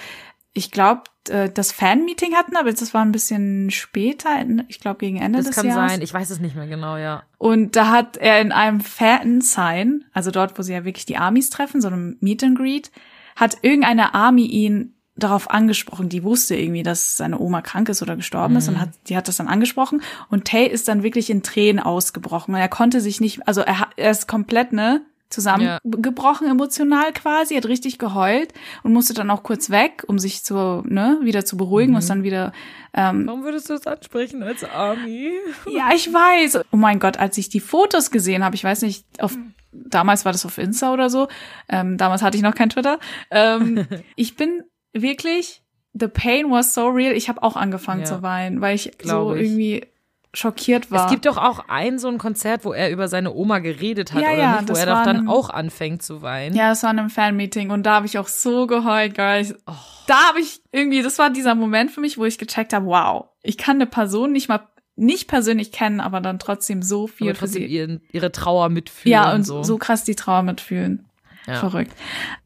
ich 0.56 0.70
glaube, 0.70 1.02
äh, 1.28 1.50
das 1.50 1.70
Fan-Meeting 1.72 2.34
hatten, 2.34 2.56
aber 2.56 2.72
das 2.72 2.94
war 2.94 3.02
ein 3.04 3.12
bisschen 3.12 3.70
später, 3.70 4.30
ich 4.68 4.80
glaube 4.80 4.98
gegen 5.00 5.18
Ende 5.18 5.38
das 5.38 5.46
des 5.48 5.56
kann 5.56 5.66
Jahres. 5.66 5.92
sein, 5.92 6.02
ich 6.02 6.14
weiß 6.14 6.30
es 6.30 6.40
nicht 6.40 6.56
mehr 6.56 6.66
genau, 6.66 6.96
ja. 6.96 7.22
Und 7.38 7.76
da 7.76 7.90
hat 7.90 8.16
er 8.16 8.40
in 8.40 8.52
einem 8.52 8.80
Fan-Sign, 8.80 10.04
also 10.12 10.30
dort, 10.30 10.58
wo 10.58 10.62
sie 10.62 10.72
ja 10.72 10.84
wirklich 10.84 11.06
die 11.06 11.16
Armies 11.18 11.50
treffen, 11.50 11.80
so 11.80 11.88
einem 11.88 12.16
Meet 12.20 12.44
and 12.44 12.58
Greet, 12.58 12.90
hat 13.34 13.58
irgendeine 13.62 14.14
Army 14.14 14.46
ihn 14.46 14.94
darauf 15.18 15.50
angesprochen. 15.50 16.08
Die 16.08 16.22
wusste 16.24 16.56
irgendwie, 16.56 16.82
dass 16.82 17.16
seine 17.16 17.38
Oma 17.38 17.62
krank 17.62 17.88
ist 17.88 18.02
oder 18.02 18.16
gestorben 18.16 18.56
ist 18.56 18.68
und 18.68 18.78
hat, 18.80 18.90
die 19.08 19.16
hat 19.16 19.28
das 19.28 19.36
dann 19.38 19.48
angesprochen. 19.48 20.02
Und 20.28 20.44
Tay 20.46 20.66
ist 20.66 20.88
dann 20.88 21.02
wirklich 21.02 21.30
in 21.30 21.42
Tränen 21.42 21.80
ausgebrochen. 21.82 22.54
Und 22.54 22.60
er 22.60 22.68
konnte 22.68 23.00
sich 23.00 23.20
nicht, 23.20 23.46
also 23.48 23.62
er, 23.62 23.80
hat- 23.80 23.92
er 23.96 24.10
ist 24.10 24.28
komplett, 24.28 24.72
ne, 24.74 25.00
zusammengebrochen 25.28 26.48
emotional 26.48 27.12
quasi, 27.12 27.54
hat 27.56 27.66
richtig 27.66 27.98
geheult 27.98 28.52
und 28.82 28.92
musste 28.92 29.14
dann 29.14 29.30
auch 29.30 29.42
kurz 29.42 29.70
weg, 29.70 30.04
um 30.06 30.18
sich 30.18 30.44
zu, 30.44 30.82
ne, 30.86 31.18
wieder 31.22 31.44
zu 31.44 31.56
beruhigen 31.56 31.94
und 31.94 31.98
ist 32.00 32.10
dann 32.10 32.22
wieder 32.22 32.52
Warum 32.92 33.44
würdest 33.44 33.68
du 33.68 33.74
das 33.74 33.86
ansprechen 33.86 34.42
als 34.42 34.64
Army? 34.64 35.32
ja, 35.70 35.90
ich 35.94 36.10
weiß. 36.12 36.60
Oh 36.72 36.76
mein 36.78 36.98
Gott, 36.98 37.18
als 37.18 37.36
ich 37.36 37.50
die 37.50 37.60
Fotos 37.60 38.10
gesehen 38.10 38.42
habe, 38.42 38.54
ich 38.56 38.64
weiß 38.64 38.80
nicht, 38.82 39.04
auf 39.20 39.36
damals 39.72 40.24
war 40.24 40.32
das 40.32 40.46
auf 40.46 40.56
Insta 40.56 40.92
oder 40.94 41.10
so. 41.10 41.28
Ähm, 41.68 41.98
damals 41.98 42.22
hatte 42.22 42.38
ich 42.38 42.42
noch 42.42 42.54
kein 42.54 42.70
Twitter. 42.70 42.98
Ähm, 43.30 43.86
ich 44.16 44.36
bin 44.36 44.62
wirklich, 44.94 45.62
the 45.92 46.08
pain 46.08 46.50
was 46.50 46.72
so 46.72 46.86
real. 46.88 47.12
Ich 47.12 47.28
habe 47.28 47.42
auch 47.42 47.56
angefangen 47.56 48.00
Ja. 48.00 48.06
zu 48.06 48.22
weinen, 48.22 48.62
weil 48.62 48.74
ich 48.74 48.84
so 48.84 48.90
Glaub 48.98 49.36
ich. 49.36 49.42
irgendwie 49.42 49.86
schockiert 50.36 50.90
war. 50.90 51.06
Es 51.06 51.10
gibt 51.10 51.26
doch 51.26 51.36
auch 51.36 51.64
ein 51.68 51.98
so 51.98 52.08
ein 52.08 52.18
Konzert, 52.18 52.64
wo 52.64 52.72
er 52.72 52.90
über 52.90 53.08
seine 53.08 53.32
Oma 53.32 53.58
geredet 53.60 54.12
hat, 54.12 54.22
Ja, 54.22 54.28
oder 54.30 54.38
ja, 54.38 54.60
nicht? 54.60 54.68
Wo 54.70 54.74
er 54.74 54.86
doch 54.86 55.02
dann 55.04 55.16
einem- 55.18 55.28
auch 55.28 55.50
anfängt 55.50 56.02
zu 56.02 56.22
weinen. 56.22 56.54
ja, 56.54 56.68
das 56.70 56.82
war 56.82 56.90
in 56.90 56.98
einem 56.98 57.10
Fanmeeting 57.10 57.70
und 57.70 57.84
da 57.84 57.94
habe 57.94 58.06
ich 58.06 58.18
auch 58.18 58.28
so 58.28 58.66
geheult, 58.66 59.14
girl. 59.14 59.40
Ich, 59.40 59.54
Oh. 59.66 59.72
Da 60.06 60.28
habe 60.28 60.40
ich 60.40 60.60
irgendwie, 60.70 61.02
das 61.02 61.18
war 61.18 61.30
dieser 61.30 61.54
Moment 61.56 61.90
für 61.90 62.00
mich, 62.00 62.16
wo 62.18 62.24
ich 62.24 62.38
gecheckt 62.38 62.72
habe, 62.72 62.86
wow, 62.86 63.24
ich 63.42 63.58
kann 63.58 63.76
eine 63.76 63.86
Person 63.86 64.30
nicht 64.32 64.48
mal 64.48 64.60
nicht 64.98 65.28
persönlich 65.28 65.72
kennen, 65.72 66.00
aber 66.00 66.20
dann 66.20 66.38
trotzdem 66.38 66.80
so 66.82 67.06
viel 67.06 67.28
aber 67.28 67.34
für 67.34 67.40
trotzdem 67.40 67.62
sie. 67.62 67.68
ihren, 67.74 68.00
ihre 68.12 68.32
Trauer 68.32 68.68
mitfühlen. 68.70 69.12
Ja, 69.12 69.34
und 69.34 69.42
so. 69.44 69.62
so. 69.62 69.76
krass 69.78 70.04
die 70.04 70.14
Trauer 70.14 70.42
mitfühlen. 70.42 71.04
Ja. 71.46 71.56
Verrückt. 71.56 71.92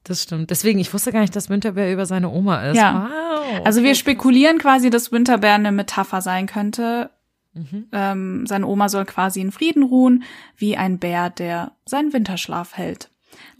Das 0.04 0.22
stimmt. 0.24 0.50
Deswegen, 0.50 0.78
ich 0.78 0.92
wusste 0.92 1.12
gar 1.12 1.20
nicht, 1.20 1.34
dass 1.36 1.48
Winterberg 1.48 1.92
über 1.92 2.06
seine 2.06 2.28
Oma 2.28 2.62
ist. 2.70 2.76
Ja. 2.76 3.08
Wow. 3.08 3.62
Also 3.64 3.82
wir 3.82 3.94
spekulieren 3.94 4.58
quasi, 4.58 4.90
dass 4.90 5.12
Winterbear 5.12 5.54
eine 5.54 5.70
Metapher 5.72 6.20
sein 6.22 6.46
könnte. 6.46 7.10
Mhm. 7.52 7.88
Ähm, 7.92 8.46
seine 8.46 8.66
Oma 8.66 8.88
soll 8.88 9.04
quasi 9.04 9.40
in 9.40 9.50
Frieden 9.52 9.82
ruhen, 9.82 10.22
wie 10.56 10.76
ein 10.76 10.98
Bär, 10.98 11.30
der 11.30 11.72
seinen 11.84 12.12
Winterschlaf 12.12 12.76
hält. 12.76 13.10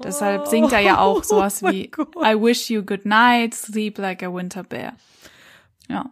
Deshalb 0.03 0.47
singt 0.49 0.73
er 0.73 0.81
ja 0.81 0.99
auch 0.99 1.23
sowas 1.25 1.63
Oh 1.63 1.71
wie 1.71 1.89
Gott. 1.89 2.15
I 2.17 2.35
wish 2.41 2.71
you 2.71 2.83
good 2.83 3.05
night, 3.05 3.55
sleep 3.55 3.99
like 3.99 4.23
a 4.23 4.33
winter 4.33 4.63
bear. 4.63 4.95
Ja. 5.89 6.11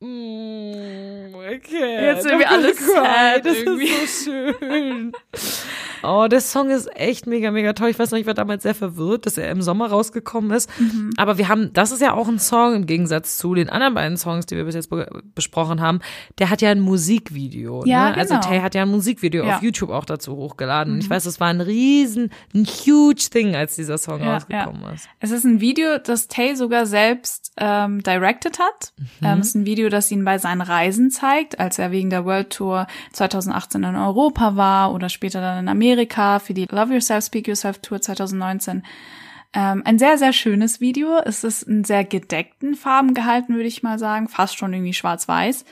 Mm, 0.00 1.34
Okay. 1.34 2.04
Jetzt 2.06 2.22
sind 2.22 2.38
wir 2.38 2.50
alle 2.50 2.72
sad 2.74 3.44
Das 3.44 3.56
irgendwie. 3.56 3.86
ist 3.88 4.24
so 4.24 4.30
schön. 4.58 5.12
Oh, 6.02 6.26
der 6.30 6.40
Song 6.40 6.70
ist 6.70 6.88
echt 6.96 7.26
mega, 7.26 7.50
mega 7.50 7.72
toll. 7.72 7.88
Ich 7.90 7.98
weiß 7.98 8.10
noch, 8.10 8.18
ich 8.18 8.26
war 8.26 8.34
damals 8.34 8.62
sehr 8.62 8.74
verwirrt, 8.74 9.26
dass 9.26 9.38
er 9.38 9.50
im 9.50 9.62
Sommer 9.62 9.88
rausgekommen 9.90 10.50
ist. 10.52 10.68
Mhm. 10.80 11.10
Aber 11.16 11.38
wir 11.38 11.48
haben, 11.48 11.72
das 11.72 11.92
ist 11.92 12.00
ja 12.00 12.14
auch 12.14 12.28
ein 12.28 12.38
Song 12.38 12.74
im 12.74 12.86
Gegensatz 12.86 13.38
zu 13.38 13.54
den 13.54 13.68
anderen 13.70 13.94
beiden 13.94 14.16
Songs, 14.16 14.46
die 14.46 14.56
wir 14.56 14.64
bis 14.64 14.74
jetzt 14.74 14.90
be 14.90 15.08
besprochen 15.34 15.80
haben. 15.80 16.00
Der 16.38 16.50
hat 16.50 16.62
ja 16.62 16.70
ein 16.70 16.80
Musikvideo. 16.80 17.84
Ja, 17.86 18.10
ne? 18.10 18.16
Also 18.16 18.34
genau. 18.34 18.46
Tay 18.46 18.60
hat 18.60 18.74
ja 18.74 18.82
ein 18.82 18.88
Musikvideo 18.90 19.42
Ja. 19.44 19.50
Mhm. 19.50 19.54
auf 19.56 19.62
YouTube 19.62 19.90
auch 19.90 20.04
dazu 20.04 20.36
hochgeladen. 20.36 20.94
Und 20.94 21.00
ich 21.00 21.10
weiß, 21.10 21.24
das 21.24 21.40
war 21.40 21.48
ein 21.48 21.60
riesen, 21.60 22.30
ein 22.54 22.64
huge 22.64 23.28
Thing, 23.30 23.54
als 23.54 23.76
dieser 23.76 23.98
Song 23.98 24.20
Ja, 24.22 24.34
rausgekommen 24.34 24.82
ist. 24.94 25.08
Es 25.20 25.30
ist 25.30 25.44
ein 25.44 25.60
Video, 25.60 25.98
das 25.98 26.28
Tay 26.28 26.54
sogar 26.56 26.86
selbst 26.86 27.52
ähm, 27.56 28.02
directed 28.02 28.58
hat. 28.58 28.92
Ähm, 29.22 29.40
es 29.40 29.48
ist 29.48 29.54
ein 29.54 29.66
Video, 29.66 29.88
das 29.88 30.10
ihn 30.10 30.24
bei 30.24 30.38
seinen 30.38 30.60
Reisen 30.62 31.10
zeigt, 31.10 31.58
als 31.60 31.78
er 31.78 31.90
wegen 31.90 32.10
der 32.10 32.24
World 32.24 32.50
Tour 32.50 32.86
2018 33.12 33.82
in 33.84 33.96
Europa 33.96 34.56
war 34.56 34.94
oder 34.94 35.08
später 35.08 35.40
dann 35.40 35.58
in 35.58 35.68
Amerika 35.68 35.89
für 35.96 36.54
die 36.54 36.66
Love 36.70 36.94
Yourself, 36.94 37.24
Speak 37.24 37.48
Yourself 37.48 37.78
Tour 37.78 38.00
2019. 38.00 38.82
Ähm, 39.52 39.82
ein 39.84 39.98
sehr, 39.98 40.16
sehr 40.16 40.32
schönes 40.32 40.80
Video. 40.80 41.18
Es 41.24 41.42
ist 41.42 41.62
in 41.62 41.84
sehr 41.84 42.04
gedeckten 42.04 42.74
Farben 42.74 43.14
gehalten, 43.14 43.54
würde 43.54 43.68
ich 43.68 43.82
mal 43.82 43.98
sagen. 43.98 44.28
Fast 44.28 44.56
schon 44.56 44.72
irgendwie 44.72 44.94
schwarz-weiß. 44.94 45.64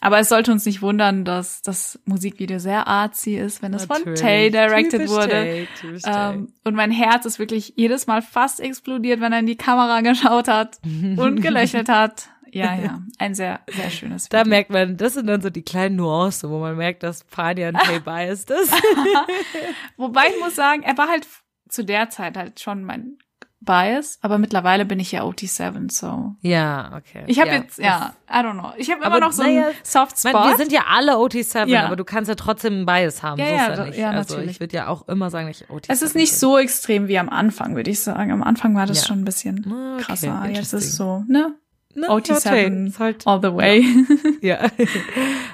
Aber 0.00 0.18
es 0.18 0.28
sollte 0.28 0.52
uns 0.52 0.66
nicht 0.66 0.82
wundern, 0.82 1.24
dass 1.24 1.62
das 1.62 1.98
Musikvideo 2.04 2.58
sehr 2.58 2.86
artsy 2.86 3.36
ist, 3.36 3.62
wenn 3.62 3.72
es 3.72 3.86
von 3.86 3.96
Natürlich. 3.96 4.20
Tay 4.20 4.50
directed 4.50 4.90
Typisch 4.90 5.08
wurde. 5.08 5.28
Tay, 5.28 5.68
typisch 5.80 6.02
Tay. 6.02 6.34
Ähm, 6.34 6.52
und 6.62 6.74
mein 6.74 6.90
Herz 6.90 7.24
ist 7.24 7.38
wirklich 7.38 7.72
jedes 7.76 8.06
Mal 8.06 8.20
fast 8.20 8.60
explodiert, 8.60 9.20
wenn 9.20 9.32
er 9.32 9.38
in 9.38 9.46
die 9.46 9.56
Kamera 9.56 10.00
geschaut 10.02 10.48
hat 10.48 10.78
und 11.16 11.40
gelächelt 11.40 11.88
hat. 11.88 12.28
Ja, 12.54 12.74
ja, 12.76 13.00
ein 13.18 13.34
sehr, 13.34 13.60
sehr 13.68 13.90
schönes 13.90 14.28
Da 14.28 14.40
Video. 14.40 14.50
merkt 14.50 14.70
man, 14.70 14.96
das 14.96 15.14
sind 15.14 15.26
dann 15.26 15.40
so 15.40 15.50
die 15.50 15.62
kleinen 15.62 15.96
Nuancen, 15.96 16.50
wo 16.50 16.58
man 16.60 16.76
merkt, 16.76 17.02
dass 17.02 17.24
Fania 17.28 17.68
ein 17.68 17.74
Tay 17.74 17.98
biased 18.04 18.50
ist. 18.50 18.72
Wobei 19.96 20.26
ich 20.34 20.40
muss 20.40 20.54
sagen, 20.54 20.82
er 20.82 20.96
war 20.96 21.08
halt 21.08 21.26
zu 21.68 21.84
der 21.84 22.10
Zeit 22.10 22.36
halt 22.36 22.60
schon 22.60 22.84
mein 22.84 23.18
Bias, 23.60 24.18
aber 24.20 24.36
mittlerweile 24.36 24.84
bin 24.84 25.00
ich 25.00 25.10
ja 25.12 25.22
OT7, 25.22 25.90
so. 25.90 26.34
ja, 26.42 26.92
okay. 26.98 27.24
Ich 27.28 27.40
habe 27.40 27.48
ja. 27.48 27.56
jetzt, 27.56 27.78
ja, 27.78 28.14
I 28.30 28.34
don't 28.34 28.52
know. 28.52 28.72
Ich 28.76 28.90
habe 28.90 28.98
immer 29.02 29.06
Aber 29.14 29.20
noch 29.20 29.32
so 29.32 29.42
naja, 29.42 29.68
einen 29.68 29.74
Soft 29.82 30.18
Ich 30.18 30.24
meine, 30.24 30.38
Spot. 30.38 30.48
wir 30.50 30.56
sind 30.58 30.70
ja 30.70 30.82
alle 30.90 31.12
OT7, 31.14 31.66
Ja. 31.68 31.86
aber 31.86 31.96
du 31.96 32.04
kannst 32.04 32.28
ja 32.28 32.34
trotzdem 32.34 32.74
einen 32.74 32.86
Bias 32.86 33.22
haben. 33.22 33.40
Ja, 33.40 33.46
so 33.46 33.52
ja, 33.52 33.56
ist 33.62 33.68
ja 33.70 33.76
da- 33.76 33.84
nicht. 33.86 33.98
ja, 33.98 34.10
also 34.10 34.34
natürlich. 34.34 34.50
ich 34.50 34.60
würde 34.60 34.76
ja 34.76 34.88
auch 34.88 35.08
immer 35.08 35.30
sagen, 35.30 35.48
ich 35.48 35.64
OT7 35.70 35.86
es 35.88 36.02
ist 36.02 36.14
nicht 36.14 36.32
bin. 36.32 36.38
so 36.40 36.58
extrem 36.58 37.08
wie 37.08 37.18
am 37.18 37.30
Anfang, 37.30 37.74
würde 37.74 37.90
ich 37.90 38.00
sagen. 38.00 38.32
Am 38.32 38.42
Anfang 38.42 38.76
war 38.76 38.84
das 38.84 39.06
schon 39.06 39.20
ein 39.20 39.24
bisschen 39.24 39.66
Ah, 39.72 39.94
okay, 39.94 40.04
krasser. 40.04 40.44
Jetzt 40.48 40.58
ist 40.58 40.72
interesting. 40.74 40.90
so, 40.90 41.24
ne? 41.26 41.54
Ne, 41.96 42.08
OT7 42.08 42.46
okay, 42.48 42.86
ist 42.88 42.98
halt, 42.98 43.26
all 43.26 43.40
the 43.40 43.52
way. 43.54 43.84
ja. 44.40 44.68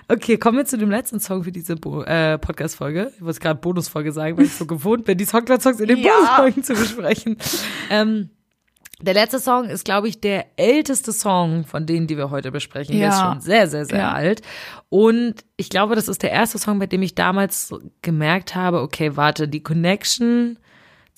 Okay, 0.09 0.39
kommen 0.39 0.57
wir 0.59 0.65
zu 0.65 0.79
dem 0.79 0.91
letzten 0.91 1.21
Song 1.21 1.45
für 1.45 1.53
diese 1.53 1.77
Bo 1.77 2.03
äh, 2.03 2.39
Podcast-Folge. 2.39 3.13
Ich 3.17 3.23
wollte 3.23 3.41
gerade 3.41 3.61
Bonusfolge 3.61 4.11
sagen, 4.13 4.37
weil 4.39 4.47
ich 4.47 4.55
so 4.55 4.67
gewohnt 4.67 5.05
bin, 5.05 5.19
die 5.19 5.25
Songcloud-Songs 5.27 5.81
in 5.81 5.89
den 5.89 5.99
Ja. 5.99 6.13
Bonusfolgen 6.15 6.65
zu 6.65 6.73
besprechen. 6.75 7.37
Ähm, 7.91 8.31
der 9.03 9.15
letzte 9.15 9.39
Song 9.39 9.65
ist, 9.67 9.85
glaube 9.85 10.09
ich, 10.09 10.21
der 10.21 10.47
älteste 10.59 11.13
Song 11.13 11.65
von 11.65 11.87
denen, 11.87 12.07
die 12.07 12.17
wir 12.19 12.31
heute 12.31 12.51
besprechen. 12.53 12.99
Der 12.99 13.09
ist 13.11 13.19
Ja. 13.19 13.33
schon 13.33 13.41
sehr, 13.41 13.67
sehr, 13.67 13.85
sehr 13.87 13.99
Ja. 13.99 14.13
alt. 14.13 14.43
Und 14.89 15.37
ich 15.57 15.71
glaube, 15.71 15.95
das 15.95 16.09
ist 16.09 16.23
der 16.23 16.31
erste 16.33 16.59
Song, 16.59 16.79
bei 16.79 16.87
dem 16.87 17.01
ich 17.03 17.15
damals 17.15 17.73
gemerkt 18.03 18.55
habe, 18.55 18.81
okay, 18.83 19.17
warte, 19.17 19.49
die 19.49 19.63
Connection 19.63 20.59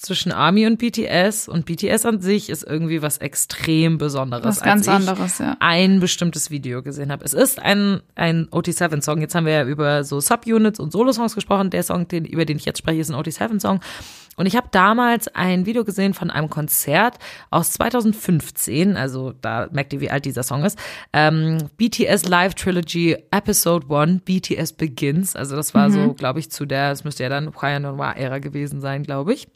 zwischen 0.03 0.33
Army 0.33 0.67
und 0.67 0.79
BTS 0.79 1.49
und 1.49 1.65
BTS 1.65 2.05
an 2.07 2.21
sich 2.21 2.51
ist 2.51 2.65
irgendwie 2.65 3.03
was 3.03 3.19
extrem 3.19 3.99
Besonderes. 3.99 4.45
Was 4.45 4.61
ganz 4.61 4.89
anderes, 4.89 5.39
ja. 5.39 5.57
ein 5.61 6.01
bestimmtes 6.01 6.51
Video 6.51 6.83
gesehen 6.83 7.13
habe. 7.13 7.25
Es 7.25 7.33
ist 7.33 7.61
ein, 7.61 8.01
ein 8.17 8.49
OT7-Song. 8.49 9.21
Jetzt 9.21 9.37
haben 9.37 9.47
wir 9.47 9.53
ja 9.53 9.65
über 9.65 10.03
so 10.03 10.19
Subunits 10.19 10.81
und 10.81 10.91
Solo-Songs 10.91 11.37
gesprochen. 11.37 11.71
Der 11.71 11.85
Song, 11.85 12.09
den, 12.09 12.25
über 12.25 12.45
den 12.45 12.57
ich 12.57 12.65
jetzt 12.65 12.79
spreche, 12.79 13.01
ist 13.01 13.11
ein 13.11 13.17
OT7-Song. 13.17 13.79
Und 14.37 14.47
ich 14.47 14.57
habe 14.57 14.67
damals 14.73 15.29
ein 15.29 15.67
Video 15.67 15.85
gesehen 15.85 16.15
von 16.15 16.31
einem 16.31 16.51
Konzert 16.51 17.19
aus 17.51 17.71
2015, 17.73 18.97
also 18.97 19.35
da 19.43 19.69
merkt 19.73 19.93
ihr, 19.93 20.01
wie 20.01 20.11
alt 20.11 20.25
dieser 20.25 20.43
Song 20.43 20.65
ist. 20.65 20.79
Ähm, 21.13 21.59
BTS 21.77 22.29
Live 22.29 22.55
Trilogy 22.55 23.17
Episode 23.31 23.87
1, 23.95 24.23
BTS 24.25 24.73
Begins. 24.73 25.37
Also 25.37 25.55
das 25.55 25.75
war 25.75 25.91
so, 25.91 26.15
glaube 26.15 26.41
ich, 26.41 26.51
zu 26.51 26.65
der, 26.65 26.91
es 26.93 27.05
müsste 27.05 27.25
ja 27.25 27.29
dann 27.29 27.53
Choir 27.53 27.79
Noir-Ära 27.79 28.39
gewesen 28.39 28.81
sein, 28.81 29.03
glaube 29.03 29.35
ich. 29.35 29.49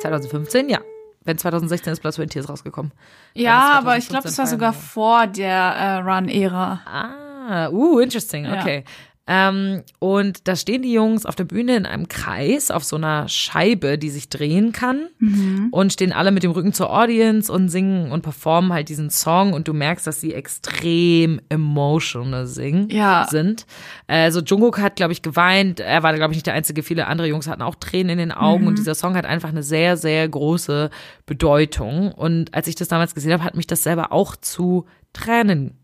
2015, 0.00 0.68
ja. 0.68 0.80
Wenn 1.24 1.38
2016 1.38 1.92
ist 1.92 2.00
Blood, 2.00 2.14
Sweat 2.14 2.30
Tears 2.30 2.48
rausgekommen. 2.48 2.92
Ja, 3.32 3.78
aber 3.78 3.96
ich 3.96 4.08
glaube, 4.08 4.24
das 4.24 4.36
war 4.36 4.44
2015 4.44 4.58
sogar 4.58 4.72
vor 4.72 5.26
der 5.26 5.54
äh, 5.54 5.96
Run-Ära. 6.00 6.80
Ah, 6.84 7.68
uh, 7.70 7.98
interesting, 7.98 8.44
Ja. 8.44 8.82
Ähm, 9.26 9.82
und 10.00 10.46
da 10.48 10.54
stehen 10.54 10.82
die 10.82 10.92
Jungs 10.92 11.24
auf 11.24 11.34
der 11.34 11.44
Bühne 11.44 11.76
in 11.76 11.86
einem 11.86 12.08
Kreis 12.08 12.70
auf 12.70 12.84
so 12.84 12.96
einer 12.96 13.26
Scheibe, 13.28 13.96
die 13.96 14.10
sich 14.10 14.28
drehen 14.28 14.72
kann 14.72 15.06
Mhm. 15.18 15.68
und 15.70 15.94
stehen 15.94 16.12
alle 16.12 16.30
mit 16.30 16.42
dem 16.42 16.50
Rücken 16.50 16.74
zur 16.74 16.92
Audience 16.94 17.50
und 17.50 17.70
singen 17.70 18.12
und 18.12 18.20
performen 18.20 18.72
halt 18.74 18.90
diesen 18.90 19.08
Song 19.08 19.54
und 19.54 19.66
du 19.66 19.72
merkst, 19.72 20.06
dass 20.06 20.20
sie 20.20 20.34
extrem 20.34 21.40
emotional 21.48 22.46
singen 22.46 22.90
Ja. 22.90 23.26
sind. 23.30 23.64
Also 24.06 24.40
Jungkook 24.40 24.78
hat, 24.78 24.96
glaube 24.96 25.14
ich, 25.14 25.22
geweint. 25.22 25.80
Er 25.80 26.02
war, 26.02 26.12
glaube 26.12 26.32
ich, 26.34 26.36
nicht 26.36 26.46
der 26.46 26.54
Einzige. 26.54 26.82
Viele 26.82 27.06
andere 27.06 27.26
Jungs 27.28 27.48
hatten 27.48 27.62
auch 27.62 27.76
Tränen 27.76 28.10
in 28.10 28.18
den 28.18 28.32
Augen 28.32 28.62
Mhm. 28.64 28.68
und 28.68 28.78
dieser 28.78 28.94
Song 28.94 29.14
hat 29.16 29.24
einfach 29.24 29.48
eine 29.48 29.62
sehr, 29.62 29.96
sehr 29.96 30.28
große 30.28 30.90
Bedeutung. 31.24 32.12
Und 32.12 32.52
als 32.54 32.68
ich 32.68 32.74
das 32.74 32.88
damals 32.88 33.14
gesehen 33.14 33.32
habe, 33.32 33.44
hat 33.44 33.56
mich 33.56 33.66
das 33.66 33.82
selber 33.82 34.12
auch 34.12 34.36
zu 34.36 34.84
Tränen 35.14 35.78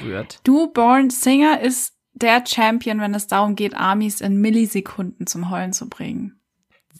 gerührt. 0.00 0.40
Du 0.44 0.72
Born 0.72 1.10
Singer 1.10 1.60
ist 1.60 1.92
der 2.16 2.44
Champion, 2.46 3.00
wenn 3.00 3.14
es 3.14 3.26
darum 3.26 3.54
geht, 3.54 3.76
Armies 3.76 4.20
in 4.20 4.40
Millisekunden 4.40 5.26
zum 5.26 5.50
Heulen 5.50 5.72
zu 5.72 5.88
bringen. 5.88 6.40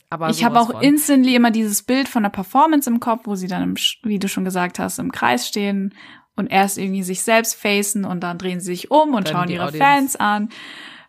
Aber 0.09 0.29
ich 0.31 0.45
habe 0.45 0.61
auch 0.61 0.71
von. 0.71 0.83
instantly 0.83 1.35
immer 1.35 1.51
dieses 1.51 1.83
Bild 1.83 2.09
von 2.09 2.23
der 2.23 2.31
Performance 2.31 2.89
im 2.89 3.01
Kopf, 3.01 3.23
wo 3.25 3.35
sie 3.35 3.49
dann, 3.49 3.63
im, 3.63 3.75
wie 4.05 4.19
du 4.21 4.29
schon 4.29 4.45
gesagt 4.45 4.79
hast, 4.79 4.99
im 5.01 5.11
Kreis 5.11 5.49
stehen 5.49 5.95
und 6.37 6.47
erst 6.47 6.79
irgendwie 6.79 7.03
sich 7.03 7.23
selbst 7.23 7.55
facen 7.55 8.05
und 8.05 8.21
dann 8.21 8.39
drehen 8.39 8.61
sie 8.61 8.67
sich 8.67 8.91
um 8.91 9.15
und 9.15 9.27
Dann 9.27 9.35
schauen 9.35 9.49
ihre 9.49 9.65
Audience. 9.67 9.85
Fans 9.85 10.17
an. 10.17 10.49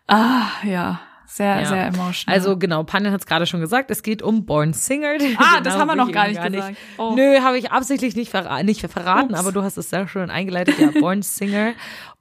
Ah, 0.08 0.46
ja, 0.64 1.00
sehr, 1.26 1.60
Ja. 1.60 1.66
sehr 1.68 1.86
emotional. 1.88 2.34
Also 2.34 2.56
genau, 2.56 2.82
Panjan 2.82 3.12
hat 3.12 3.20
es 3.20 3.26
gerade 3.26 3.46
schon 3.46 3.60
gesagt, 3.60 3.90
es 3.90 4.02
geht 4.02 4.22
um 4.22 4.46
Born 4.46 4.72
Singer. 4.72 5.12
Ah, 5.36 5.60
das 5.60 5.74
Genau, 5.74 5.80
haben 5.80 5.86
wir 5.88 5.94
noch 5.96 6.06
will 6.06 6.10
ich 6.10 6.14
gar 6.14 6.28
eben 6.28 6.40
nicht 6.50 6.54
gesagt. 6.54 6.76
Oh. 6.96 7.12
Nö, 7.14 7.40
habe 7.42 7.58
ich 7.58 7.70
absichtlich 7.70 8.16
nicht, 8.16 8.30
verra 8.30 8.62
nicht 8.64 8.80
verraten, 8.80 9.32
Ups. 9.32 9.38
aber 9.40 9.52
du 9.52 9.62
hast 9.62 9.76
es 9.76 9.90
sehr 9.90 10.08
schön 10.08 10.30
eingeleitet, 10.30 10.76
ja, 10.78 10.90
Born 10.98 11.22
Singer. 11.22 11.74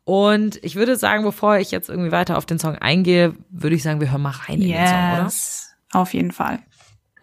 Und 0.08 0.64
ich 0.64 0.76
würde 0.76 0.96
sagen, 0.96 1.26
bevor 1.26 1.58
ich 1.58 1.70
jetzt 1.72 1.90
irgendwie 1.90 2.14
weiter 2.14 2.38
auf 2.38 2.46
den 2.46 2.60
Song 2.60 2.76
eingehe, 2.76 3.36
würde 3.50 3.76
ich 3.76 3.84
sagen, 3.84 4.00
wir 4.00 4.10
hören 4.10 4.22
mal 4.22 4.30
rein 4.30 4.62
in 4.62 4.70
den 4.70 4.88
Song, 4.88 5.12
oder? 5.12 5.24
yes, 5.26 5.76
auf 5.92 6.14
jeden 6.14 6.32
Fall. 6.32 6.60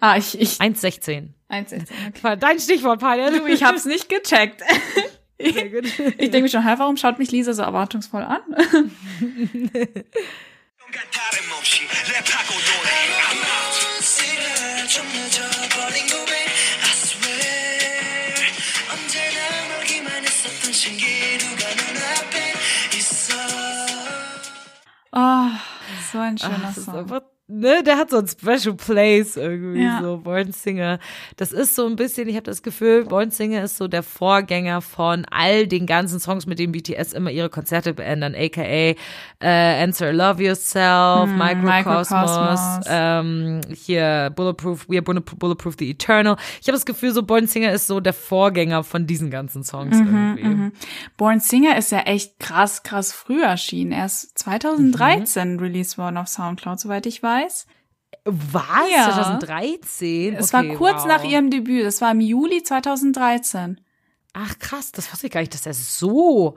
Ah, 0.00 0.18
ich, 0.18 0.38
ich, 0.38 0.60
1,16. 0.60 1.28
1,16, 1.48 1.86
okay. 2.08 2.36
Dein 2.38 2.60
Stichwort, 2.60 3.00
Panjan. 3.00 3.38
Du, 3.38 3.46
ich 3.46 3.64
hab's 3.64 3.86
nicht 3.86 4.10
gecheckt. 4.10 4.60
Sehr 5.40 5.70
gut. 5.70 5.86
Ich 5.86 6.30
denke 6.30 6.42
mir 6.42 6.48
schon, 6.50 6.62
hä, 6.62 6.74
warum 6.76 6.98
schaut 6.98 7.18
mich 7.18 7.30
Lisa 7.30 7.54
so 7.54 7.62
erwartungsvoll 7.62 8.22
an? 8.22 8.40
Oh, 25.16 25.48
so 26.12 26.18
ein 26.18 26.36
schöner 26.36 26.58
Das 26.58 26.76
ist 26.78 26.86
Song. 26.86 27.08
Ne, 27.46 27.82
der 27.84 27.98
hat 27.98 28.10
so 28.10 28.16
ein 28.18 28.26
Special 28.26 28.74
Place 28.74 29.36
irgendwie, 29.36 29.82
Ja. 29.84 30.00
so 30.02 30.16
Born 30.18 30.52
Singer. 30.52 30.98
Das 31.36 31.52
ist 31.52 31.74
so 31.74 31.86
ein 31.86 31.94
bisschen, 31.96 32.26
ich 32.28 32.36
habe 32.36 32.44
das 32.44 32.62
Gefühl, 32.62 33.04
Born 33.04 33.30
Singer 33.30 33.62
ist 33.64 33.76
so 33.76 33.86
der 33.86 34.02
Vorgänger 34.02 34.80
von 34.80 35.26
all 35.30 35.66
den 35.66 35.86
ganzen 35.86 36.20
Songs, 36.20 36.46
mit 36.46 36.58
denen 36.58 36.72
BTS 36.72 37.12
immer 37.12 37.30
ihre 37.30 37.50
Konzerte 37.50 37.92
beenden, 37.92 38.34
aka 38.34 38.62
äh, 38.62 38.94
Answer 39.40 40.12
Love 40.12 40.42
Yourself, 40.42 41.30
Microcosmos, 41.34 42.08
Hm, 42.10 42.14
Microcosmos. 42.16 42.86
ähm, 42.88 43.60
hier 43.74 44.32
Bulletproof, 44.34 44.88
We 44.88 44.96
Are 44.96 45.02
Bulletproof, 45.02 45.74
The 45.78 45.90
Eternal. 45.90 46.36
Ich 46.62 46.66
habe 46.68 46.76
das 46.76 46.86
Gefühl, 46.86 47.12
so 47.12 47.22
Born 47.22 47.46
Singer 47.46 47.72
ist 47.72 47.86
so 47.86 48.00
der 48.00 48.14
Vorgänger 48.14 48.84
von 48.84 49.06
diesen 49.06 49.30
ganzen 49.30 49.64
Songs 49.64 49.98
Mhm, 49.98 50.38
irgendwie. 50.42 50.76
Born 51.18 51.40
Singer 51.40 51.76
ist 51.76 51.92
ja 51.92 52.00
echt 52.00 52.38
krass, 52.40 52.82
krass 52.82 53.12
früh 53.12 53.42
erschienen. 53.42 53.92
Er 53.92 54.06
ist 54.06 54.38
2013 54.38 55.54
Mhm. 55.54 55.58
released 55.60 55.98
worden 55.98 56.16
auf 56.16 56.28
Soundcloud, 56.28 56.80
soweit 56.80 57.04
ich 57.04 57.22
weiß. 57.22 57.33
Was? 58.24 58.90
Ja. 58.90 59.10
2013? 59.12 60.34
Es 60.34 60.54
Okay, 60.54 60.70
war 60.70 60.76
kurz 60.76 61.02
wow. 61.02 61.06
nach 61.06 61.24
ihrem 61.24 61.50
Debüt. 61.50 61.84
Das 61.84 62.00
war 62.00 62.10
im 62.12 62.20
Juli 62.20 62.62
2013. 62.62 63.80
Ach 64.32 64.58
krass, 64.58 64.92
das 64.92 65.12
wusste 65.12 65.26
ich 65.26 65.32
gar 65.32 65.40
nicht, 65.40 65.54
dass 65.54 65.66
er 65.66 65.74
so 65.74 66.56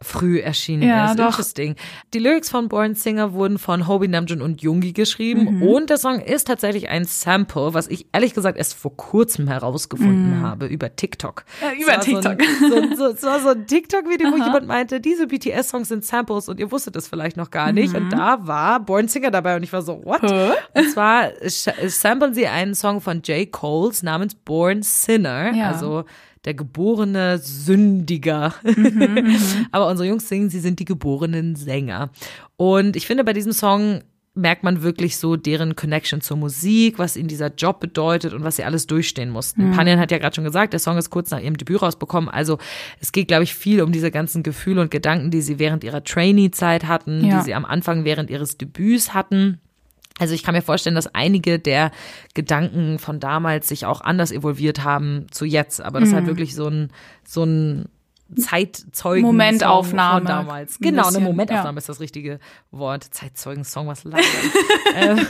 früh 0.00 0.38
erschienen 0.38 0.82
Ja, 0.88 1.10
ist. 1.10 1.18
doch. 1.18 1.26
Interesting. 1.26 1.74
Die 2.14 2.20
Lyrics 2.20 2.48
von 2.50 2.68
Born 2.68 2.94
Singer 2.94 3.32
wurden 3.32 3.58
von 3.58 3.88
Hobie 3.88 4.06
Namjoon 4.06 4.40
und 4.40 4.62
Yoongi 4.62 4.92
geschrieben 4.92 5.56
Mhm. 5.56 5.62
und 5.64 5.90
der 5.90 5.98
Song 5.98 6.20
ist 6.20 6.46
tatsächlich 6.46 6.88
ein 6.88 7.04
Sample, 7.04 7.74
was 7.74 7.88
ich 7.88 8.06
ehrlich 8.12 8.32
gesagt 8.32 8.56
erst 8.58 8.74
vor 8.74 8.96
kurzem 8.96 9.48
herausgefunden 9.48 10.40
habe 10.40 10.66
über 10.66 10.94
TikTok. 10.94 11.44
Mhm. 11.60 11.66
Ja, 11.66 11.74
über 11.84 11.92
war 11.96 12.02
So 12.02 12.12
TikTok. 12.12 12.40
ein, 12.40 12.70
so, 12.70 12.96
so, 12.96 13.06
es 13.12 13.22
war 13.24 13.40
so 13.40 13.48
ein 13.48 13.66
TikTok-Video, 13.66 14.30
wo 14.30 14.36
jemand 14.36 14.68
meinte, 14.68 15.00
diese 15.00 15.26
BTS-Songs 15.26 15.88
sind 15.88 16.04
Samples 16.04 16.48
und 16.48 16.60
ihr 16.60 16.70
wusstet 16.70 16.94
es 16.94 17.08
vielleicht 17.08 17.36
noch 17.36 17.50
gar 17.50 17.72
nicht. 17.72 17.92
Und 17.96 18.10
da 18.10 18.46
war 18.46 18.78
Born 18.78 19.08
Singer 19.08 19.32
dabei 19.32 19.56
und 19.56 19.64
ich 19.64 19.72
war 19.72 19.82
so, 19.82 20.00
what? 20.04 20.22
Mhm. 20.22 20.28
Hä? 20.28 20.50
Und 20.80 20.90
zwar 20.90 21.30
samplen 21.42 22.34
sie 22.34 22.46
einen 22.46 22.74
Song 22.76 23.00
von 23.00 23.22
J. 23.22 23.50
Coles 23.50 24.04
namens 24.04 24.36
Born 24.36 24.82
Sinner, 24.82 25.52
Ja. 25.54 25.70
also 25.72 26.04
der 26.44 26.54
geborene 26.54 27.38
Sündiger. 27.38 28.54
Mhm, 28.64 29.36
Aber 29.72 29.88
unsere 29.88 30.08
Jungs 30.08 30.28
singen, 30.28 30.50
sie 30.50 30.60
sind 30.60 30.78
die 30.78 30.84
geborenen 30.84 31.56
Sänger. 31.56 32.10
Und 32.56 32.96
ich 32.96 33.06
finde, 33.06 33.24
bei 33.24 33.32
diesem 33.32 33.52
Song 33.52 34.00
merkt 34.34 34.62
man 34.62 34.82
wirklich 34.82 35.16
so 35.16 35.34
deren 35.34 35.74
Connection 35.74 36.20
zur 36.20 36.36
Musik, 36.36 36.98
was 37.00 37.16
ihnen 37.16 37.26
dieser 37.26 37.52
Job 37.52 37.80
bedeutet 37.80 38.32
und 38.34 38.44
was 38.44 38.54
sie 38.54 38.62
alles 38.62 38.86
durchstehen 38.86 39.30
mussten. 39.30 39.72
Panjan 39.72 39.98
hat 39.98 40.12
ja 40.12 40.18
gerade 40.18 40.36
schon 40.36 40.44
gesagt, 40.44 40.72
der 40.72 40.78
Song 40.78 40.96
ist 40.96 41.10
kurz 41.10 41.32
nach 41.32 41.40
ihrem 41.40 41.56
Debüt 41.56 41.82
rausbekommen. 41.82 42.30
Also 42.30 42.58
es 43.00 43.10
geht, 43.10 43.26
glaube 43.26 43.42
ich, 43.42 43.52
viel 43.54 43.82
um 43.82 43.90
diese 43.90 44.12
ganzen 44.12 44.44
Gefühle 44.44 44.80
und 44.80 44.92
Gedanken, 44.92 45.32
die 45.32 45.40
sie 45.40 45.58
während 45.58 45.82
ihrer 45.82 46.04
Trainee-Zeit 46.04 46.86
hatten, 46.86 47.24
Ja. 47.24 47.38
die 47.38 47.46
sie 47.46 47.54
am 47.54 47.64
Anfang 47.64 48.04
während 48.04 48.30
ihres 48.30 48.56
Debüts 48.56 49.12
hatten. 49.12 49.58
Also 50.18 50.34
ich 50.34 50.42
kann 50.42 50.54
mir 50.54 50.62
vorstellen, 50.62 50.96
dass 50.96 51.14
einige 51.14 51.58
der 51.58 51.90
Gedanken 52.34 52.98
von 52.98 53.20
damals 53.20 53.68
sich 53.68 53.86
auch 53.86 54.00
anders 54.00 54.32
evolviert 54.32 54.84
haben 54.84 55.26
zu 55.30 55.44
jetzt. 55.44 55.80
Aber 55.80 56.00
das 56.00 56.08
ist 56.10 56.14
halt 56.14 56.24
Mhm. 56.24 56.28
wirklich 56.28 56.54
so 56.54 56.68
ein, 56.68 56.90
so 57.24 57.44
ein 57.44 57.86
Zeitzeugen 58.36 59.22
Momentaufnahme. 59.22 60.18
von 60.20 60.26
damals. 60.26 60.74
Ein 60.74 60.82
Genau, 60.82 61.02
eine 61.02 61.08
bisschen, 61.08 61.24
Momentaufnahme 61.24 61.76
ja. 61.76 61.78
ist 61.78 61.88
das 61.88 62.00
richtige 62.00 62.38
Wort. 62.70 63.04
Zeitzeugen-Song, 63.04 63.86
was 63.86 64.04
leider. 64.04 64.22
ähm, 64.96 65.26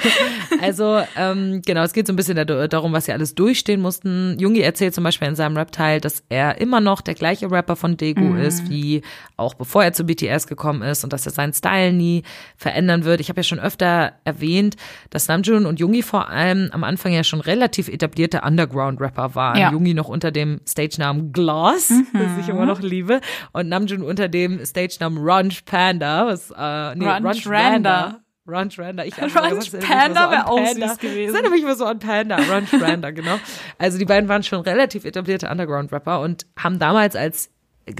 also 0.61 1.01
ähm, 1.17 1.63
genau, 1.65 1.83
es 1.83 1.93
geht 1.93 2.07
so 2.07 2.13
ein 2.13 2.17
bisschen 2.17 2.37
da- 2.37 2.67
darum, 2.69 2.93
was 2.93 3.05
sie 3.07 3.13
alles 3.13 3.35
durchstehen 3.35 3.81
mussten. 3.81 4.37
Jungi 4.39 4.61
erzählt 4.61 4.95
zum 4.95 5.05
Beispiel 5.05 5.29
in 5.29 5.37
seinem 5.37 5.57
Rap-Teil, 5.57 6.01
dass 6.01 6.23
er 6.29 6.61
immer 6.61 6.81
noch 6.81 7.01
der 7.01 7.15
gleiche 7.15 7.51
Rapper 7.51 7.77
von 7.77 7.97
Daegu 7.97 8.21
Mhm. 8.21 8.39
ist, 8.41 8.69
wie 8.69 9.03
auch 9.37 9.55
bevor 9.55 9.85
er 9.85 9.93
zu 9.93 10.05
BTS 10.05 10.47
gekommen 10.47 10.83
ist 10.83 11.05
und 11.05 11.13
dass 11.13 11.25
er 11.27 11.33
seinen 11.33 11.53
Style 11.53 11.93
nie 11.93 12.23
verändern 12.57 13.05
wird. 13.05 13.21
Ich 13.21 13.29
habe 13.29 13.39
ja 13.41 13.45
schon 13.45 13.61
öfter 13.61 14.13
erwähnt, 14.25 14.77
dass 15.11 15.29
Namjoon 15.29 15.67
und 15.67 15.79
Jungi 15.79 16.03
vor 16.03 16.29
allem 16.29 16.69
am 16.73 16.83
Anfang 16.85 17.13
ja 17.13 17.23
schon 17.25 17.41
relativ 17.41 17.89
etablierte 17.89 18.41
Underground-Rapper 18.43 19.35
waren. 19.35 19.59
Ja. 19.59 19.71
Jungi 19.73 19.95
noch 19.95 20.09
unter 20.09 20.31
dem 20.33 20.61
Stage-Namen 20.67 21.33
Gloss, 21.33 21.89
das 22.13 22.39
ich 22.41 22.49
immer 22.49 22.67
noch 22.67 22.81
liebe, 22.89 23.21
und 23.53 23.69
Namjoon 23.69 24.03
unter 24.03 24.29
dem 24.29 24.65
Stage-Namen 24.65 25.19
Runch 25.19 25.65
Panda, 25.65 26.27
was 26.27 26.51
äh, 26.51 26.95
nee, 26.95 27.07
Runch 27.07 27.25
Runch 27.25 27.47
Randa. 27.47 28.21
Runch 28.47 28.79
Randa. 28.79 29.05
Ich 29.05 29.15
gesagt, 29.15 29.55
mich 29.55 29.73
Panda 29.73 30.25
immer 30.25 30.31
wär 30.31 30.47
an 30.47 30.47
auch 30.47 30.67
süß 30.67 30.99
gewesen. 30.99 31.29
Es 31.29 31.35
erinnert 31.35 31.53
mich 31.53 31.63
immer 31.63 31.77
so 31.77 31.85
an 31.85 31.99
Panda. 31.99 32.37
Runch 32.37 32.73
Randa, 32.81 33.11
genau. 33.11 33.39
Also 33.79 33.99
die 33.99 34.07
beiden 34.07 34.29
waren 34.29 34.43
schon 34.43 34.61
relativ 34.61 35.05
etablierte 35.05 35.49
Underground-Rapper 35.49 36.21
und 36.21 36.47
haben 36.57 36.79
damals 36.79 37.15
als 37.15 37.51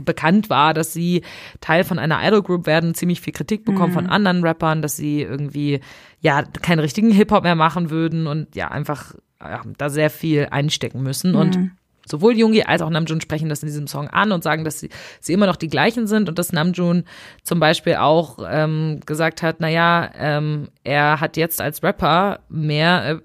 bekannt 0.05 0.51
war, 0.51 0.75
dass 0.75 0.93
sie 0.93 1.23
Teil 1.61 1.85
von 1.85 1.99
einer 1.99 2.21
Idol 2.23 2.43
Group 2.43 2.67
werden, 2.67 2.95
ziemlich 2.95 3.21
viel 3.21 3.33
Kritik 3.33 3.65
bekommen 3.65 3.93
von 3.93 4.07
anderen 4.07 4.45
Rappern, 4.45 4.83
dass 4.83 4.97
sie 4.97 5.23
irgendwie 5.23 5.81
ja 6.21 6.43
keinen 6.43 6.81
richtigen 6.81 7.11
Hip-Hop 7.11 7.43
mehr 7.43 7.55
machen 7.55 7.91
würden 7.91 8.27
und 8.27 8.55
ja 8.55 8.69
einfach 8.69 9.15
ja, 9.41 9.63
da 9.77 9.89
sehr 9.89 10.11
viel 10.11 10.49
einstecken 10.51 11.03
müssen 11.03 11.35
und 11.35 11.71
Sowohl 12.11 12.37
Jungi 12.37 12.63
als 12.63 12.83
auch 12.83 12.91
Namjoon 12.91 13.21
sprechen 13.21 13.49
das 13.49 13.63
in 13.63 13.69
diesem 13.69 13.87
Song 13.87 14.09
an 14.09 14.33
und 14.33 14.43
sagen, 14.43 14.65
dass 14.65 14.81
sie, 14.81 14.89
sie 15.21 15.33
immer 15.33 15.47
noch 15.47 15.57
die 15.57 15.69
gleichen 15.69 16.07
sind 16.07 16.29
und 16.29 16.39
dass 16.39 16.53
Namjoon 16.53 17.05
zum 17.43 17.61
Beispiel 17.61 17.97
auch 17.97 18.39
ähm, 18.49 19.01
gesagt 19.07 19.43
hat, 19.43 19.61
naja, 19.61 20.11
ähm, 20.19 20.69
er 20.85 21.21
hat 21.21 21.37
jetzt 21.37 21.61
als 21.61 21.83
Rapper 21.83 22.41
mehr 22.49 23.09
äh, 23.09 23.19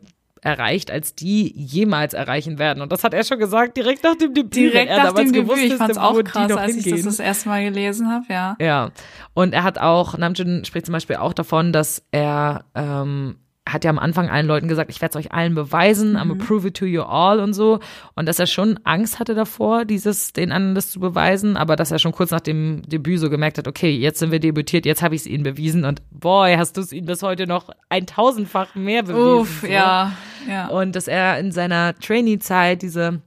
erreicht, 0.44 0.92
als 0.92 1.16
die 1.16 1.54
jemals 1.56 2.14
erreichen 2.14 2.60
werden. 2.60 2.82
Und 2.82 2.92
das 2.92 3.04
hat 3.04 3.14
er 3.14 3.24
schon 3.24 3.40
gesagt, 3.40 3.78
direkt 3.78 4.04
nach 4.04 4.16
dem 4.16 4.34
Debüt. 4.34 4.56
Direkt 4.56 4.92
er 4.92 5.04
nach 5.04 5.14
dem 5.14 5.32
Debüt. 5.32 5.58
Ich 5.58 5.76
fand's 5.76 5.98
wo 5.98 6.02
auch 6.02 6.24
krass, 6.24 6.52
als 6.52 6.72
ich 6.72 6.78
das 6.78 6.86
hingehen. 6.86 7.06
das 7.06 7.20
erste 7.20 7.50
Mal 7.50 7.64
gelesen 7.64 8.10
habe, 8.10 8.26
ja. 8.30 8.56
Ja. 8.60 8.92
Und 9.34 9.54
er 9.54 9.64
hat 9.64 9.78
auch, 9.78 10.18
Namjoon 10.18 10.66
spricht 10.66 10.86
zum 10.86 10.94
Beispiel 10.94 11.16
auch 11.16 11.34
davon, 11.34 11.72
dass 11.72 12.04
er 12.12 12.66
ähm, 12.76 13.38
hat 13.68 13.86
ja 13.86 13.90
am 13.90 14.00
Anfang 14.00 14.30
allen 14.30 14.46
Leuten 14.46 14.68
gesagt, 14.68 14.92
ich 14.92 15.02
werde 15.02 15.18
es 15.18 15.26
euch 15.26 15.32
allen 15.32 15.56
beweisen, 15.56 16.18
I'm 16.18 16.32
a 16.32 16.36
prove 16.36 16.68
it 16.68 16.76
to 16.76 16.86
you 16.86 17.02
all 17.02 17.40
und 17.40 17.54
so. 17.54 17.80
Und 18.14 18.28
dass 18.28 18.40
er 18.40 18.48
schon 18.48 18.78
Angst 18.84 19.20
hatte 19.20 19.36
davor, 19.36 19.86
dieses, 19.86 20.34
den 20.34 20.52
anderen 20.52 20.76
das 20.76 20.92
zu 20.92 21.00
beweisen, 21.00 21.56
aber 21.56 21.76
dass 21.76 21.92
er 21.92 22.00
schon 22.00 22.12
kurz 22.12 22.32
nach 22.32 22.42
dem 22.42 22.82
Debüt 22.84 23.20
so 23.20 23.30
gemerkt 23.30 23.58
hat, 23.58 23.68
okay, 23.68 23.92
jetzt 23.92 24.20
sind 24.20 24.32
wir 24.32 24.40
debütiert, 24.40 24.86
jetzt 24.86 25.02
habe 25.02 25.16
ich 25.16 25.22
es 25.22 25.28
ihnen 25.28 25.44
bewiesen 25.44 25.86
und 25.86 26.02
boy, 26.12 26.56
hast 26.58 26.76
du 26.76 26.82
es 26.82 26.92
ihnen 26.92 27.06
bis 27.06 27.24
heute 27.24 27.48
noch 27.48 27.70
ein 27.88 28.06
tausendfach 28.06 28.76
mehr 28.76 29.04
bewiesen. 29.04 29.40
Uff, 29.40 29.62
so. 29.62 29.68
ja, 29.68 30.12
ja. 30.48 30.68
Und 30.68 30.96
dass 30.96 31.08
er 31.08 31.40
in 31.40 31.52
seiner 31.54 31.96
Trainee-Zeit 31.96 32.82
diese 32.82 33.22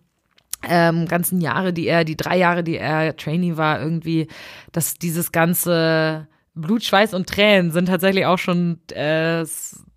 ähm, 0.68 1.06
ganzen 1.06 1.40
Jahre, 1.40 1.72
die 1.72 1.86
er, 1.86 2.04
die 2.04 2.16
drei 2.16 2.36
Jahre, 2.36 2.62
die 2.62 2.76
er 2.76 3.16
Trainee 3.16 3.56
war, 3.56 3.80
irgendwie, 3.80 4.28
dass 4.72 4.94
dieses 4.94 5.32
ganze 5.32 6.28
Blut, 6.54 6.84
Schweiß 6.84 7.14
und 7.14 7.28
Tränen 7.28 7.70
sind 7.70 7.86
tatsächlich 7.86 8.26
auch 8.26 8.38
schon 8.38 8.80
äh, 8.90 9.44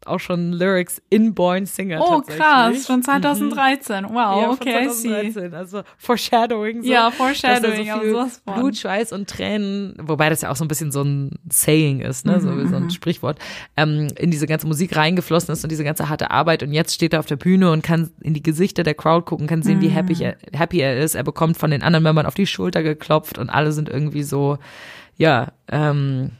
auch 0.10 0.20
schon 0.20 0.52
Lyrics 0.54 1.02
in 1.10 1.34
Born 1.34 1.66
Singer. 1.66 2.00
Oh, 2.02 2.22
krass, 2.22 2.86
von 2.86 3.02
2013. 3.04 4.06
Wow, 4.06 4.14
Ja, 4.16 4.50
okay, 4.52 4.86
I 4.86 4.90
see. 4.90 5.08
2013. 5.10 5.54
Also 5.54 5.82
Foreshadowing. 5.98 6.84
So, 6.84 6.90
Ja, 6.90 7.10
dass 7.10 7.18
da 7.18 7.24
Foreshadowing, 7.24 7.88
so 8.14 8.26
viel. 8.26 8.54
Blut, 8.56 8.78
Schweiß 8.78 9.12
und 9.14 9.30
Tränen, 9.30 9.96
wobei 10.02 10.30
das 10.30 10.42
ja 10.42 10.52
auch 10.52 10.56
so 10.56 10.66
ein 10.66 10.68
bisschen 10.68 10.92
so 10.92 11.02
ein 11.04 11.32
Saying 11.50 12.02
ist, 12.02 12.26
ne, 12.26 12.38
Mhm, 12.38 12.42
so, 12.42 12.58
wie 12.58 12.68
so 12.68 12.76
ein 12.76 12.90
Sprichwort, 12.92 13.40
ähm, 13.78 14.08
in 14.18 14.32
diese 14.32 14.48
ganze 14.48 14.68
Musik 14.68 14.96
reingeflossen 14.96 15.54
ist 15.54 15.64
und 15.64 15.70
diese 15.72 15.84
ganze 15.84 16.10
harte 16.10 16.32
Arbeit 16.32 16.64
und 16.64 16.72
jetzt 16.74 16.94
steht 16.94 17.14
er 17.14 17.20
auf 17.20 17.26
der 17.26 17.36
Bühne 17.38 17.72
und 17.72 17.84
kann 17.84 18.12
in 18.22 18.34
die 18.34 18.44
Gesichter 18.44 18.84
der 18.84 18.94
Crowd 18.96 19.26
gucken, 19.26 19.48
kann 19.48 19.62
sehen, 19.64 19.82
wie 19.82 19.90
happy 19.90 20.22
er, 20.24 20.36
happy 20.54 20.80
er 20.80 20.98
ist. 21.00 21.16
Er 21.16 21.24
bekommt 21.24 21.58
von 21.58 21.72
den 21.72 21.84
anderen 21.84 22.04
Membern 22.04 22.26
auf 22.26 22.34
die 22.36 22.48
Schulter 22.48 22.84
geklopft 22.84 23.38
und 23.38 23.50
alle 23.50 23.72
sind 23.72 23.90
irgendwie 23.90 24.24
so, 24.24 24.58
ja, 25.18 25.48
ähm, 25.72 26.32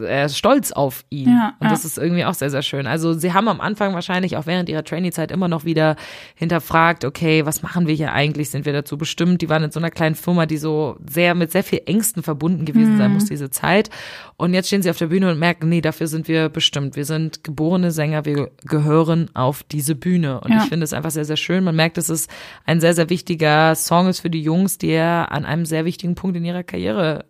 er 0.00 0.26
ist 0.26 0.36
stolz 0.38 0.72
auf 0.72 1.04
ihn. 1.10 1.28
Ja, 1.28 1.54
und 1.58 1.64
ja. 1.66 1.70
das 1.70 1.84
ist 1.84 1.98
irgendwie 1.98 2.24
auch 2.24 2.34
sehr, 2.34 2.50
sehr 2.50 2.62
schön. 2.62 2.86
Also 2.86 3.12
sie 3.14 3.32
haben 3.32 3.48
am 3.48 3.60
Anfang 3.60 3.94
wahrscheinlich 3.94 4.36
auch 4.36 4.46
während 4.46 4.68
ihrer 4.68 4.84
Trainee-Zeit 4.84 5.30
immer 5.30 5.48
noch 5.48 5.64
wieder 5.64 5.96
hinterfragt, 6.34 7.04
okay, 7.04 7.44
was 7.46 7.62
machen 7.62 7.86
wir 7.86 7.94
hier 7.94 8.12
eigentlich? 8.12 8.50
Sind 8.50 8.66
wir 8.66 8.72
dazu 8.72 8.96
bestimmt? 8.98 9.42
Die 9.42 9.48
waren 9.48 9.62
in 9.64 9.70
so 9.70 9.80
einer 9.80 9.90
kleinen 9.90 10.14
Firma, 10.14 10.46
die 10.46 10.56
so 10.56 10.96
sehr 11.08 11.34
mit 11.34 11.52
sehr 11.52 11.64
viel 11.64 11.82
Ängsten 11.86 12.22
verbunden 12.22 12.64
gewesen 12.64 12.94
Mhm. 12.94 12.98
sein 12.98 13.12
muss, 13.12 13.24
diese 13.26 13.50
Zeit. 13.50 13.90
Und 14.36 14.54
jetzt 14.54 14.68
stehen 14.68 14.82
sie 14.82 14.90
auf 14.90 14.98
der 14.98 15.08
Bühne 15.08 15.30
und 15.30 15.38
merken, 15.38 15.68
nee, 15.68 15.80
dafür 15.80 16.06
sind 16.06 16.28
wir 16.28 16.48
bestimmt. 16.48 16.96
Wir 16.96 17.04
sind 17.04 17.44
geborene 17.44 17.90
Sänger, 17.90 18.24
wir 18.24 18.50
gehören 18.64 19.30
auf 19.34 19.62
diese 19.62 19.94
Bühne. 19.94 20.40
Und 20.40 20.50
Ja. 20.50 20.62
ich 20.62 20.68
finde 20.68 20.84
es 20.84 20.92
einfach 20.92 21.10
sehr, 21.10 21.24
sehr 21.24 21.36
schön. 21.36 21.62
Man 21.64 21.76
merkt, 21.76 21.96
dass 21.98 22.08
es 22.08 22.26
ein 22.64 22.80
sehr, 22.80 22.94
sehr 22.94 23.10
wichtiger 23.10 23.74
Song 23.74 24.08
ist 24.08 24.20
für 24.20 24.30
die 24.30 24.42
Jungs, 24.42 24.78
der 24.78 25.30
an 25.30 25.44
einem 25.44 25.66
sehr 25.66 25.84
wichtigen 25.84 26.14
Punkt 26.14 26.36
in 26.36 26.44
ihrer 26.44 26.62
Karriere 26.62 27.24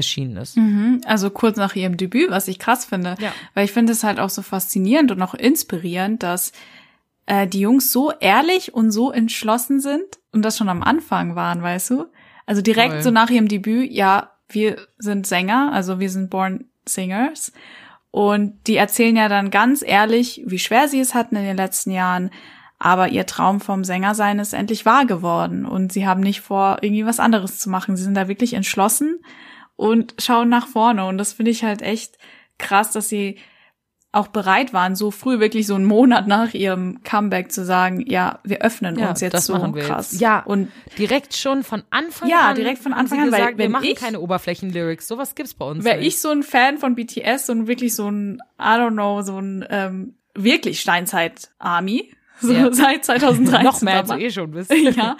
erschienen 0.00 0.36
ist. 0.36 0.56
Also 1.06 1.30
kurz 1.30 1.56
nach 1.56 1.76
ihrem 1.76 1.96
Debüt, 1.96 2.30
was 2.30 2.48
ich 2.48 2.58
krass 2.58 2.84
finde. 2.84 3.16
Ja. 3.20 3.32
Weil 3.54 3.66
ich 3.66 3.72
finde 3.72 3.92
es 3.92 4.02
halt 4.02 4.18
auch 4.18 4.30
so 4.30 4.42
faszinierend 4.42 5.12
und 5.12 5.22
auch 5.22 5.34
inspirierend, 5.34 6.22
dass 6.22 6.52
äh, 7.26 7.46
die 7.46 7.60
Jungs 7.60 7.92
so 7.92 8.12
ehrlich 8.18 8.74
und 8.74 8.90
so 8.90 9.12
entschlossen 9.12 9.80
sind 9.80 10.04
und 10.32 10.42
das 10.42 10.58
schon 10.58 10.68
am 10.68 10.82
Anfang 10.82 11.36
waren, 11.36 11.62
weißt 11.62 11.90
du? 11.90 12.06
Also 12.46 12.62
direkt 12.62 12.94
Voll. 12.94 13.02
so 13.02 13.10
nach 13.10 13.30
ihrem 13.30 13.46
Debüt, 13.46 13.92
ja, 13.92 14.32
wir 14.48 14.76
sind 14.98 15.26
Sänger, 15.26 15.70
also 15.72 16.00
wir 16.00 16.10
sind 16.10 16.30
Born 16.30 16.64
Singers. 16.86 17.52
Und 18.10 18.66
die 18.66 18.76
erzählen 18.76 19.16
ja 19.16 19.28
dann 19.28 19.50
ganz 19.50 19.82
ehrlich, 19.86 20.42
wie 20.44 20.58
schwer 20.58 20.88
sie 20.88 20.98
es 20.98 21.14
hatten 21.14 21.36
in 21.36 21.44
den 21.44 21.56
letzten 21.56 21.92
Jahren. 21.92 22.30
Aber 22.80 23.08
ihr 23.08 23.26
Traum 23.26 23.60
vom 23.60 23.84
Sängersein 23.84 24.38
ist 24.38 24.54
endlich 24.54 24.84
wahr 24.84 25.06
geworden. 25.06 25.64
Und 25.64 25.92
sie 25.92 26.08
haben 26.08 26.20
nicht 26.20 26.40
vor, 26.40 26.78
irgendwie 26.80 27.06
was 27.06 27.20
anderes 27.20 27.58
zu 27.58 27.70
machen. 27.70 27.96
Sie 27.96 28.02
sind 28.02 28.14
da 28.14 28.26
wirklich 28.26 28.54
entschlossen 28.54 29.20
und 29.80 30.14
schauen 30.18 30.48
nach 30.50 30.66
vorne. 30.68 31.06
Und 31.06 31.16
das 31.18 31.32
finde 31.32 31.50
ich 31.52 31.64
halt 31.64 31.80
echt 31.82 32.18
krass, 32.58 32.92
dass 32.92 33.08
sie 33.08 33.38
auch 34.12 34.26
bereit 34.26 34.72
waren, 34.74 34.96
so 34.96 35.12
früh 35.12 35.38
wirklich 35.38 35.66
so 35.68 35.76
einen 35.76 35.84
Monat 35.84 36.26
nach 36.26 36.52
ihrem 36.52 37.02
Comeback 37.04 37.52
zu 37.52 37.64
sagen, 37.64 38.04
ja, 38.08 38.40
wir 38.42 38.58
öffnen 38.60 38.98
Ja, 38.98 39.10
uns 39.10 39.20
jetzt 39.20 39.34
das 39.34 39.46
so 39.46 39.54
krass. 39.72 40.10
jetzt. 40.12 40.20
Ja. 40.20 40.40
Und 40.40 40.70
Direkt 40.98 41.34
schon 41.36 41.62
von 41.62 41.84
Anfang 41.90 42.28
Ja, 42.28 42.48
an. 42.48 42.56
direkt 42.56 42.82
von 42.82 42.92
Anfang 42.92 43.20
an, 43.20 43.30
weil 43.32 43.38
gesagt, 43.40 43.58
wir 43.58 43.68
machen 43.68 43.84
ich- 43.86 43.94
keine 43.94 44.18
Oberflächenlyrics. 44.20 45.06
Sowas 45.06 45.34
gibt's 45.36 45.54
bei 45.54 45.64
uns. 45.64 45.84
wäre 45.84 46.00
ich 46.00 46.20
so 46.20 46.28
ein 46.30 46.42
Fan 46.42 46.78
von 46.78 46.96
BTS 46.96 47.48
und 47.50 47.68
wirklich 47.68 47.94
so 47.94 48.10
ein, 48.10 48.40
I 48.60 48.64
don't 48.64 48.92
know, 48.94 49.22
so 49.22 49.38
ein 49.38 49.64
ähm, 49.70 50.14
wirklich 50.34 50.80
Steinzeit-Army, 50.80 52.12
so 52.40 52.52
Ja. 52.52 52.72
seit 52.72 53.04
2013. 53.06 53.62
noch 53.64 53.80
mehr 53.80 53.98
als 53.98 54.10
eh 54.10 54.30
schon 54.30 54.50
bist. 54.50 54.72
ja, 54.96 55.16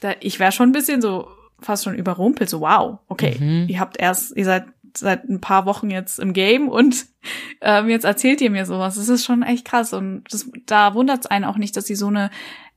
da, 0.00 0.14
ich 0.20 0.40
wäre 0.40 0.50
schon 0.52 0.70
ein 0.70 0.72
bisschen 0.72 1.02
so 1.02 1.28
fast 1.62 1.84
schon 1.84 1.94
überrumpelt, 1.94 2.48
so 2.50 2.60
wow, 2.60 2.98
okay, 3.08 3.36
Mhm. 3.38 3.66
ihr 3.68 3.80
habt 3.80 3.98
erst, 3.98 4.36
ihr 4.36 4.44
seid 4.44 4.64
seit 4.96 5.28
ein 5.28 5.40
paar 5.40 5.66
Wochen 5.66 5.88
jetzt 5.90 6.18
im 6.18 6.32
Game 6.32 6.68
und 6.68 7.06
ähm, 7.60 7.88
jetzt 7.88 8.04
erzählt 8.04 8.40
ihr 8.40 8.50
mir 8.50 8.66
sowas. 8.66 8.96
Das 8.96 9.08
ist 9.08 9.24
schon 9.24 9.42
echt 9.42 9.64
krass 9.64 9.92
und 9.92 10.24
das, 10.30 10.50
da 10.66 10.94
wundert 10.94 11.20
es 11.20 11.26
einen 11.26 11.44
auch 11.44 11.56
nicht, 11.58 11.76
dass 11.76 11.86
sie 11.86 11.94
so 11.94 12.08
eine 12.08 12.30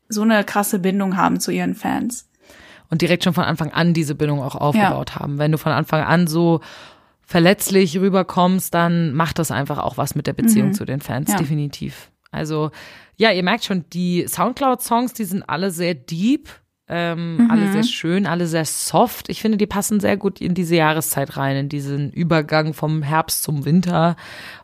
so 0.09 0.21
eine 0.21 0.43
krasse 0.43 0.77
Bindung 0.79 1.17
haben 1.17 1.39
zu 1.39 1.49
ihren 1.51 1.73
Fans. 1.75 2.29
und 2.91 3.01
direkt 3.01 3.23
schon 3.23 3.33
von 3.33 3.45
Anfang 3.45 3.71
an 3.71 3.93
diese 3.95 4.13
Bindung 4.13 4.41
auch 4.43 4.55
aufgebaut 4.55 5.15
haben. 5.15 5.39
Wenn 5.39 5.51
du 5.51 5.57
von 5.57 5.71
Anfang 5.71 6.03
an 6.03 6.27
so 6.27 6.59
verletzlich 7.21 7.97
rüberkommst, 7.97 8.73
dann 8.73 9.13
macht 9.13 9.39
das 9.39 9.49
einfach 9.51 9.79
auch 9.79 9.97
was 9.97 10.13
mit 10.13 10.27
der 10.27 10.33
Beziehung 10.33 10.73
zu 10.73 10.85
den 10.85 11.01
Fans, 11.01 11.31
Ja. 11.31 11.37
definitiv. 11.37 12.11
Also, 12.31 12.71
ja, 13.15 13.31
ihr 13.31 13.43
merkt 13.43 13.63
schon, 13.63 13.85
die 13.93 14.25
Soundcloud-Songs, 14.27 15.13
die 15.13 15.23
sind 15.25 15.43
alle 15.47 15.71
sehr 15.71 15.93
deep, 15.95 16.49
ähm, 16.93 17.47
alle 17.49 17.71
sehr 17.71 17.83
schön, 17.83 18.27
alle 18.27 18.45
sehr 18.47 18.65
soft. 18.65 19.29
Ich 19.29 19.41
finde, 19.41 19.57
die 19.57 19.65
passen 19.65 19.99
sehr 19.99 20.15
gut 20.15 20.39
in 20.39 20.53
diese 20.53 20.75
Jahreszeit 20.75 21.35
rein, 21.37 21.57
in 21.57 21.69
diesen 21.69 22.11
Übergang 22.11 22.73
vom 22.73 23.01
Herbst 23.01 23.43
zum 23.43 23.65
Winter 23.65 24.15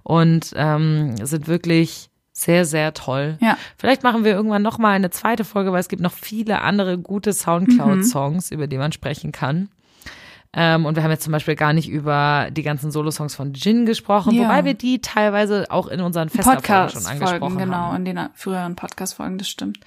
und 0.03 0.53
ähm, 0.55 1.15
sind 1.25 1.47
wirklich 1.47 2.09
sehr, 2.31 2.65
sehr 2.65 2.93
toll. 2.93 3.37
Ja. 3.41 3.57
Vielleicht 3.77 4.03
machen 4.03 4.23
wir 4.23 4.31
irgendwann 4.31 4.61
noch 4.61 4.77
mal 4.77 4.91
eine 4.91 5.09
zweite 5.09 5.43
Folge, 5.43 5.71
weil 5.71 5.81
es 5.81 5.89
gibt 5.89 6.01
noch 6.01 6.13
viele 6.13 6.61
andere 6.61 6.97
gute 6.97 7.33
Soundcloud-Songs, 7.33 8.51
über 8.51 8.67
die 8.67 8.77
man 8.77 8.91
sprechen 8.91 9.31
kann. 9.31 9.69
Ähm, 10.51 10.87
und 10.87 10.95
wir 10.95 11.03
haben 11.03 11.11
jetzt 11.11 11.23
zum 11.23 11.31
Beispiel 11.31 11.55
gar 11.55 11.73
nicht 11.73 11.87
über 11.89 12.47
die 12.51 12.63
ganzen 12.63 12.89
Solo-Songs 12.89 13.35
von 13.35 13.53
Jin 13.53 13.85
gesprochen, 13.85 14.33
Ja. 14.33 14.43
wobei 14.45 14.65
wir 14.65 14.73
die 14.73 14.99
teilweise 14.99 15.67
auch 15.69 15.85
in 15.87 16.01
unseren 16.01 16.29
Fester-Folgen 16.29 16.89
schon 16.89 17.05
angesprochen 17.05 17.57
genau, 17.59 17.75
haben. 17.77 17.97
in 17.97 18.05
den 18.05 18.29
früheren 18.33 18.75
Podcast-Folgen, 18.75 19.37
das 19.37 19.47
stimmt. 19.47 19.77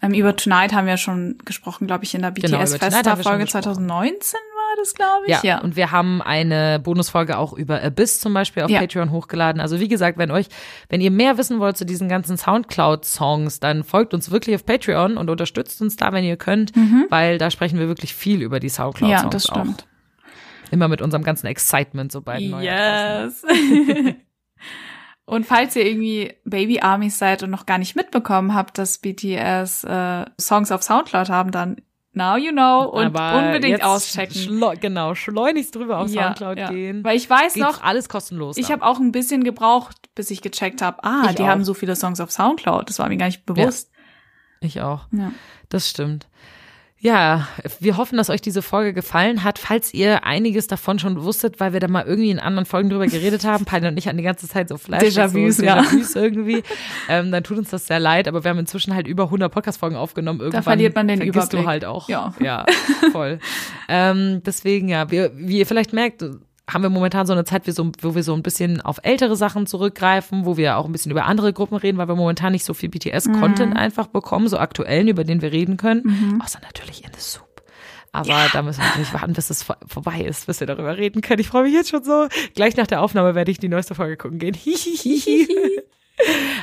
Ähm, 0.00 0.14
über 0.14 0.36
Tonight 0.36 0.72
haben 0.72 0.86
wir 0.86 0.98
schon 0.98 1.38
gesprochen, 1.44 1.88
glaube 1.88 2.04
ich, 2.04 2.14
in 2.14 2.22
der 2.22 2.30
Genau, 2.30 2.58
BTS-Fester-Folge 2.58 3.44
gesprochen. 3.46 3.62
2019 3.64 4.38
war 4.38 4.76
das, 4.78 4.94
glaube 4.94 5.24
ich. 5.26 5.42
Ja, 5.42 5.58
und 5.62 5.74
wir 5.74 5.90
haben 5.90 6.22
eine 6.22 6.78
Bonusfolge 6.78 7.36
auch 7.36 7.52
über 7.52 7.82
Abyss 7.82 8.20
zum 8.20 8.34
Beispiel 8.34 8.62
auf 8.62 8.70
Ja. 8.70 8.78
Patreon 8.78 9.10
hochgeladen. 9.10 9.60
Also 9.60 9.80
wie 9.80 9.88
gesagt, 9.88 10.16
wenn 10.16 10.30
euch, 10.30 10.46
wenn 10.90 11.00
ihr 11.00 11.10
mehr 11.10 11.38
wissen 11.38 11.58
wollt 11.58 11.76
zu 11.76 11.84
diesen 11.84 12.08
ganzen 12.08 12.36
Soundcloud-Songs, 12.36 13.58
dann 13.58 13.82
folgt 13.82 14.14
uns 14.14 14.30
wirklich 14.30 14.54
auf 14.54 14.64
Patreon 14.64 15.16
und 15.16 15.28
unterstützt 15.28 15.82
uns 15.82 15.96
da, 15.96 16.12
wenn 16.12 16.22
ihr 16.22 16.36
könnt, 16.36 16.70
weil 17.10 17.38
da 17.38 17.50
sprechen 17.50 17.80
wir 17.80 17.88
wirklich 17.88 18.14
viel 18.14 18.42
über 18.42 18.60
die 18.60 18.68
Soundcloud-Songs 18.68 19.22
Mhm. 19.22 19.26
ja, 19.26 19.30
das 19.30 19.50
auch. 19.50 19.84
Immer 20.70 20.88
mit 20.88 21.02
unserem 21.02 21.22
ganzen 21.24 21.46
Excitement, 21.46 22.10
sobald 22.12 22.40
draußen 22.40 22.62
Yes. 22.62 23.44
Und 25.26 25.46
falls 25.46 25.74
ihr 25.74 25.86
irgendwie 25.86 26.34
Baby 26.44 26.80
Armies 26.80 27.18
seid 27.18 27.42
und 27.42 27.50
noch 27.50 27.64
gar 27.64 27.78
nicht 27.78 27.96
mitbekommen 27.96 28.54
habt, 28.54 28.76
dass 28.76 28.98
BTS 28.98 29.84
äh, 29.84 30.26
Songs 30.38 30.70
auf 30.70 30.82
Soundcloud 30.82 31.30
haben, 31.30 31.50
dann 31.50 31.76
now 32.12 32.36
you 32.36 32.52
know 32.52 32.82
und 32.90 33.16
Aber 33.16 33.38
unbedingt 33.38 33.82
auschecken. 33.82 34.34
Schleu 34.36 34.74
genau, 34.78 35.14
schleunigst 35.14 35.74
drüber 35.74 35.98
auf 36.00 36.10
Ja, 36.10 36.24
Soundcloud 36.26 36.58
ja. 36.58 36.70
gehen. 36.70 37.02
Weil 37.04 37.16
ich 37.16 37.28
weiß 37.30 37.54
Geht 37.54 37.62
noch, 37.62 37.82
alles 37.82 38.10
kostenlos. 38.10 38.58
ich 38.58 38.66
ab. 38.66 38.72
habe 38.72 38.84
auch 38.84 39.00
ein 39.00 39.12
bisschen 39.12 39.44
gebraucht, 39.44 39.96
bis 40.14 40.30
ich 40.30 40.42
gecheckt 40.42 40.82
habe, 40.82 41.02
ah, 41.04 41.28
Ich 41.30 41.36
die 41.36 41.42
auch. 41.44 41.46
haben 41.48 41.64
so 41.64 41.72
viele 41.72 41.96
Songs 41.96 42.20
auf 42.20 42.30
Soundcloud. 42.30 42.90
Das 42.90 42.98
war 42.98 43.08
mir 43.08 43.16
gar 43.16 43.26
nicht 43.26 43.46
bewusst. 43.46 43.90
Ich 44.60 44.82
auch. 44.82 45.06
Ja. 45.10 45.32
Das 45.70 45.88
stimmt. 45.88 46.28
Ja, 47.04 47.48
wir 47.80 47.98
hoffen, 47.98 48.16
dass 48.16 48.30
euch 48.30 48.40
diese 48.40 48.62
Folge 48.62 48.94
gefallen 48.94 49.44
hat. 49.44 49.58
Falls 49.58 49.92
ihr 49.92 50.24
einiges 50.24 50.68
davon 50.68 50.98
schon 50.98 51.22
wusstet, 51.22 51.60
weil 51.60 51.74
wir 51.74 51.80
da 51.80 51.86
mal 51.86 52.06
irgendwie 52.06 52.30
in 52.30 52.38
anderen 52.38 52.64
Folgen 52.64 52.88
drüber 52.88 53.06
geredet 53.06 53.44
haben, 53.44 53.66
Paul 53.66 53.84
und 53.84 53.98
ich 53.98 54.08
hatten 54.08 54.16
die 54.16 54.22
ganze 54.22 54.48
Zeit 54.48 54.70
so 54.70 54.78
Flash, 54.78 55.02
Déjà-vus, 55.02 55.58
so 55.58 55.64
ja. 55.64 55.80
Déjà-vus 55.82 56.16
irgendwie, 56.16 56.62
ähm, 57.10 57.30
dann 57.30 57.44
tut 57.44 57.58
uns 57.58 57.68
das 57.68 57.88
sehr 57.88 58.00
leid, 58.00 58.26
aber 58.26 58.42
wir 58.42 58.48
haben 58.48 58.58
inzwischen 58.58 58.94
halt 58.94 59.06
über 59.06 59.24
100 59.24 59.52
Podcast-Folgen 59.52 59.96
aufgenommen. 59.96 60.40
Irgendwann 60.40 60.62
verliert 60.62 60.94
man 60.94 61.06
den 61.06 61.18
vergisst 61.18 61.52
Überblick. 61.52 61.62
du 61.62 61.68
halt 61.68 61.84
auch. 61.84 62.08
Ja. 62.08 62.32
ja 62.40 62.64
voll. 63.12 63.38
ähm, 63.90 64.42
deswegen, 64.46 64.88
ja, 64.88 65.10
wir, 65.10 65.32
wie 65.34 65.58
ihr 65.58 65.66
vielleicht 65.66 65.92
merkt, 65.92 66.24
haben 66.70 66.82
wir 66.82 66.88
momentan 66.90 67.26
so 67.26 67.32
eine 67.34 67.44
Zeit, 67.44 67.62
wo 68.02 68.14
wir 68.14 68.22
so 68.22 68.32
ein 68.34 68.42
bisschen 68.42 68.80
auf 68.80 68.98
ältere 69.02 69.36
Sachen 69.36 69.66
zurückgreifen, 69.66 70.46
wo 70.46 70.56
wir 70.56 70.76
auch 70.78 70.86
ein 70.86 70.92
bisschen 70.92 71.10
über 71.12 71.24
andere 71.26 71.52
Gruppen 71.52 71.76
reden, 71.76 71.98
weil 71.98 72.08
wir 72.08 72.14
momentan 72.16 72.52
nicht 72.52 72.64
so 72.64 72.72
viel 72.74 72.88
BTS-Content 72.88 73.76
einfach 73.76 74.06
bekommen, 74.06 74.48
so 74.48 74.56
aktuellen, 74.58 75.08
über 75.08 75.24
den 75.24 75.42
wir 75.42 75.52
reden 75.52 75.76
können. 75.76 76.40
Außer 76.42 76.60
natürlich 76.62 77.04
in 77.04 77.10
The 77.12 77.20
Soup. 77.20 77.44
Aber 78.12 78.46
da 78.52 78.62
müssen 78.62 78.80
wir 78.80 78.86
natürlich 78.86 79.12
warten, 79.12 79.32
bis 79.32 79.50
es 79.50 79.62
vor- 79.64 79.76
vorbei 79.86 80.20
ist, 80.20 80.46
bis 80.46 80.60
wir 80.60 80.66
darüber 80.68 80.96
reden 80.96 81.20
können. 81.20 81.40
Ich 81.40 81.48
freue 81.48 81.64
mich 81.64 81.72
jetzt 81.74 81.90
schon 81.90 82.04
so. 82.04 82.28
Gleich 82.54 82.76
nach 82.76 82.86
der 82.86 83.02
Aufnahme 83.02 83.34
werde 83.34 83.50
ich 83.50 83.58
die 83.58 83.68
neueste 83.68 83.94
Folge 83.96 84.16
gucken 84.16 84.38
gehen. 84.38 84.56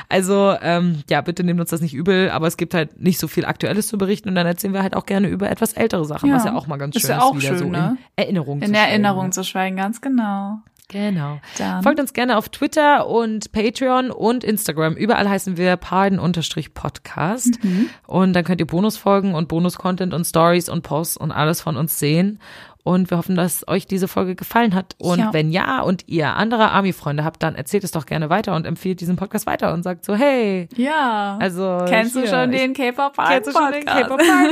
Also, 0.08 0.54
ähm, 0.62 1.02
ja, 1.10 1.20
bitte 1.20 1.44
nehmt 1.44 1.60
uns 1.60 1.70
das 1.70 1.80
nicht 1.80 1.94
übel, 1.94 2.30
aber 2.30 2.46
es 2.46 2.56
gibt 2.56 2.74
halt 2.74 3.00
nicht 3.00 3.18
so 3.18 3.28
viel 3.28 3.44
Aktuelles 3.44 3.86
zu 3.86 3.98
berichten 3.98 4.28
und 4.28 4.34
dann 4.34 4.46
erzählen 4.46 4.74
wir 4.74 4.82
halt 4.82 4.96
auch 4.96 5.06
gerne 5.06 5.28
über 5.28 5.50
etwas 5.50 5.72
ältere 5.74 6.04
Sachen, 6.04 6.28
Ja. 6.30 6.36
was 6.36 6.44
ja 6.44 6.54
auch 6.54 6.66
mal 6.66 6.76
ganz 6.78 6.96
Ist 6.96 7.02
schön 7.02 7.10
ja 7.10 7.16
ist, 7.18 7.22
auch 7.22 7.36
wieder 7.36 7.48
schön, 7.48 7.58
so 7.58 7.64
ne? 7.68 7.96
in 8.16 8.22
Erinnerung 8.24 8.60
zu 8.60 8.66
In. 8.68 8.74
Erinnerung 8.74 9.32
zu 9.32 9.44
schweigen, 9.44 9.76
ganz 9.76 10.00
genau. 10.00 10.58
Genau. 10.88 11.38
Dann- 11.56 11.82
Folgt 11.82 12.00
uns 12.00 12.12
gerne 12.12 12.36
auf 12.36 12.50
Twitter 12.50 13.06
und 13.06 13.50
Patreon 13.52 14.10
und 14.10 14.44
Instagram. 14.44 14.94
Überall 14.94 15.26
heißen 15.26 15.56
wir 15.56 15.76
Pardon-Podcast. 15.76 17.58
Und 18.06 18.32
dann 18.34 18.44
könnt 18.44 18.60
ihr 18.60 18.66
Bonusfolgen 18.66 19.34
und 19.34 19.48
Bonus-Content 19.48 20.12
und 20.12 20.24
Stories 20.26 20.68
und 20.68 20.82
Posts 20.82 21.16
und 21.16 21.32
alles 21.32 21.62
von 21.62 21.76
uns 21.78 21.98
sehen. 21.98 22.40
Und 22.84 23.10
wir 23.10 23.16
hoffen, 23.18 23.36
dass 23.36 23.66
euch 23.68 23.86
diese 23.86 24.08
Folge 24.08 24.34
gefallen 24.34 24.74
hat. 24.74 24.96
Und 24.98 25.18
Ja. 25.20 25.32
wenn 25.32 25.52
ja 25.52 25.82
und 25.82 26.08
ihr 26.08 26.34
andere 26.34 26.70
Army-Freunde 26.72 27.22
habt, 27.24 27.40
dann 27.42 27.54
erzählt 27.54 27.84
es 27.84 27.92
doch 27.92 28.06
gerne 28.06 28.28
weiter 28.28 28.56
und 28.56 28.66
empfiehlt 28.66 29.00
diesen 29.00 29.14
Podcast 29.14 29.46
weiter 29.46 29.72
und 29.72 29.84
sagt 29.84 30.04
so, 30.04 30.16
hey, 30.16 30.68
Ja. 30.74 31.38
also 31.40 31.84
Kennst 31.88 32.14
hier, 32.14 32.22
du 32.22 32.28
schon 32.28 32.52
ich- 32.52 32.60
den 32.60 32.72
K-Pop 32.74 33.16
Kennst 33.16 33.48
du 33.48 33.52
schon 33.52 33.70
den 33.72 33.84
Podcast? 33.84 34.08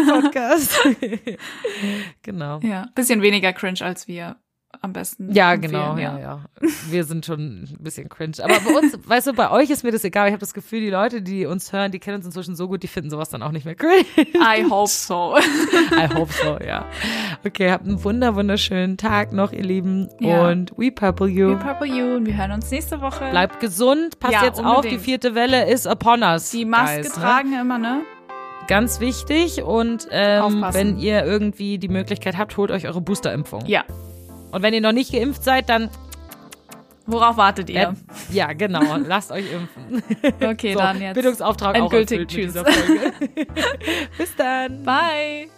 K-Pop 0.07 0.23
Podcast? 0.23 0.79
genau. 2.23 2.61
Ja, 2.63 2.87
bisschen 2.95 3.23
weniger 3.23 3.53
cringe 3.53 3.81
als 3.83 4.07
wir 4.09 4.37
am 4.83 4.93
besten. 4.93 5.33
Ja, 5.33 5.57
genau, 5.57 5.97
ja, 5.99 6.19
ja. 6.19 6.41
Wir 6.89 7.05
sind 7.05 7.27
schon 7.27 7.65
ein 7.65 7.77
bisschen 7.81 8.09
cringe. 8.09 8.33
Aber 8.43 8.55
bei 8.61 8.79
uns, 8.79 8.99
weißt 9.09 9.27
du, 9.29 9.33
bei 9.35 9.51
euch 9.51 9.69
ist 9.71 9.85
mir 9.85 9.93
das 9.93 10.05
egal. 10.05 10.29
Ich 10.29 10.33
habe 10.33 10.41
das 10.41 10.55
Gefühl, 10.55 10.81
die 10.81 10.91
Leute, 10.91 11.21
die 11.23 11.45
uns 11.47 11.73
hören, 11.73 11.93
die 11.93 11.99
kennen 11.99 12.17
uns 12.17 12.27
inzwischen 12.27 12.57
so 12.57 12.67
gut, 12.69 12.83
die 12.83 12.89
finden 12.89 13.11
sowas 13.11 13.29
dann 13.29 13.43
auch 13.43 13.53
nicht 13.53 13.65
mehr 13.67 13.75
cringe. 13.75 14.05
I 14.17 14.65
hope 14.69 14.89
so. 14.91 15.37
I 15.93 16.09
hope 16.15 16.33
so, 16.33 16.59
ja. 16.65 16.87
Okay, 17.45 17.71
habt 17.71 17.87
einen 17.87 18.03
wunder, 18.03 18.35
wunderschönen 18.35 18.97
Tag 18.97 19.33
noch, 19.33 19.53
ihr 19.53 19.65
Lieben. 19.65 20.09
Ja. 20.19 20.49
Und 20.49 20.73
we 20.79 20.91
purple 20.91 21.29
you. 21.29 21.51
We 21.51 21.57
Purple 21.57 21.87
You 21.87 22.17
und 22.17 22.27
wir 22.27 22.37
hören 22.37 22.53
uns 22.53 22.71
nächste 22.71 23.01
Woche. 23.01 23.29
Bleibt 23.31 23.61
gesund, 23.61 24.19
passt 24.19 24.33
Ja, 24.35 24.45
jetzt 24.45 24.61
auf, 24.61 24.65
die 24.67 24.77
unbedingt. 24.77 25.03
vierte 25.03 25.35
Welle 25.35 25.69
ist 25.71 25.87
upon 25.87 26.23
us. 26.23 26.51
die 26.51 26.65
Maske 26.65 27.03
guys, 27.03 27.17
ne? 27.17 27.23
tragen 27.23 27.53
immer, 27.61 27.79
ne? 27.79 28.03
Ganz 28.67 29.01
wichtig. 29.01 29.63
Und 29.63 30.07
ähm, 30.11 30.65
wenn 30.73 30.99
ihr 30.99 31.25
irgendwie 31.25 31.79
die 31.79 31.89
Möglichkeit 31.89 32.39
habt, 32.39 32.57
holt 32.57 32.71
euch 32.71 32.87
eure 32.87 33.01
Boosterimpfung. 33.01 33.67
Ja. 33.67 33.85
Und 34.51 34.63
wenn 34.63 34.75
ihr 34.75 34.81
noch 34.81 34.93
nicht 34.93 35.13
geimpft 35.13 35.45
seid, 35.45 35.69
dann 35.69 35.91
Worauf 37.07 37.37
wartet 37.37 37.69
ihr? 37.71 37.81
Äh, 37.81 38.35
ja, 38.35 38.53
genau. 38.53 38.97
Lasst 39.07 39.33
euch 39.33 39.45
impfen. 39.53 40.03
Okay, 40.43 40.75
So, 40.75 40.79
dann 40.79 41.01
jetzt. 41.01 41.15
Bildungsauftrag 41.15 41.77
endgültig. 41.77 42.21
auch 42.23 42.27
Tschüss. 42.27 42.55
Bis 44.19 44.37
dann. 44.37 44.85
Bye. 44.85 45.49